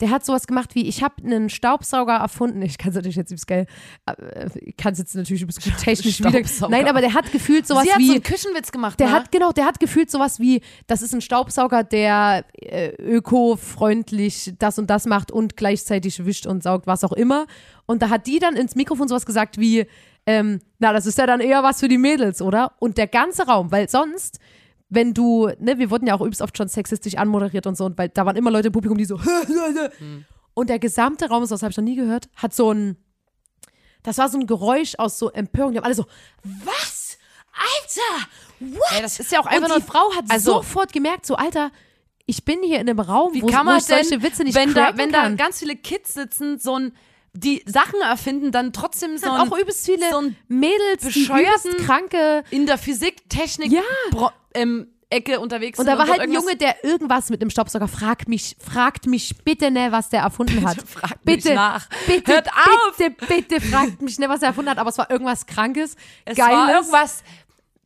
der 0.00 0.10
hat 0.10 0.24
sowas 0.24 0.46
gemacht 0.46 0.74
wie, 0.74 0.86
ich 0.86 1.02
habe 1.02 1.22
einen 1.24 1.48
Staubsauger 1.48 2.14
erfunden. 2.14 2.60
Ich 2.62 2.76
kann 2.78 2.90
es 2.90 2.96
natürlich 2.96 3.16
jetzt 3.16 3.30
übelst 3.30 3.46
geil, 3.46 3.66
äh, 4.06 4.48
ich 4.60 4.76
kann 4.76 4.92
es 4.92 4.98
jetzt 4.98 5.14
natürlich 5.14 5.42
übelst 5.42 5.62
gut 5.62 5.76
technisch 5.78 6.18
wieder. 6.20 6.42
Nein, 6.68 6.86
aber 6.88 7.00
der 7.00 7.14
hat 7.14 7.30
gefühlt 7.32 7.66
sowas 7.66 7.84
Sie 7.84 7.92
hat 7.92 7.98
wie, 7.98 8.06
so 8.06 8.12
einen 8.14 8.22
Küchenwitz 8.22 8.72
gemacht, 8.72 9.00
der 9.00 9.08
ne? 9.08 9.12
hat, 9.14 9.32
genau, 9.32 9.52
der 9.52 9.64
hat 9.64 9.80
gefühlt 9.80 10.10
sowas 10.10 10.40
wie, 10.40 10.60
das 10.86 11.02
ist 11.02 11.14
ein 11.14 11.20
Staubsauger, 11.20 11.84
der 11.84 12.44
äh, 12.54 12.90
öko-freundlich 12.98 14.54
das 14.58 14.78
und 14.78 14.88
das 14.90 15.06
macht 15.06 15.30
und 15.30 15.56
gleichzeitig 15.56 16.24
wischt 16.24 16.46
und 16.46 16.62
saugt, 16.62 16.86
was 16.86 17.04
auch 17.04 17.12
immer. 17.12 17.46
Und 17.86 18.02
da 18.02 18.10
hat 18.10 18.26
die 18.26 18.38
dann 18.38 18.56
ins 18.56 18.74
Mikrofon 18.74 19.08
sowas 19.08 19.24
gesagt 19.24 19.58
wie, 19.58 19.86
ähm, 20.26 20.60
na, 20.78 20.92
das 20.92 21.06
ist 21.06 21.16
ja 21.16 21.26
dann 21.26 21.40
eher 21.40 21.62
was 21.62 21.80
für 21.80 21.88
die 21.88 21.96
Mädels, 21.96 22.42
oder? 22.42 22.72
Und 22.78 22.98
der 22.98 23.06
ganze 23.06 23.46
Raum, 23.46 23.72
weil 23.72 23.88
sonst, 23.88 24.38
wenn 24.90 25.12
du, 25.14 25.48
ne, 25.58 25.78
wir 25.78 25.90
wurden 25.90 26.06
ja 26.06 26.14
auch 26.14 26.20
übelst 26.20 26.40
oft 26.42 26.56
schon 26.56 26.68
sexistisch 26.68 27.16
anmoderiert 27.16 27.66
und 27.66 27.76
so, 27.76 27.84
und 27.84 27.98
weil 27.98 28.08
da 28.08 28.24
waren 28.26 28.36
immer 28.36 28.50
Leute 28.50 28.68
im 28.68 28.72
Publikum, 28.72 28.96
die 28.98 29.04
so, 29.04 29.18
und 30.54 30.70
der 30.70 30.78
gesamte 30.78 31.28
Raum, 31.28 31.46
das 31.46 31.62
habe 31.62 31.70
ich 31.70 31.76
noch 31.76 31.84
nie 31.84 31.96
gehört, 31.96 32.28
hat 32.36 32.54
so 32.54 32.72
ein, 32.72 32.96
das 34.02 34.18
war 34.18 34.28
so 34.28 34.38
ein 34.38 34.46
Geräusch 34.46 34.94
aus 34.98 35.18
so 35.18 35.30
Empörung. 35.30 35.72
Die 35.72 35.78
haben 35.78 35.84
alle 35.84 35.94
so, 35.94 36.06
was? 36.64 37.18
Alter, 37.52 38.28
what? 38.60 38.80
Ey, 38.96 39.02
das 39.02 39.18
ist 39.18 39.32
ja 39.32 39.40
auch 39.40 39.46
einfach 39.46 39.68
und 39.68 39.76
die 39.76 39.80
nur- 39.80 39.86
Frau 39.88 40.14
hat 40.16 40.24
also- 40.28 40.52
sofort 40.54 40.92
gemerkt, 40.92 41.26
so, 41.26 41.34
Alter, 41.34 41.70
ich 42.26 42.44
bin 42.44 42.62
hier 42.62 42.80
in 42.80 42.88
einem 42.88 43.00
Raum, 43.00 43.34
Wie 43.34 43.42
wo, 43.42 43.46
kann 43.46 43.60
wo 43.66 43.70
man 43.70 43.78
ich 43.78 43.84
solche 43.84 44.10
denn, 44.10 44.22
Witze 44.22 44.44
nicht 44.44 44.54
wenn 44.54 44.72
da, 44.74 44.96
wenn 44.96 45.10
da 45.10 45.22
kann. 45.22 45.36
ganz 45.36 45.58
viele 45.58 45.74
Kids 45.76 46.14
sitzen, 46.14 46.58
so 46.58 46.76
ein, 46.78 46.92
die 47.34 47.62
Sachen 47.66 48.00
erfinden, 48.00 48.50
dann 48.52 48.72
trotzdem 48.72 49.16
so 49.18 49.30
ein, 49.30 49.40
auch 49.52 49.56
übelst 49.58 49.84
viele 49.84 50.08
so 50.10 50.18
ein 50.18 50.36
Mädels, 50.48 51.04
bescheuerten- 51.04 51.76
kranke 51.84 52.42
in 52.50 52.66
der 52.66 52.78
Physik, 52.78 53.28
Technik, 53.28 53.70
Ja. 53.72 53.82
Bro 54.10 54.30
ähm, 54.54 54.88
Ecke 55.10 55.40
unterwegs 55.40 55.78
und 55.78 55.86
da 55.86 55.92
war 55.96 56.04
dort 56.04 56.18
halt 56.18 56.28
ein 56.28 56.32
Junge, 56.34 56.54
der 56.56 56.84
irgendwas 56.84 57.30
mit 57.30 57.40
dem 57.40 57.48
Staubsauger 57.48 57.88
fragt 57.88 58.28
mich, 58.28 58.56
fragt 58.60 59.06
mich 59.06 59.36
bitte 59.42 59.70
ne, 59.70 59.90
was 59.90 60.10
der 60.10 60.20
erfunden 60.20 60.66
hat. 60.68 60.82
fragt 60.86 61.24
mich 61.24 61.36
bitte, 61.36 61.54
nach. 61.54 61.88
bitte, 62.06 62.30
Hört 62.32 62.48
auf! 62.48 62.96
bitte, 62.98 63.26
bitte 63.26 63.60
fragt 63.62 64.02
mich 64.02 64.18
ne, 64.18 64.28
was 64.28 64.42
er 64.42 64.48
erfunden 64.48 64.70
hat. 64.70 64.76
Aber 64.78 64.90
es 64.90 64.98
war 64.98 65.10
irgendwas 65.10 65.46
Krankes, 65.46 65.96
es 66.26 66.36
Geiles. 66.36 66.52
war 66.58 66.74
irgendwas, 66.74 67.22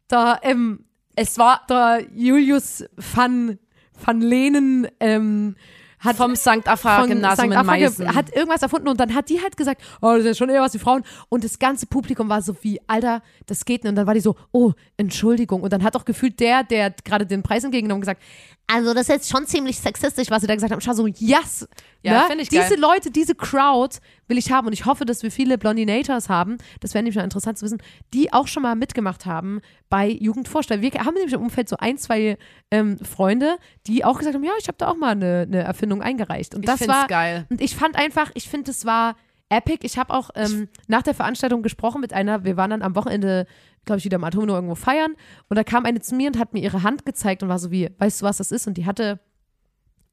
Da, 0.09 0.39
ähm, 0.43 0.85
es 1.15 1.39
war 1.39 1.63
der 1.69 2.05
Julius 2.13 2.85
van, 2.97 3.59
van 4.05 4.21
Lehnen 4.21 4.89
ähm, 4.99 5.55
hat 6.03 6.17
vom 6.17 6.35
St. 6.37 6.67
Afra 6.67 7.07
Gymnasium 7.07 7.53
in 7.53 7.67
Meißen. 7.67 8.15
hat 8.15 8.35
irgendwas 8.35 8.63
erfunden 8.63 8.89
und 8.89 8.99
dann 8.99 9.15
hat 9.15 9.29
die 9.29 9.41
halt 9.41 9.57
gesagt, 9.57 9.83
oh, 10.01 10.15
das 10.17 10.25
ist 10.25 10.39
schon 10.39 10.51
eher 10.51 10.61
was 10.61 10.73
für 10.73 10.79
Frauen. 10.79 11.05
Und 11.29 11.45
das 11.45 11.59
ganze 11.59 11.87
Publikum 11.87 12.29
war 12.29 12.43
so 12.43 12.57
wie, 12.63 12.81
Alter, 12.87 13.23
das 13.47 13.65
geht 13.65 13.85
nicht. 13.85 13.91
Und 13.91 13.97
dann 13.97 14.07
war 14.07 14.15
die 14.15 14.21
so, 14.21 14.37
oh, 14.51 14.73
Entschuldigung. 14.97 15.63
Und 15.63 15.73
dann 15.73 15.83
hat 15.83 15.97
auch 15.97 16.05
gefühlt 16.05 16.41
der, 16.41 16.65
der 16.65 16.91
gerade 17.05 17.27
den 17.27 17.43
Preis 17.43 17.65
entgegengenommen, 17.65 18.01
gesagt, 18.01 18.21
also 18.67 18.95
das 18.95 19.03
ist 19.03 19.09
jetzt 19.09 19.31
schon 19.31 19.47
ziemlich 19.47 19.79
sexistisch, 19.79 20.31
was 20.31 20.41
sie 20.41 20.47
da 20.47 20.55
gesagt 20.55 20.73
haben. 20.73 20.81
Ich 20.81 20.87
war 20.87 20.95
so, 20.95 21.07
yes. 21.07 21.69
Ja, 22.03 22.23
ne? 22.23 22.27
find 22.29 22.43
ich 22.43 22.49
Diese 22.49 22.71
geil. 22.71 22.81
Leute, 22.81 23.11
diese 23.11 23.35
Crowd 23.35 23.99
will 24.29 24.39
ich 24.39 24.51
haben. 24.53 24.67
Und 24.67 24.73
ich 24.73 24.87
hoffe, 24.87 25.05
dass 25.05 25.23
wir 25.23 25.31
viele 25.31 25.59
Blondinators 25.59 26.29
haben. 26.29 26.59
Das 26.81 26.95
wäre 26.95 27.03
nämlich 27.03 27.17
mal 27.17 27.25
interessant 27.25 27.59
zu 27.59 27.65
wissen, 27.65 27.83
die 28.15 28.33
auch 28.33 28.47
schon 28.47 28.63
mal 28.63 28.75
mitgemacht 28.75 29.27
haben 29.27 29.61
bei 29.89 30.09
Jugendvorstell. 30.09 30.81
Wir 30.81 30.93
haben 30.93 31.15
nämlich 31.15 31.33
im 31.35 31.43
Umfeld 31.43 31.69
so 31.69 31.77
ein, 31.79 31.99
zwei 31.99 32.39
ähm, 32.71 32.99
Freunde, 32.99 33.57
die 33.87 34.05
auch 34.05 34.19
gesagt 34.19 34.35
haben, 34.35 34.45
ja, 34.45 34.53
ich 34.59 34.69
habe 34.69 34.79
da 34.79 34.89
auch 34.89 34.97
mal 34.97 35.11
eine, 35.11 35.43
eine 35.49 35.59
Erfindung 35.63 36.03
eingereicht. 36.03 36.55
Und 36.55 36.63
Ich 36.63 36.67
das 36.67 36.87
war 36.89 37.07
geil. 37.07 37.47
und 37.51 37.61
ich 37.61 37.77
fand 37.77 37.97
einfach, 37.97 38.31
ich 38.35 38.49
finde, 38.49 38.71
es 38.71 38.85
war 38.87 39.17
epic. 39.49 39.81
Ich 39.85 39.99
habe 39.99 40.15
auch 40.15 40.31
ähm, 40.35 40.69
nach 40.89 41.03
der 41.03 41.15
Veranstaltung 41.15 41.63
gesprochen 41.63 42.01
mit 42.01 42.13
einer, 42.13 42.45
wir 42.45 42.57
waren 42.57 42.71
dann 42.71 42.83
am 42.83 42.95
Wochenende, 42.97 43.47
glaube 43.85 43.99
ich, 43.99 44.05
wieder 44.05 44.17
im 44.17 44.25
Atomino 44.25 44.55
irgendwo 44.55 44.75
feiern. 44.75 45.15
Und 45.49 45.57
da 45.57 45.65
kam 45.65 45.85
eine 45.85 46.01
zu 46.01 46.15
mir 46.15 46.29
und 46.29 46.39
hat 46.39 46.55
mir 46.55 46.61
ihre 46.63 46.83
Hand 46.83 47.05
gezeigt 47.05 47.43
und 47.43 47.49
war 47.49 47.59
so 47.59 47.71
wie, 47.71 47.91
weißt 47.99 48.23
du, 48.23 48.25
was 48.25 48.39
das 48.39 48.51
ist? 48.51 48.67
Und 48.67 48.79
die 48.79 48.87
hatte 48.87 49.21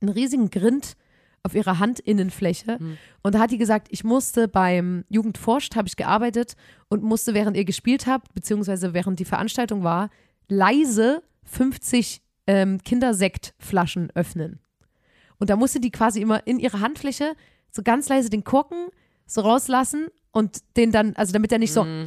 einen 0.01 0.09
riesigen 0.11 0.49
Grind 0.49 0.95
auf 1.43 1.55
ihrer 1.55 1.79
Handinnenfläche. 1.79 2.77
Und 3.21 3.35
da 3.35 3.39
hat 3.39 3.51
die 3.51 3.57
gesagt, 3.57 3.87
ich 3.91 4.03
musste 4.03 4.47
beim 4.47 5.05
Jugendforscht, 5.09 5.75
habe 5.75 5.87
ich 5.87 5.95
gearbeitet 5.95 6.55
und 6.89 7.03
musste, 7.03 7.33
während 7.33 7.55
ihr 7.57 7.65
gespielt 7.65 8.07
habt, 8.07 8.33
beziehungsweise 8.33 8.93
während 8.93 9.19
die 9.19 9.25
Veranstaltung 9.25 9.83
war, 9.83 10.09
leise 10.47 11.21
50 11.45 12.21
ähm, 12.47 12.79
Kindersektflaschen 12.83 14.11
öffnen. 14.15 14.59
Und 15.37 15.49
da 15.49 15.55
musste 15.55 15.79
die 15.79 15.91
quasi 15.91 16.21
immer 16.21 16.45
in 16.47 16.59
ihre 16.59 16.79
Handfläche 16.81 17.33
so 17.71 17.81
ganz 17.83 18.09
leise 18.09 18.29
den 18.29 18.43
Korken 18.43 18.87
so 19.25 19.41
rauslassen 19.41 20.07
und 20.31 20.59
den 20.75 20.91
dann, 20.91 21.15
also 21.15 21.31
damit 21.31 21.51
er 21.51 21.59
nicht 21.59 21.71
so, 21.73 21.83
Mhm. 21.83 22.05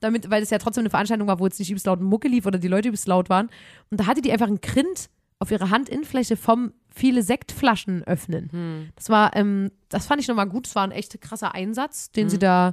damit, 0.00 0.28
weil 0.30 0.42
es 0.42 0.50
ja 0.50 0.58
trotzdem 0.58 0.82
eine 0.82 0.90
Veranstaltung 0.90 1.26
war, 1.28 1.38
wo 1.38 1.46
jetzt 1.46 1.58
nicht 1.58 1.70
übelst 1.70 1.86
laut 1.86 2.00
Mucke 2.00 2.28
lief 2.28 2.44
oder 2.44 2.58
die 2.58 2.68
Leute 2.68 2.88
übelst 2.88 3.06
laut 3.08 3.30
waren. 3.30 3.48
Und 3.90 4.00
da 4.00 4.06
hatte 4.06 4.20
die 4.20 4.32
einfach 4.32 4.48
einen 4.48 4.60
Grind 4.60 5.08
auf 5.38 5.50
ihrer 5.50 5.70
Handinnenfläche 5.70 6.36
vom 6.36 6.72
viele 6.94 7.22
Sektflaschen 7.22 8.04
öffnen. 8.04 8.48
Hm. 8.52 8.88
Das 8.96 9.08
war, 9.10 9.34
ähm, 9.36 9.70
das 9.88 10.06
fand 10.06 10.20
ich 10.20 10.28
nochmal 10.28 10.48
gut. 10.48 10.66
Das 10.66 10.74
war 10.76 10.84
ein 10.84 10.92
echt 10.92 11.20
krasser 11.20 11.54
Einsatz, 11.54 12.10
den 12.12 12.26
Mhm. 12.26 12.30
sie 12.30 12.38
da 12.38 12.72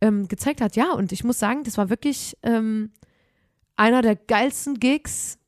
ähm, 0.00 0.28
gezeigt 0.28 0.60
hat. 0.60 0.76
Ja, 0.76 0.92
und 0.92 1.12
ich 1.12 1.24
muss 1.24 1.38
sagen, 1.38 1.64
das 1.64 1.78
war 1.78 1.88
wirklich 1.88 2.36
ähm, 2.42 2.92
einer 3.76 4.02
der 4.02 4.16
geilsten 4.16 4.78
Gigs, 4.78 5.38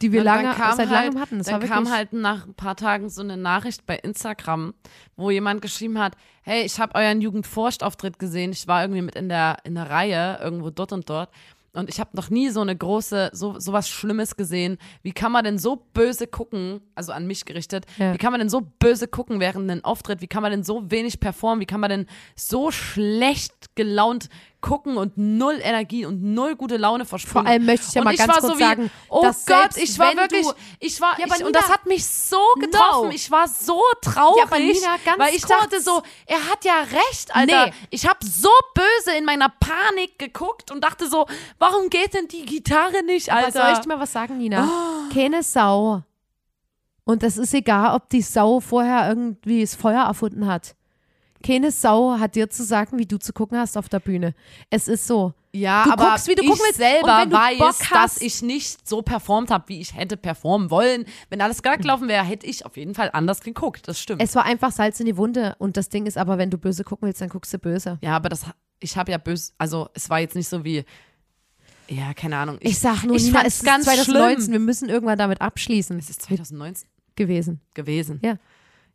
die 0.00 0.10
wir 0.10 0.20
Und 0.20 0.24
lange, 0.24 0.52
seit 0.56 0.78
halt- 0.78 0.90
langem 0.90 1.20
hatten. 1.20 1.38
Das 1.38 1.46
dann 1.46 1.60
kam 1.62 1.88
halt 1.92 2.12
nach 2.12 2.46
ein 2.46 2.54
paar 2.54 2.74
Tagen 2.74 3.08
so 3.08 3.20
eine 3.22 3.36
Nachricht 3.36 3.86
bei 3.86 3.96
Instagram, 3.96 4.74
wo 5.16 5.30
jemand 5.30 5.62
geschrieben 5.62 5.98
hat, 5.98 6.16
hey, 6.42 6.64
ich 6.64 6.80
habe 6.80 6.94
euren 6.96 7.20
Jugendforscht-Auftritt 7.20 8.18
gesehen, 8.18 8.50
ich 8.50 8.66
war 8.66 8.82
irgendwie 8.82 9.02
mit 9.02 9.14
in 9.14 9.28
der, 9.28 9.58
in 9.64 9.74
der 9.76 9.90
Reihe, 9.90 10.40
irgendwo 10.42 10.70
dort 10.70 10.92
und 10.92 11.08
dort. 11.08 11.30
Und 11.74 11.88
ich 11.88 12.00
habe 12.00 12.10
noch 12.14 12.28
nie 12.28 12.50
so 12.50 12.60
eine 12.60 12.76
große, 12.76 13.30
so 13.32 13.58
sowas 13.58 13.88
Schlimmes 13.88 14.36
gesehen. 14.36 14.76
Wie 15.02 15.12
kann 15.12 15.32
man 15.32 15.42
denn 15.44 15.58
so 15.58 15.76
böse 15.94 16.26
gucken, 16.26 16.80
also 16.94 17.12
an 17.12 17.26
mich 17.26 17.46
gerichtet, 17.46 17.86
Ja. 17.98 18.12
wie 18.12 18.18
kann 18.18 18.30
man 18.32 18.40
denn 18.40 18.50
so 18.50 18.60
böse 18.78 19.08
gucken 19.08 19.40
während 19.40 19.70
einem 19.70 19.82
Auftritt? 19.82 20.20
Wie 20.20 20.26
kann 20.26 20.42
man 20.42 20.50
denn 20.52 20.64
so 20.64 20.90
wenig 20.90 21.18
performen? 21.18 21.60
Wie 21.62 21.66
kann 21.66 21.80
man 21.80 21.88
denn 21.90 22.06
so 22.36 22.70
schlecht 22.70 23.74
gelaunt 23.74 24.28
gucken 24.62 24.96
und 24.96 25.18
null 25.18 25.58
Energie 25.60 26.06
und 26.06 26.22
null 26.22 26.56
gute 26.56 26.78
Laune 26.78 27.04
versprühen? 27.04 27.44
Vor 27.44 27.50
allem 27.52 27.66
möchte 27.66 27.86
ich 27.88 27.94
ja 27.94 28.00
und 28.00 28.04
mal 28.06 28.16
ganz 28.16 28.28
war 28.28 28.38
kurz 28.40 28.52
so 28.52 28.58
wie, 28.58 28.62
sagen, 28.62 28.90
oh 29.10 29.20
Gott, 29.22 29.34
selbst 29.36 29.76
ich 29.78 29.98
war 29.98 30.16
wirklich, 30.16 30.46
du- 30.46 30.54
ich 30.80 30.98
war, 31.02 31.18
Ja, 31.18 31.26
aber 31.26 31.34
ich, 31.36 31.40
und 31.44 31.48
Nina- 31.48 31.60
das 31.60 31.68
hat 31.70 31.84
mich 31.86 32.06
so 32.06 32.38
getroffen. 32.58 33.08
No. 33.08 33.14
Ich 33.14 33.30
war 33.30 33.46
so 33.48 33.82
traurig, 34.00 34.38
Ja, 34.38 34.44
aber 34.44 34.58
Nina, 34.58 34.96
weil 35.18 35.34
ich 35.34 35.42
kurz. 35.42 35.58
dachte 35.60 35.80
so, 35.82 36.02
er 36.26 36.48
hat 36.50 36.64
ja 36.64 36.80
recht, 36.80 37.34
Alter. 37.36 37.66
Nee. 37.66 37.72
Ich 37.90 38.06
habe 38.08 38.18
so 38.24 38.48
böse 38.74 39.16
in 39.18 39.26
meiner 39.26 39.50
Panik 39.50 40.18
geguckt 40.18 40.70
und 40.70 40.82
dachte 40.82 41.08
so, 41.08 41.26
warum 41.58 41.90
geht 41.90 42.14
denn 42.14 42.28
die 42.28 42.46
Gitarre 42.46 43.02
nicht, 43.04 43.30
Aber 43.30 43.44
Alter? 43.44 43.60
soll 43.64 43.72
ich 43.74 43.78
dir 43.80 43.88
mal 43.88 44.00
was 44.00 44.12
sagen, 44.12 44.38
Nina? 44.38 44.66
Oh. 44.66 45.12
Keine 45.12 45.42
Sau. 45.42 46.02
Und 47.04 47.24
es 47.24 47.36
ist 47.36 47.52
egal, 47.52 47.96
ob 47.96 48.08
die 48.10 48.22
Sau 48.22 48.60
vorher 48.60 49.08
irgendwie 49.08 49.60
das 49.62 49.74
Feuer 49.74 50.04
erfunden 50.04 50.46
hat. 50.46 50.76
Keine 51.42 51.70
Sau 51.70 52.18
hat 52.18 52.34
dir 52.34 52.48
zu 52.48 52.64
sagen, 52.64 52.98
wie 52.98 53.06
du 53.06 53.18
zu 53.18 53.32
gucken 53.32 53.58
hast 53.58 53.76
auf 53.76 53.88
der 53.88 54.00
Bühne. 54.00 54.34
Es 54.70 54.88
ist 54.88 55.06
so. 55.06 55.34
Ja, 55.54 55.84
Du 55.84 55.90
aber 55.92 56.10
guckst, 56.10 56.28
wie 56.28 56.34
du 56.34 56.42
ich 56.42 56.48
gucken 56.48 56.64
willst. 56.64 56.78
selber 56.78 57.08
weiß, 57.30 57.58
Bock 57.58 57.68
dass 57.78 57.90
hast- 57.90 58.22
ich 58.22 58.40
nicht 58.40 58.88
so 58.88 59.02
performt 59.02 59.50
habe, 59.50 59.64
wie 59.68 59.80
ich 59.80 59.94
hätte 59.94 60.16
performen 60.16 60.70
wollen. 60.70 61.04
Wenn 61.28 61.42
alles 61.42 61.62
glatt 61.62 61.82
gelaufen 61.82 62.08
wäre, 62.08 62.24
hätte 62.24 62.46
ich 62.46 62.64
auf 62.64 62.76
jeden 62.78 62.94
Fall 62.94 63.10
anders 63.12 63.40
geguckt. 63.42 63.86
Das 63.86 64.00
stimmt. 64.00 64.22
Es 64.22 64.34
war 64.34 64.44
einfach 64.44 64.72
Salz 64.72 64.98
in 65.00 65.06
die 65.06 65.16
Wunde. 65.18 65.54
Und 65.58 65.76
das 65.76 65.90
Ding 65.90 66.06
ist 66.06 66.16
aber, 66.16 66.38
wenn 66.38 66.48
du 66.50 66.56
böse 66.56 66.84
gucken 66.84 67.06
willst, 67.06 67.20
dann 67.20 67.28
guckst 67.28 67.52
du 67.52 67.58
böse. 67.58 67.98
ja, 68.00 68.16
aber 68.16 68.30
das, 68.30 68.46
ich 68.80 68.96
habe 68.96 69.10
ja 69.12 69.18
böse, 69.18 69.52
also 69.58 69.90
es 69.92 70.08
war 70.08 70.20
jetzt 70.20 70.34
nicht 70.36 70.48
so 70.48 70.64
wie, 70.64 70.84
ja, 71.88 72.14
keine 72.14 72.38
Ahnung. 72.38 72.56
Ich 72.60 72.78
sag 72.78 73.04
nur, 73.04 73.16
ich 73.16 73.24
Nina, 73.24 73.42
es 73.44 73.56
ist 73.56 73.64
ganz 73.64 73.84
2019. 73.84 74.40
schlimm. 74.44 74.52
Wir 74.52 74.60
müssen 74.60 74.88
irgendwann 74.88 75.18
damit 75.18 75.40
abschließen. 75.42 75.98
Es 75.98 76.08
ist 76.08 76.22
2019 76.22 76.88
gewesen. 77.14 77.60
gewesen. 77.74 78.20
Ja. 78.24 78.36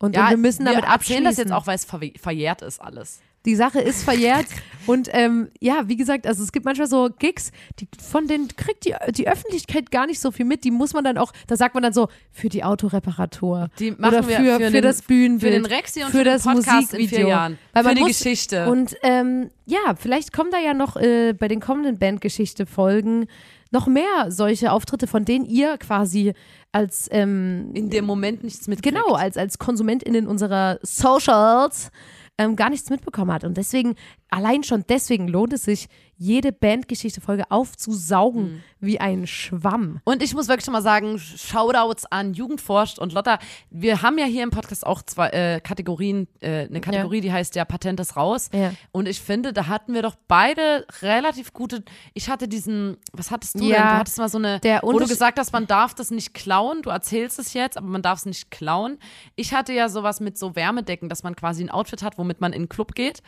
Und, 0.00 0.16
und 0.16 0.30
wir 0.30 0.36
müssen 0.36 0.64
damit 0.64 0.82
wir 0.84 0.88
abschließen. 0.90 1.24
das 1.24 1.36
jetzt 1.38 1.52
auch, 1.52 1.66
weil 1.66 1.74
es 1.76 1.86
verjährt 2.20 2.62
ist 2.62 2.80
alles. 2.80 3.20
Die 3.44 3.54
Sache 3.54 3.80
ist 3.80 4.02
verjährt. 4.02 4.46
und 4.86 5.08
ähm, 5.12 5.48
ja, 5.60 5.82
wie 5.88 5.96
gesagt, 5.96 6.26
also 6.26 6.42
es 6.42 6.52
gibt 6.52 6.64
manchmal 6.66 6.88
so 6.88 7.08
Gigs, 7.18 7.50
die, 7.78 7.88
von 8.02 8.26
denen 8.26 8.48
kriegt 8.48 8.84
die, 8.84 8.94
die 9.12 9.28
Öffentlichkeit 9.28 9.90
gar 9.90 10.06
nicht 10.06 10.20
so 10.20 10.30
viel 10.32 10.44
mit. 10.44 10.64
Die 10.64 10.70
muss 10.70 10.92
man 10.92 11.04
dann 11.04 11.16
auch, 11.18 11.32
da 11.46 11.56
sagt 11.56 11.74
man 11.74 11.82
dann 11.82 11.92
so, 11.92 12.08
für 12.32 12.48
die 12.48 12.62
Autoreparatur. 12.64 13.70
Die 13.78 13.92
machen 13.92 14.06
oder 14.18 14.28
wir 14.28 14.36
für, 14.36 14.44
für 14.44 14.64
für, 14.66 14.70
den- 14.72 14.82
das 14.82 15.02
Bühnenbild. 15.02 15.54
Für 15.54 15.60
den 15.60 15.66
Rexi 15.66 16.00
und 16.04 16.10
für 16.10 16.18
für, 16.18 16.24
das 16.24 16.42
Podcast 16.42 16.66
in 16.68 16.74
Musikvideo. 17.00 17.08
vier 17.18 17.28
Jahren. 17.28 17.58
Weil 17.72 17.84
für 17.84 17.94
die 17.94 18.00
muss- 18.00 18.08
Geschichte. 18.18 18.68
Und 18.70 18.96
ähm, 19.02 19.50
ja, 19.66 19.94
vielleicht 19.96 20.32
kommen 20.32 20.50
da 20.50 20.58
ja 20.58 20.74
noch 20.74 20.96
äh, 20.96 21.32
bei 21.32 21.48
den 21.48 21.60
kommenden 21.60 21.98
Bandgeschichte-Folgen 21.98 23.28
noch 23.70 23.86
mehr 23.86 24.30
solche 24.30 24.72
Auftritte, 24.72 25.06
von 25.06 25.24
denen 25.24 25.44
ihr 25.44 25.78
quasi 25.78 26.32
als 26.72 27.08
ähm, 27.10 27.70
in 27.74 27.90
dem 27.90 28.04
Moment 28.04 28.44
nichts 28.44 28.66
mit. 28.68 28.82
genau, 28.82 29.12
als, 29.14 29.36
als 29.36 29.58
KonsumentInnen 29.58 30.26
unserer 30.26 30.78
Socials 30.82 31.90
ähm, 32.38 32.56
gar 32.56 32.70
nichts 32.70 32.88
mitbekommen 32.90 33.32
hat. 33.32 33.44
Und 33.44 33.56
deswegen, 33.56 33.94
allein 34.30 34.62
schon 34.62 34.84
deswegen 34.88 35.28
lohnt 35.28 35.52
es 35.52 35.64
sich, 35.64 35.88
jede 36.20 36.50
Bandgeschichte-Folge 36.52 37.44
aufzusaugen 37.50 38.42
Mhm. 38.54 38.62
wie 38.80 38.98
ein 39.00 39.26
Schwamm. 39.28 40.00
Und 40.04 40.20
ich 40.20 40.34
muss 40.34 40.48
wirklich 40.48 40.64
schon 40.64 40.72
mal 40.72 40.82
sagen, 40.82 41.16
Shoutouts 41.18 42.06
an 42.06 42.34
Jugendforscht 42.34 42.98
und 42.98 43.12
Lotta. 43.12 43.38
Wir 43.70 44.02
haben 44.02 44.18
ja 44.18 44.24
hier 44.24 44.42
im 44.42 44.50
Podcast 44.50 44.84
auch 44.84 45.02
zwei 45.02 45.28
äh, 45.28 45.60
Kategorien, 45.60 46.26
äh, 46.40 46.66
eine 46.66 46.80
Kategorie, 46.80 47.20
die 47.20 47.32
heißt 47.32 47.54
ja 47.54 47.64
Patent 47.64 48.00
ist 48.00 48.16
raus. 48.16 48.50
Ja. 48.52 48.72
Und 48.90 49.06
ich 49.06 49.20
finde, 49.20 49.52
da 49.52 49.68
hatten 49.68 49.94
wir 49.94 50.02
doch 50.02 50.16
beide 50.26 50.84
relativ 51.02 51.52
gute. 51.52 51.84
Ich 52.14 52.28
hatte 52.28 52.48
diesen, 52.48 52.96
was 53.12 53.30
hattest 53.30 53.54
du 53.60 53.64
Ja, 53.64 53.76
denn? 53.76 53.86
Du 53.86 53.94
hattest 54.00 54.18
mal 54.18 54.28
so 54.28 54.38
eine, 54.38 54.58
der 54.60 54.80
wo 54.82 54.98
du 54.98 55.06
gesagt 55.06 55.38
hast, 55.38 55.52
man 55.52 55.68
darf 55.68 55.94
das 55.94 56.10
nicht 56.10 56.34
klauen. 56.34 56.82
Du 56.82 56.90
erzählst 56.90 57.38
es 57.38 57.52
jetzt, 57.54 57.76
aber 57.78 57.86
man 57.86 58.02
darf 58.02 58.18
es 58.18 58.26
nicht 58.26 58.50
klauen. 58.50 58.98
Ich 59.36 59.54
hatte 59.54 59.72
ja 59.72 59.88
sowas 59.88 60.18
mit 60.18 60.36
so 60.36 60.56
Wärmedecken, 60.56 61.08
dass 61.08 61.22
man 61.22 61.36
quasi 61.36 61.62
ein 61.62 61.70
Outfit 61.70 62.02
hat, 62.02 62.18
womit 62.18 62.40
man 62.40 62.52
in 62.52 62.62
den 62.62 62.68
Club 62.68 62.96
geht. 62.96 63.22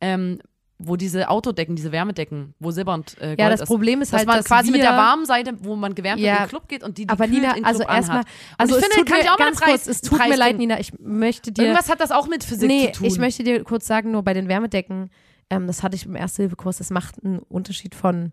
Ähm, 0.00 0.38
wo 0.78 0.96
diese 0.96 1.30
Autodecken, 1.30 1.74
diese 1.74 1.90
Wärmedecken, 1.90 2.52
wo 2.58 2.70
Silber 2.70 2.92
und 2.92 3.16
äh, 3.18 3.28
Gold 3.28 3.38
Ja, 3.38 3.48
das 3.48 3.62
ist. 3.62 3.66
Problem 3.66 4.02
ist 4.02 4.12
dass 4.12 4.18
halt, 4.18 4.28
man 4.28 4.36
dass 4.36 4.44
quasi 4.44 4.66
wir, 4.66 4.72
mit 4.72 4.82
der 4.82 4.90
warmen 4.90 5.24
Seite, 5.24 5.54
wo 5.60 5.74
man 5.74 5.94
gewärmt 5.94 6.20
wird, 6.20 6.28
Ja, 6.28 6.36
in 6.36 6.42
den 6.42 6.48
Club 6.50 6.68
geht 6.68 6.82
und 6.82 6.98
die, 6.98 7.06
die 7.06 7.08
Aber 7.08 7.26
Nina, 7.26 7.54
also 7.62 7.82
erstmal, 7.82 8.24
also 8.58 8.76
ich 8.76 8.82
es 8.82 8.86
finde, 8.88 8.96
tut 9.00 9.06
kann 9.06 9.16
mir 9.18 9.24
ich 9.24 9.30
auch 9.30 9.38
mal 9.38 9.44
ganz 9.46 9.58
Preis, 9.60 9.84
kurz, 9.84 9.86
es 9.86 10.00
tut 10.02 10.18
mir 10.18 10.26
Preis 10.26 10.36
leid, 10.36 10.48
geben. 10.48 10.58
Nina, 10.58 10.78
ich 10.78 10.92
möchte 11.00 11.50
dir 11.50 11.62
Irgendwas 11.62 11.88
hat 11.88 12.00
das 12.00 12.10
auch 12.10 12.26
mit 12.28 12.44
Physik 12.44 12.68
Nee, 12.68 12.92
zu 12.92 12.98
tun. 12.98 13.06
ich 13.06 13.18
möchte 13.18 13.42
dir 13.42 13.64
kurz 13.64 13.86
sagen, 13.86 14.10
nur 14.10 14.22
bei 14.22 14.34
den 14.34 14.48
Wärmedecken, 14.48 15.08
ähm, 15.48 15.66
das 15.66 15.82
hatte 15.82 15.96
ich 15.96 16.04
im 16.04 16.14
Ersthilfekurs, 16.14 16.76
das 16.76 16.90
macht 16.90 17.24
einen 17.24 17.38
Unterschied 17.38 17.94
von 17.94 18.32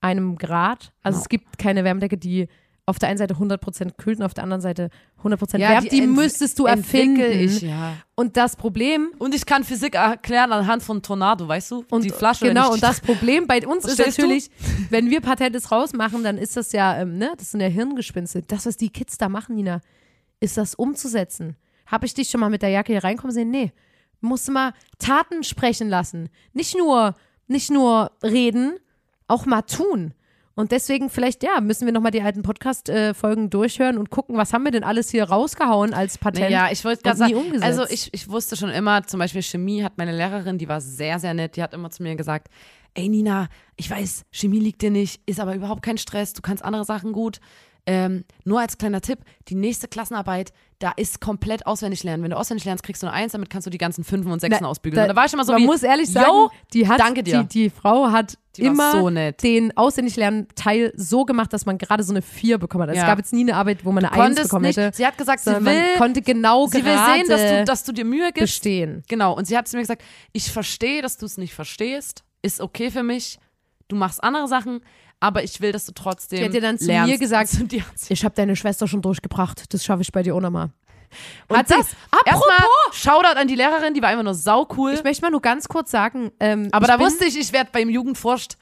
einem 0.00 0.36
Grad. 0.36 0.92
Also 1.02 1.16
Genau. 1.16 1.22
es 1.22 1.28
gibt 1.28 1.58
keine 1.58 1.84
Wärmedecke, 1.84 2.16
die 2.16 2.48
auf 2.86 2.98
der 2.98 3.08
einen 3.08 3.16
Seite 3.18 3.34
100% 3.34 3.92
kühlt 3.96 4.18
und 4.18 4.24
auf 4.26 4.34
der 4.34 4.44
anderen 4.44 4.60
Seite 4.60 4.90
100% 5.22 5.58
Ja, 5.58 5.70
wärmt. 5.70 5.90
Die, 5.90 6.00
ent- 6.00 6.14
müsstest 6.14 6.58
du 6.58 6.66
erfinden. 6.66 7.20
Ich, 7.40 7.62
ja. 7.62 7.94
Und 8.14 8.36
das 8.36 8.56
Problem, 8.56 9.08
Und 9.18 9.34
ich 9.34 9.46
kann 9.46 9.64
Physik 9.64 9.94
erklären 9.94 10.52
anhand 10.52 10.82
von 10.82 11.00
Tornado, 11.00 11.48
weißt 11.48 11.70
du? 11.70 11.84
und 11.90 12.04
die 12.04 12.10
Flasche. 12.10 12.46
genau, 12.46 12.72
und 12.72 12.82
das 12.82 13.00
Problem 13.00 13.46
bei 13.46 13.66
uns 13.66 13.84
ist 13.86 13.94
Verstehst 13.96 14.18
du? 14.18 14.22
natürlich, 14.22 14.50
wenn 14.90 15.08
wir 15.08 15.22
Patentes 15.22 15.72
rausmachen, 15.72 16.22
dann 16.22 16.36
ist 16.36 16.56
das 16.58 16.72
ja, 16.72 16.98
ähm, 17.00 17.16
ne, 17.16 17.32
das 17.38 17.52
sind 17.52 17.60
ja 17.60 17.68
Hirngespinste. 17.68 18.42
Das, 18.42 18.66
was 18.66 18.76
die 18.76 18.90
Kids 18.90 19.16
da 19.16 19.30
machen, 19.30 19.54
Nina, 19.54 19.80
ist 20.40 20.58
das 20.58 20.74
umzusetzen. 20.74 21.56
Habe 21.86 22.04
ich 22.04 22.12
dich 22.12 22.28
schon 22.28 22.40
mal 22.40 22.50
mit 22.50 22.60
der 22.62 22.68
Jacke 22.70 22.92
hier 22.92 23.04
reinkommen 23.04 23.32
sehen? 23.32 23.50
Nee. 23.50 23.72
Musst 24.20 24.48
du 24.48 24.52
mal 24.52 24.72
Taten 24.98 25.42
sprechen 25.42 25.88
lassen. 25.88 26.28
Nicht 26.52 26.76
nur, 26.76 27.14
nicht 27.46 27.70
nur 27.70 28.10
reden, 28.22 28.74
auch 29.26 29.44
mal 29.46 29.62
tun. 29.62 30.12
Und 30.56 30.70
deswegen 30.70 31.10
vielleicht, 31.10 31.42
ja, 31.42 31.60
müssen 31.60 31.84
wir 31.84 31.92
nochmal 31.92 32.12
die 32.12 32.22
alten 32.22 32.42
Podcast-Folgen 32.42 33.50
durchhören 33.50 33.98
und 33.98 34.10
gucken, 34.10 34.36
was 34.36 34.52
haben 34.52 34.62
wir 34.62 34.70
denn 34.70 34.84
alles 34.84 35.10
hier 35.10 35.24
rausgehauen 35.24 35.92
als 35.94 36.16
Patent. 36.16 36.50
Ja, 36.50 36.70
ich 36.70 36.84
wollte 36.84 37.02
gerade 37.02 37.18
sagen, 37.18 37.34
umgesetzt. 37.34 37.64
also 37.64 37.84
ich, 37.88 38.10
ich 38.12 38.28
wusste 38.28 38.56
schon 38.56 38.70
immer, 38.70 39.04
zum 39.04 39.18
Beispiel 39.18 39.42
Chemie 39.42 39.82
hat 39.82 39.98
meine 39.98 40.16
Lehrerin, 40.16 40.58
die 40.58 40.68
war 40.68 40.80
sehr, 40.80 41.18
sehr 41.18 41.34
nett, 41.34 41.56
die 41.56 41.62
hat 41.62 41.74
immer 41.74 41.90
zu 41.90 42.04
mir 42.04 42.14
gesagt, 42.14 42.48
ey 42.94 43.08
Nina, 43.08 43.48
ich 43.76 43.90
weiß, 43.90 44.24
Chemie 44.30 44.60
liegt 44.60 44.82
dir 44.82 44.92
nicht, 44.92 45.20
ist 45.26 45.40
aber 45.40 45.56
überhaupt 45.56 45.82
kein 45.82 45.98
Stress, 45.98 46.32
du 46.32 46.42
kannst 46.42 46.64
andere 46.64 46.84
Sachen 46.84 47.12
gut. 47.12 47.40
Ähm, 47.86 48.24
nur 48.44 48.60
als 48.60 48.78
kleiner 48.78 49.02
Tipp, 49.02 49.18
die 49.48 49.54
nächste 49.54 49.88
Klassenarbeit, 49.88 50.52
da 50.78 50.92
ist 50.96 51.20
komplett 51.20 51.66
auswendig 51.66 52.02
lernen. 52.02 52.22
Wenn 52.22 52.30
du 52.30 52.36
auswendig 52.38 52.64
lernst, 52.64 52.82
kriegst 52.82 53.02
du 53.02 53.06
eine 53.06 53.14
Eins, 53.14 53.32
damit 53.32 53.50
kannst 53.50 53.66
du 53.66 53.70
die 53.70 53.78
ganzen 53.78 54.04
Fünfen 54.04 54.32
und 54.32 54.40
Sechsen 54.40 54.60
Na, 54.62 54.68
ausbügeln. 54.68 55.02
und 55.02 55.08
da 55.08 55.14
war 55.16 55.26
ich 55.26 55.32
immer 55.34 55.44
so 55.44 55.52
man 55.52 55.60
wie, 55.62 55.66
muss 55.66 55.82
ehrlich 55.82 56.10
sagen, 56.10 56.26
yo, 56.28 56.50
die 56.72 56.88
hat, 56.88 56.98
danke 56.98 57.22
dir. 57.22 57.42
Die, 57.42 57.48
die 57.48 57.70
Frau 57.70 58.10
hat 58.10 58.38
Die 58.56 58.62
immer 58.62 58.92
so 58.92 59.10
den 59.10 59.76
Auswendiglernen-Teil 59.76 60.92
so 60.96 61.24
gemacht, 61.24 61.52
dass 61.52 61.66
man 61.66 61.78
gerade 61.78 62.02
so 62.02 62.12
eine 62.12 62.22
4 62.22 62.58
bekommen 62.58 62.82
hat. 62.82 62.88
Also 62.90 62.98
Ja. 62.98 63.04
Es 63.04 63.08
gab 63.10 63.18
jetzt 63.18 63.32
nie 63.32 63.42
eine 63.42 63.56
Arbeit, 63.56 63.84
wo 63.84 63.92
man 63.92 64.04
eine 64.04 64.12
1 64.12 64.22
konntest 64.22 64.48
bekommen 64.48 64.66
nicht, 64.66 64.76
hätte. 64.76 64.96
sie 64.96 65.06
hat 65.06 65.18
gesagt, 65.18 65.40
sie 65.40 65.64
will, 65.64 65.82
konnte 65.98 66.22
genau 66.22 66.66
sie 66.66 66.84
will 66.84 66.98
sehen, 67.14 67.28
dass 67.28 67.40
du, 67.40 67.64
dass 67.64 67.84
du 67.84 67.92
dir 67.92 68.04
Mühe 68.04 68.26
gibst. 68.32 68.40
bestehen. 68.40 69.02
Genau, 69.08 69.34
und 69.36 69.46
sie 69.46 69.56
hat 69.56 69.68
zu 69.68 69.76
mir 69.76 69.82
gesagt, 69.82 70.02
ich 70.32 70.50
verstehe, 70.50 71.02
dass 71.02 71.16
du 71.16 71.26
es 71.26 71.36
nicht 71.38 71.54
verstehst, 71.54 72.24
ist 72.42 72.60
okay 72.60 72.90
für 72.90 73.02
mich, 73.02 73.38
du 73.88 73.96
machst 73.96 74.22
andere 74.22 74.48
Sachen, 74.48 74.80
aber 75.24 75.42
ich 75.42 75.60
will, 75.60 75.72
dass 75.72 75.84
du 75.86 75.92
trotzdem 75.92 76.38
Die 76.38 76.44
hat 76.44 76.52
dir 76.54 76.60
dann 76.60 76.78
zu 76.78 76.86
lernst. 76.86 77.10
mir 77.12 77.18
gesagt, 77.18 77.50
die 77.72 77.82
hat- 77.82 77.88
Ich 78.08 78.24
habe 78.24 78.34
deine 78.34 78.54
Schwester 78.56 78.86
schon 78.86 79.02
durchgebracht. 79.02 79.72
Das 79.72 79.84
schaffe 79.84 80.02
ich 80.02 80.12
bei 80.12 80.22
dir 80.22 80.34
auch 80.34 80.40
nochmal. 80.40 80.70
und 81.48 81.56
Hat 81.56 81.70
das, 81.70 81.88
erstmal 82.26 82.58
Shoutout 82.92 83.38
an 83.38 83.46
die 83.48 83.54
Lehrerin, 83.54 83.94
die 83.94 84.02
war 84.02 84.12
immer 84.12 84.22
nur 84.24 84.34
saucool, 84.34 84.92
Ich 84.94 85.04
möchte 85.04 85.22
mal 85.22 85.30
nur 85.30 85.42
ganz 85.42 85.68
kurz 85.68 85.90
sagen, 85.90 86.32
ähm, 86.40 86.68
aber 86.72 86.86
da 86.86 86.98
wusste 86.98 87.24
ich, 87.24 87.38
ich 87.38 87.52
werde 87.52 87.70
beim 87.72 87.88
Jugendforscht 87.88 88.54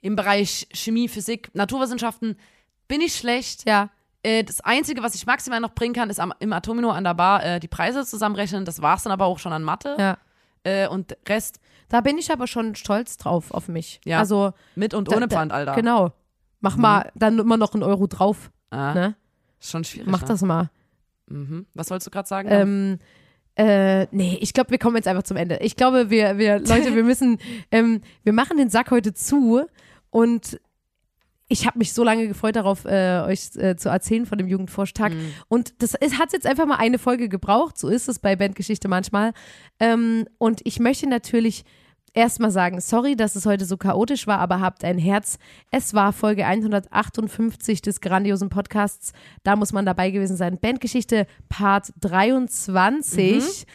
im 0.00 0.16
Bereich 0.16 0.66
Chemie, 0.72 1.08
Physik, 1.08 1.50
Naturwissenschaften, 1.54 2.36
bin 2.88 3.00
ich 3.00 3.14
schlecht. 3.14 3.68
ja, 3.68 3.90
Äh, 4.24 4.44
das 4.44 4.60
Einzige, 4.60 5.02
was 5.02 5.14
ich 5.16 5.26
maximal 5.26 5.60
noch 5.60 5.74
bringen 5.74 5.94
kann, 5.94 6.08
ist 6.08 6.20
am, 6.20 6.32
im 6.38 6.52
Atomino 6.52 6.90
an 6.90 7.04
der 7.04 7.14
Bar 7.14 7.44
äh, 7.44 7.60
die 7.60 7.68
Preise 7.68 8.06
zusammenrechnen. 8.06 8.64
Das 8.64 8.80
war 8.80 8.96
es 8.96 9.02
dann 9.02 9.12
aber 9.12 9.26
auch 9.26 9.38
schon 9.38 9.52
an 9.52 9.62
Mathe. 9.64 9.96
ja. 9.98 10.16
Äh, 10.64 10.88
und 10.88 11.16
Rest 11.28 11.60
Da 11.88 12.00
bin 12.00 12.18
ich 12.18 12.32
aber 12.32 12.46
schon 12.46 12.74
stolz 12.74 13.16
drauf 13.18 13.50
auf 13.50 13.68
mich. 13.68 14.00
Ja. 14.04 14.18
Also 14.18 14.52
mit 14.76 14.94
und 14.94 15.10
da- 15.10 15.16
ohne 15.16 15.28
da- 15.28 15.36
Pfand, 15.36 15.52
Alter. 15.52 15.74
Genau. 15.74 16.12
Mach 16.60 16.76
mal 16.76 17.10
dann 17.14 17.38
immer 17.38 17.56
noch 17.56 17.74
einen 17.74 17.82
Euro 17.82 18.06
drauf. 18.06 18.50
Ah, 18.70 18.94
Ne? 18.94 19.16
Ist 19.60 19.70
schon 19.70 19.84
schwierig. 19.84 20.08
Mach 20.08 20.22
ne? 20.22 20.28
das 20.28 20.42
mal. 20.42 20.70
Mhm. 21.28 21.66
Was 21.74 21.90
wolltest 21.90 22.06
du 22.06 22.10
gerade 22.10 22.28
sagen? 22.28 22.48
Ähm, 22.50 22.98
Äh, 23.54 24.06
nee, 24.12 24.38
ich 24.40 24.54
glaube, 24.54 24.70
wir 24.70 24.78
kommen 24.78 24.96
jetzt 24.96 25.06
einfach 25.06 25.24
zum 25.24 25.36
Ende. 25.36 25.58
Ich 25.58 25.76
glaube, 25.76 26.08
wir, 26.08 26.38
wir, 26.38 26.58
Leute, 26.60 26.94
wir 26.94 27.04
müssen, 27.04 27.38
ähm, 27.70 28.00
wir 28.22 28.32
machen 28.32 28.56
den 28.56 28.70
Sack 28.70 28.90
heute 28.90 29.12
zu 29.12 29.66
und 30.08 30.58
ich 31.52 31.66
habe 31.66 31.78
mich 31.78 31.92
so 31.92 32.02
lange 32.02 32.26
gefreut 32.28 32.56
darauf, 32.56 32.86
äh, 32.86 33.20
euch 33.26 33.50
äh, 33.56 33.76
zu 33.76 33.90
erzählen 33.90 34.24
von 34.24 34.38
dem 34.38 34.48
Jugendforschtag. 34.48 35.12
Mhm. 35.12 35.34
Und 35.48 35.82
das 35.82 35.92
hat 35.94 36.32
jetzt 36.32 36.46
einfach 36.46 36.66
mal 36.66 36.76
eine 36.76 36.98
Folge 36.98 37.28
gebraucht. 37.28 37.78
So 37.78 37.88
ist 37.88 38.08
es 38.08 38.18
bei 38.18 38.36
Bandgeschichte 38.36 38.88
manchmal. 38.88 39.32
Ähm, 39.78 40.26
und 40.38 40.62
ich 40.64 40.80
möchte 40.80 41.06
natürlich 41.06 41.64
erstmal 42.14 42.50
sagen, 42.50 42.80
sorry, 42.80 43.16
dass 43.16 43.36
es 43.36 43.44
heute 43.44 43.66
so 43.66 43.76
chaotisch 43.76 44.26
war, 44.26 44.38
aber 44.38 44.60
habt 44.60 44.82
ein 44.82 44.98
Herz. 44.98 45.38
Es 45.70 45.92
war 45.92 46.14
Folge 46.14 46.46
158 46.46 47.82
des 47.82 48.00
grandiosen 48.00 48.48
Podcasts. 48.48 49.12
Da 49.42 49.54
muss 49.54 49.72
man 49.72 49.84
dabei 49.84 50.10
gewesen 50.10 50.36
sein. 50.36 50.58
Bandgeschichte 50.58 51.26
Part 51.50 51.92
23. 52.00 53.66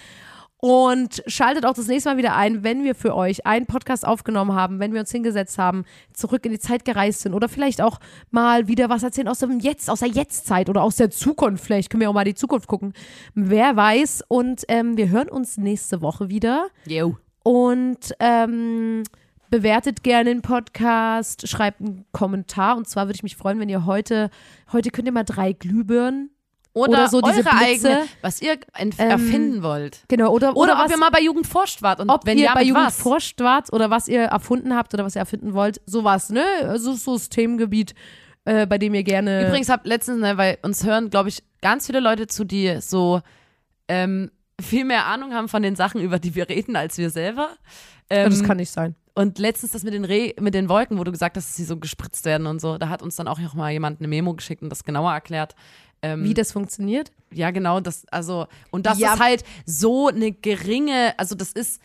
Und 0.60 1.22
schaltet 1.28 1.66
auch 1.66 1.74
das 1.74 1.88
nächste 1.88 2.10
Mal 2.10 2.18
wieder 2.18 2.36
ein, 2.36 2.64
wenn 2.64 2.84
wir 2.84 2.96
für 2.96 3.16
euch 3.16 3.46
einen 3.46 3.68
Podcast 3.68 4.08
aufgenommen 4.08 4.54
haben, 4.54 4.80
wenn 4.80 4.92
wir 4.92 5.02
uns 5.02 5.12
hingesetzt 5.12 5.60
haben, 5.60 5.86
zurück 6.14 6.46
in 6.46 6.52
die 6.52 6.60
Zeit 6.60 6.84
gereist 6.84 7.22
sind 7.22 7.36
oder 7.36 7.48
vielleicht 7.48 7.80
auch 7.80 8.00
mal 8.32 8.68
wieder 8.68 8.90
was 8.90 9.04
erzählen 9.04 9.28
aus 9.28 9.40
dem 9.40 9.60
Jetzt, 9.60 9.88
aus 9.88 10.00
der 10.00 10.10
Jetztzeit 10.10 10.70
oder 10.70 10.82
aus 10.82 10.96
der 10.96 11.12
Zukunft. 11.12 11.64
Vielleicht 11.64 11.92
können 11.92 12.02
wir 12.02 12.10
auch 12.10 12.16
mal 12.16 12.26
die 12.26 12.34
Zukunft 12.34 12.68
gucken. 12.68 12.94
Wer 13.36 13.76
weiß. 13.76 14.24
Und 14.28 14.64
ähm, 14.68 14.98
wir 14.98 15.10
hören 15.10 15.30
uns 15.30 15.58
nächste 15.58 16.02
Woche 16.02 16.30
wieder. 16.30 16.70
Jo. 16.88 17.18
Und 17.44 18.16
ähm, 18.20 19.04
bewertet 19.52 20.04
gerne 20.04 20.32
den 20.32 20.42
Podcast, 20.42 21.48
schreibt 21.48 21.82
einen 21.82 22.06
Kommentar. 22.12 22.78
Und 22.78 22.88
zwar 22.90 23.06
würde 23.06 23.16
ich 23.16 23.24
mich 23.24 23.38
freuen, 23.38 23.60
wenn 23.60 23.70
ihr 23.70 23.86
heute, 23.86 24.32
heute 24.72 24.90
könnt 24.90 25.08
ihr 25.08 25.12
mal 25.12 25.24
drei 25.24 25.54
Glühbirnen 25.54 26.32
Oder, 26.78 26.90
Oder 26.92 27.10
so 27.10 27.22
diese 27.22 27.40
eure 27.46 27.56
Blitze. 27.58 27.90
eigene, 27.90 28.08
was 28.22 28.42
ihr 28.42 28.58
Ähm, 28.78 28.92
erfinden 28.98 29.64
wollt. 29.64 30.02
Genau, 30.08 30.32
oder, 30.32 30.56
Oder, 30.56 30.74
oder, 30.76 30.86
ob 30.86 30.92
ihr 30.92 30.98
mal 30.98 31.10
bei 31.12 31.22
Jugend 31.22 31.48
forscht 31.48 31.82
wart 31.82 32.00
und 32.00 32.10
ob 32.10 32.26
wenn 32.26 32.38
ihr 32.38 32.46
ja, 32.46 32.54
bei 32.54 32.64
Jugend 32.64 32.86
was? 32.88 32.98
forscht 33.00 33.40
wart 33.42 33.74
oder 33.74 33.90
was 33.90 34.08
ihr 34.08 34.22
erfunden 34.22 34.76
habt 34.76 34.94
oder 34.94 35.04
was 35.04 35.16
ihr 35.16 35.20
erfinden 35.20 35.54
wollt. 35.54 35.82
Sowas, 35.86 36.30
ne? 36.30 36.44
Also 36.64 36.94
so 36.94 37.14
das 37.14 37.30
Themengebiet, 37.30 37.94
äh, 38.46 38.66
bei 38.66 38.78
dem 38.78 38.94
ihr 38.94 39.04
gerne. 39.04 39.48
Übrigens 39.48 39.70
hab 39.70 39.86
letztens, 39.86 40.20
ne, 40.22 40.38
weil 40.38 40.58
uns 40.62 40.86
hören, 40.86 41.10
glaube 41.10 41.30
ich, 41.30 41.44
ganz 41.62 41.88
viele 41.88 42.00
Leute 42.00 42.28
zu, 42.28 42.44
die 42.46 42.78
so 42.82 43.22
ähm, 43.88 44.32
viel 44.62 44.86
mehr 44.86 45.06
Ahnung 45.06 45.34
haben 45.34 45.50
von 45.50 45.62
den 45.64 45.76
Sachen, 45.76 46.02
über 46.02 46.20
die 46.20 46.36
wir 46.36 46.50
reden, 46.50 46.76
als 46.76 46.98
wir 46.98 47.10
selber. 47.10 47.50
Ähm, 48.10 48.30
das 48.30 48.44
kann 48.44 48.58
nicht 48.58 48.72
sein. 48.72 48.96
und 49.16 49.38
letztens 49.40 49.74
das 49.74 49.84
mit 49.84 49.94
den, 49.94 50.06
Re 50.06 50.34
mit 50.40 50.54
den 50.54 50.70
Wolken, 50.70 50.98
wo 50.98 51.04
du 51.04 51.12
gesagt 51.12 51.36
hast, 51.38 51.50
dass 51.50 51.56
sie 51.56 51.66
so 51.66 51.78
gespritzt 51.78 52.24
werden 52.26 52.48
und 52.48 52.62
so, 52.62 52.78
da 52.78 52.88
hat 52.90 53.02
uns 53.02 53.16
dann 53.18 53.28
auch 53.28 53.40
noch 53.40 53.54
mal 53.54 53.72
jemand 53.72 54.00
eine 54.00 54.08
Memo 54.08 54.34
geschickt 54.34 54.62
und 54.62 54.70
das 54.70 54.84
genauer 54.84 55.12
erklärt. 55.12 55.56
Ähm, 56.02 56.24
Wie 56.24 56.34
das 56.34 56.52
funktioniert? 56.52 57.12
Ja, 57.32 57.52
genau, 57.52 57.80
das, 57.80 58.06
also, 58.12 58.48
und 58.72 58.86
das 58.86 59.00
Ja. 59.00 59.14
ist 59.14 59.20
halt 59.20 59.44
so 59.66 60.08
eine 60.08 60.32
geringe, 60.32 61.14
also 61.18 61.36
das 61.36 61.52
ist, 61.52 61.82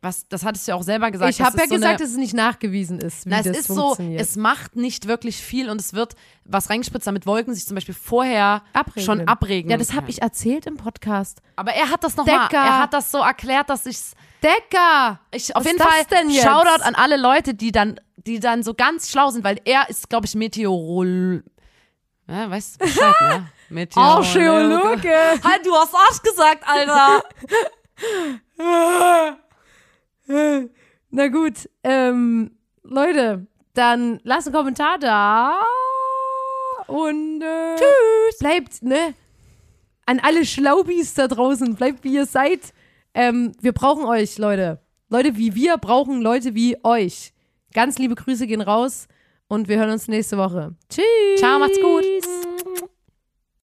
was, 0.00 0.28
das 0.28 0.44
hattest 0.44 0.66
du 0.66 0.70
ja 0.70 0.76
auch 0.76 0.82
selber 0.84 1.10
gesagt. 1.10 1.32
ich 1.32 1.40
habe 1.40 1.58
ja 1.58 1.66
so 1.66 1.74
gesagt, 1.74 2.00
dass 2.00 2.10
es 2.10 2.16
nicht 2.16 2.32
nachgewiesen 2.34 3.00
ist, 3.00 3.26
wie 3.26 3.30
na, 3.30 3.38
es 3.40 3.46
das 3.46 3.56
ist 3.58 3.66
so, 3.66 3.96
es 3.98 4.36
macht 4.36 4.76
nicht 4.76 5.08
wirklich 5.08 5.38
viel 5.38 5.68
und 5.70 5.80
es 5.80 5.92
wird 5.92 6.14
was 6.44 6.70
reingespritzt, 6.70 7.06
damit 7.08 7.26
Wolken 7.26 7.52
sich 7.52 7.66
zum 7.66 7.74
Beispiel 7.74 7.96
vorher 7.96 8.62
Abregnen. 8.72 9.04
schon 9.04 9.28
abregnen. 9.28 9.70
ja, 9.72 9.76
das 9.76 9.92
habe 9.94 10.08
ich 10.08 10.22
erzählt 10.22 10.66
im 10.66 10.76
Podcast. 10.76 11.42
Aber 11.56 11.72
er 11.72 11.90
hat 11.90 12.04
das 12.04 12.16
nochmal, 12.16 12.46
Decker. 12.48 12.62
er 12.64 12.78
hat 12.78 12.94
das 12.94 13.10
so 13.10 13.18
erklärt, 13.18 13.68
dass 13.70 13.86
ich's, 13.86 14.14
Decker! 14.40 15.18
ich, 15.32 15.54
auf 15.56 15.64
Was 15.64 15.72
jeden 15.72 15.82
Fall, 15.82 15.98
das 15.98 16.06
denn 16.20 16.30
jetzt? 16.30 16.44
Shoutout 16.44 16.82
an 16.84 16.94
alle 16.94 17.16
Leute, 17.16 17.54
die 17.54 17.72
dann, 17.72 17.98
die 18.16 18.38
dann 18.38 18.62
so 18.62 18.74
ganz 18.74 19.10
schlau 19.10 19.30
sind, 19.30 19.42
weil 19.42 19.60
er 19.64 19.90
ist, 19.90 20.08
glaube 20.08 20.26
ich, 20.26 20.36
Meteorol, 20.36 21.42
ja, 22.28 22.50
weißt 22.50 22.80
du 22.80 22.84
Bescheid, 22.84 23.14
ne? 23.70 23.88
Archäologe! 23.94 25.14
Halt, 25.42 25.64
du 25.66 25.74
hast 25.74 25.94
Arsch 25.94 26.22
gesagt, 26.22 26.64
Alter. 26.66 27.22
Na 31.10 31.28
gut, 31.28 31.68
ähm, 31.82 32.56
Leute, 32.82 33.46
dann 33.74 34.20
lasst 34.24 34.46
einen 34.46 34.56
Kommentar 34.56 34.98
da 34.98 35.60
und 36.86 37.42
äh, 37.42 37.76
tschüss. 37.76 38.38
Bleibt, 38.38 38.82
ne? 38.82 39.14
An 40.06 40.20
alle 40.20 40.44
Schlaubis 40.44 41.14
da 41.14 41.28
draußen, 41.28 41.74
bleibt 41.74 42.04
wie 42.04 42.14
ihr 42.14 42.26
seid. 42.26 42.72
Ähm, 43.14 43.52
wir 43.60 43.72
brauchen 43.72 44.04
euch, 44.04 44.38
Leute. 44.38 44.80
Leute 45.08 45.36
wie 45.36 45.54
wir 45.54 45.76
brauchen 45.78 46.20
Leute 46.20 46.54
wie 46.54 46.76
euch. 46.84 47.32
Ganz 47.72 47.98
liebe 47.98 48.14
Grüße 48.14 48.46
gehen 48.46 48.60
raus 48.60 49.08
und 49.48 49.68
wir 49.68 49.78
hören 49.78 49.90
uns 49.90 50.08
nächste 50.08 50.36
Woche. 50.36 50.74
Tschüss. 50.88 51.04
Ciao, 51.38 51.58
macht's 51.58 51.80
gut. 51.80 52.04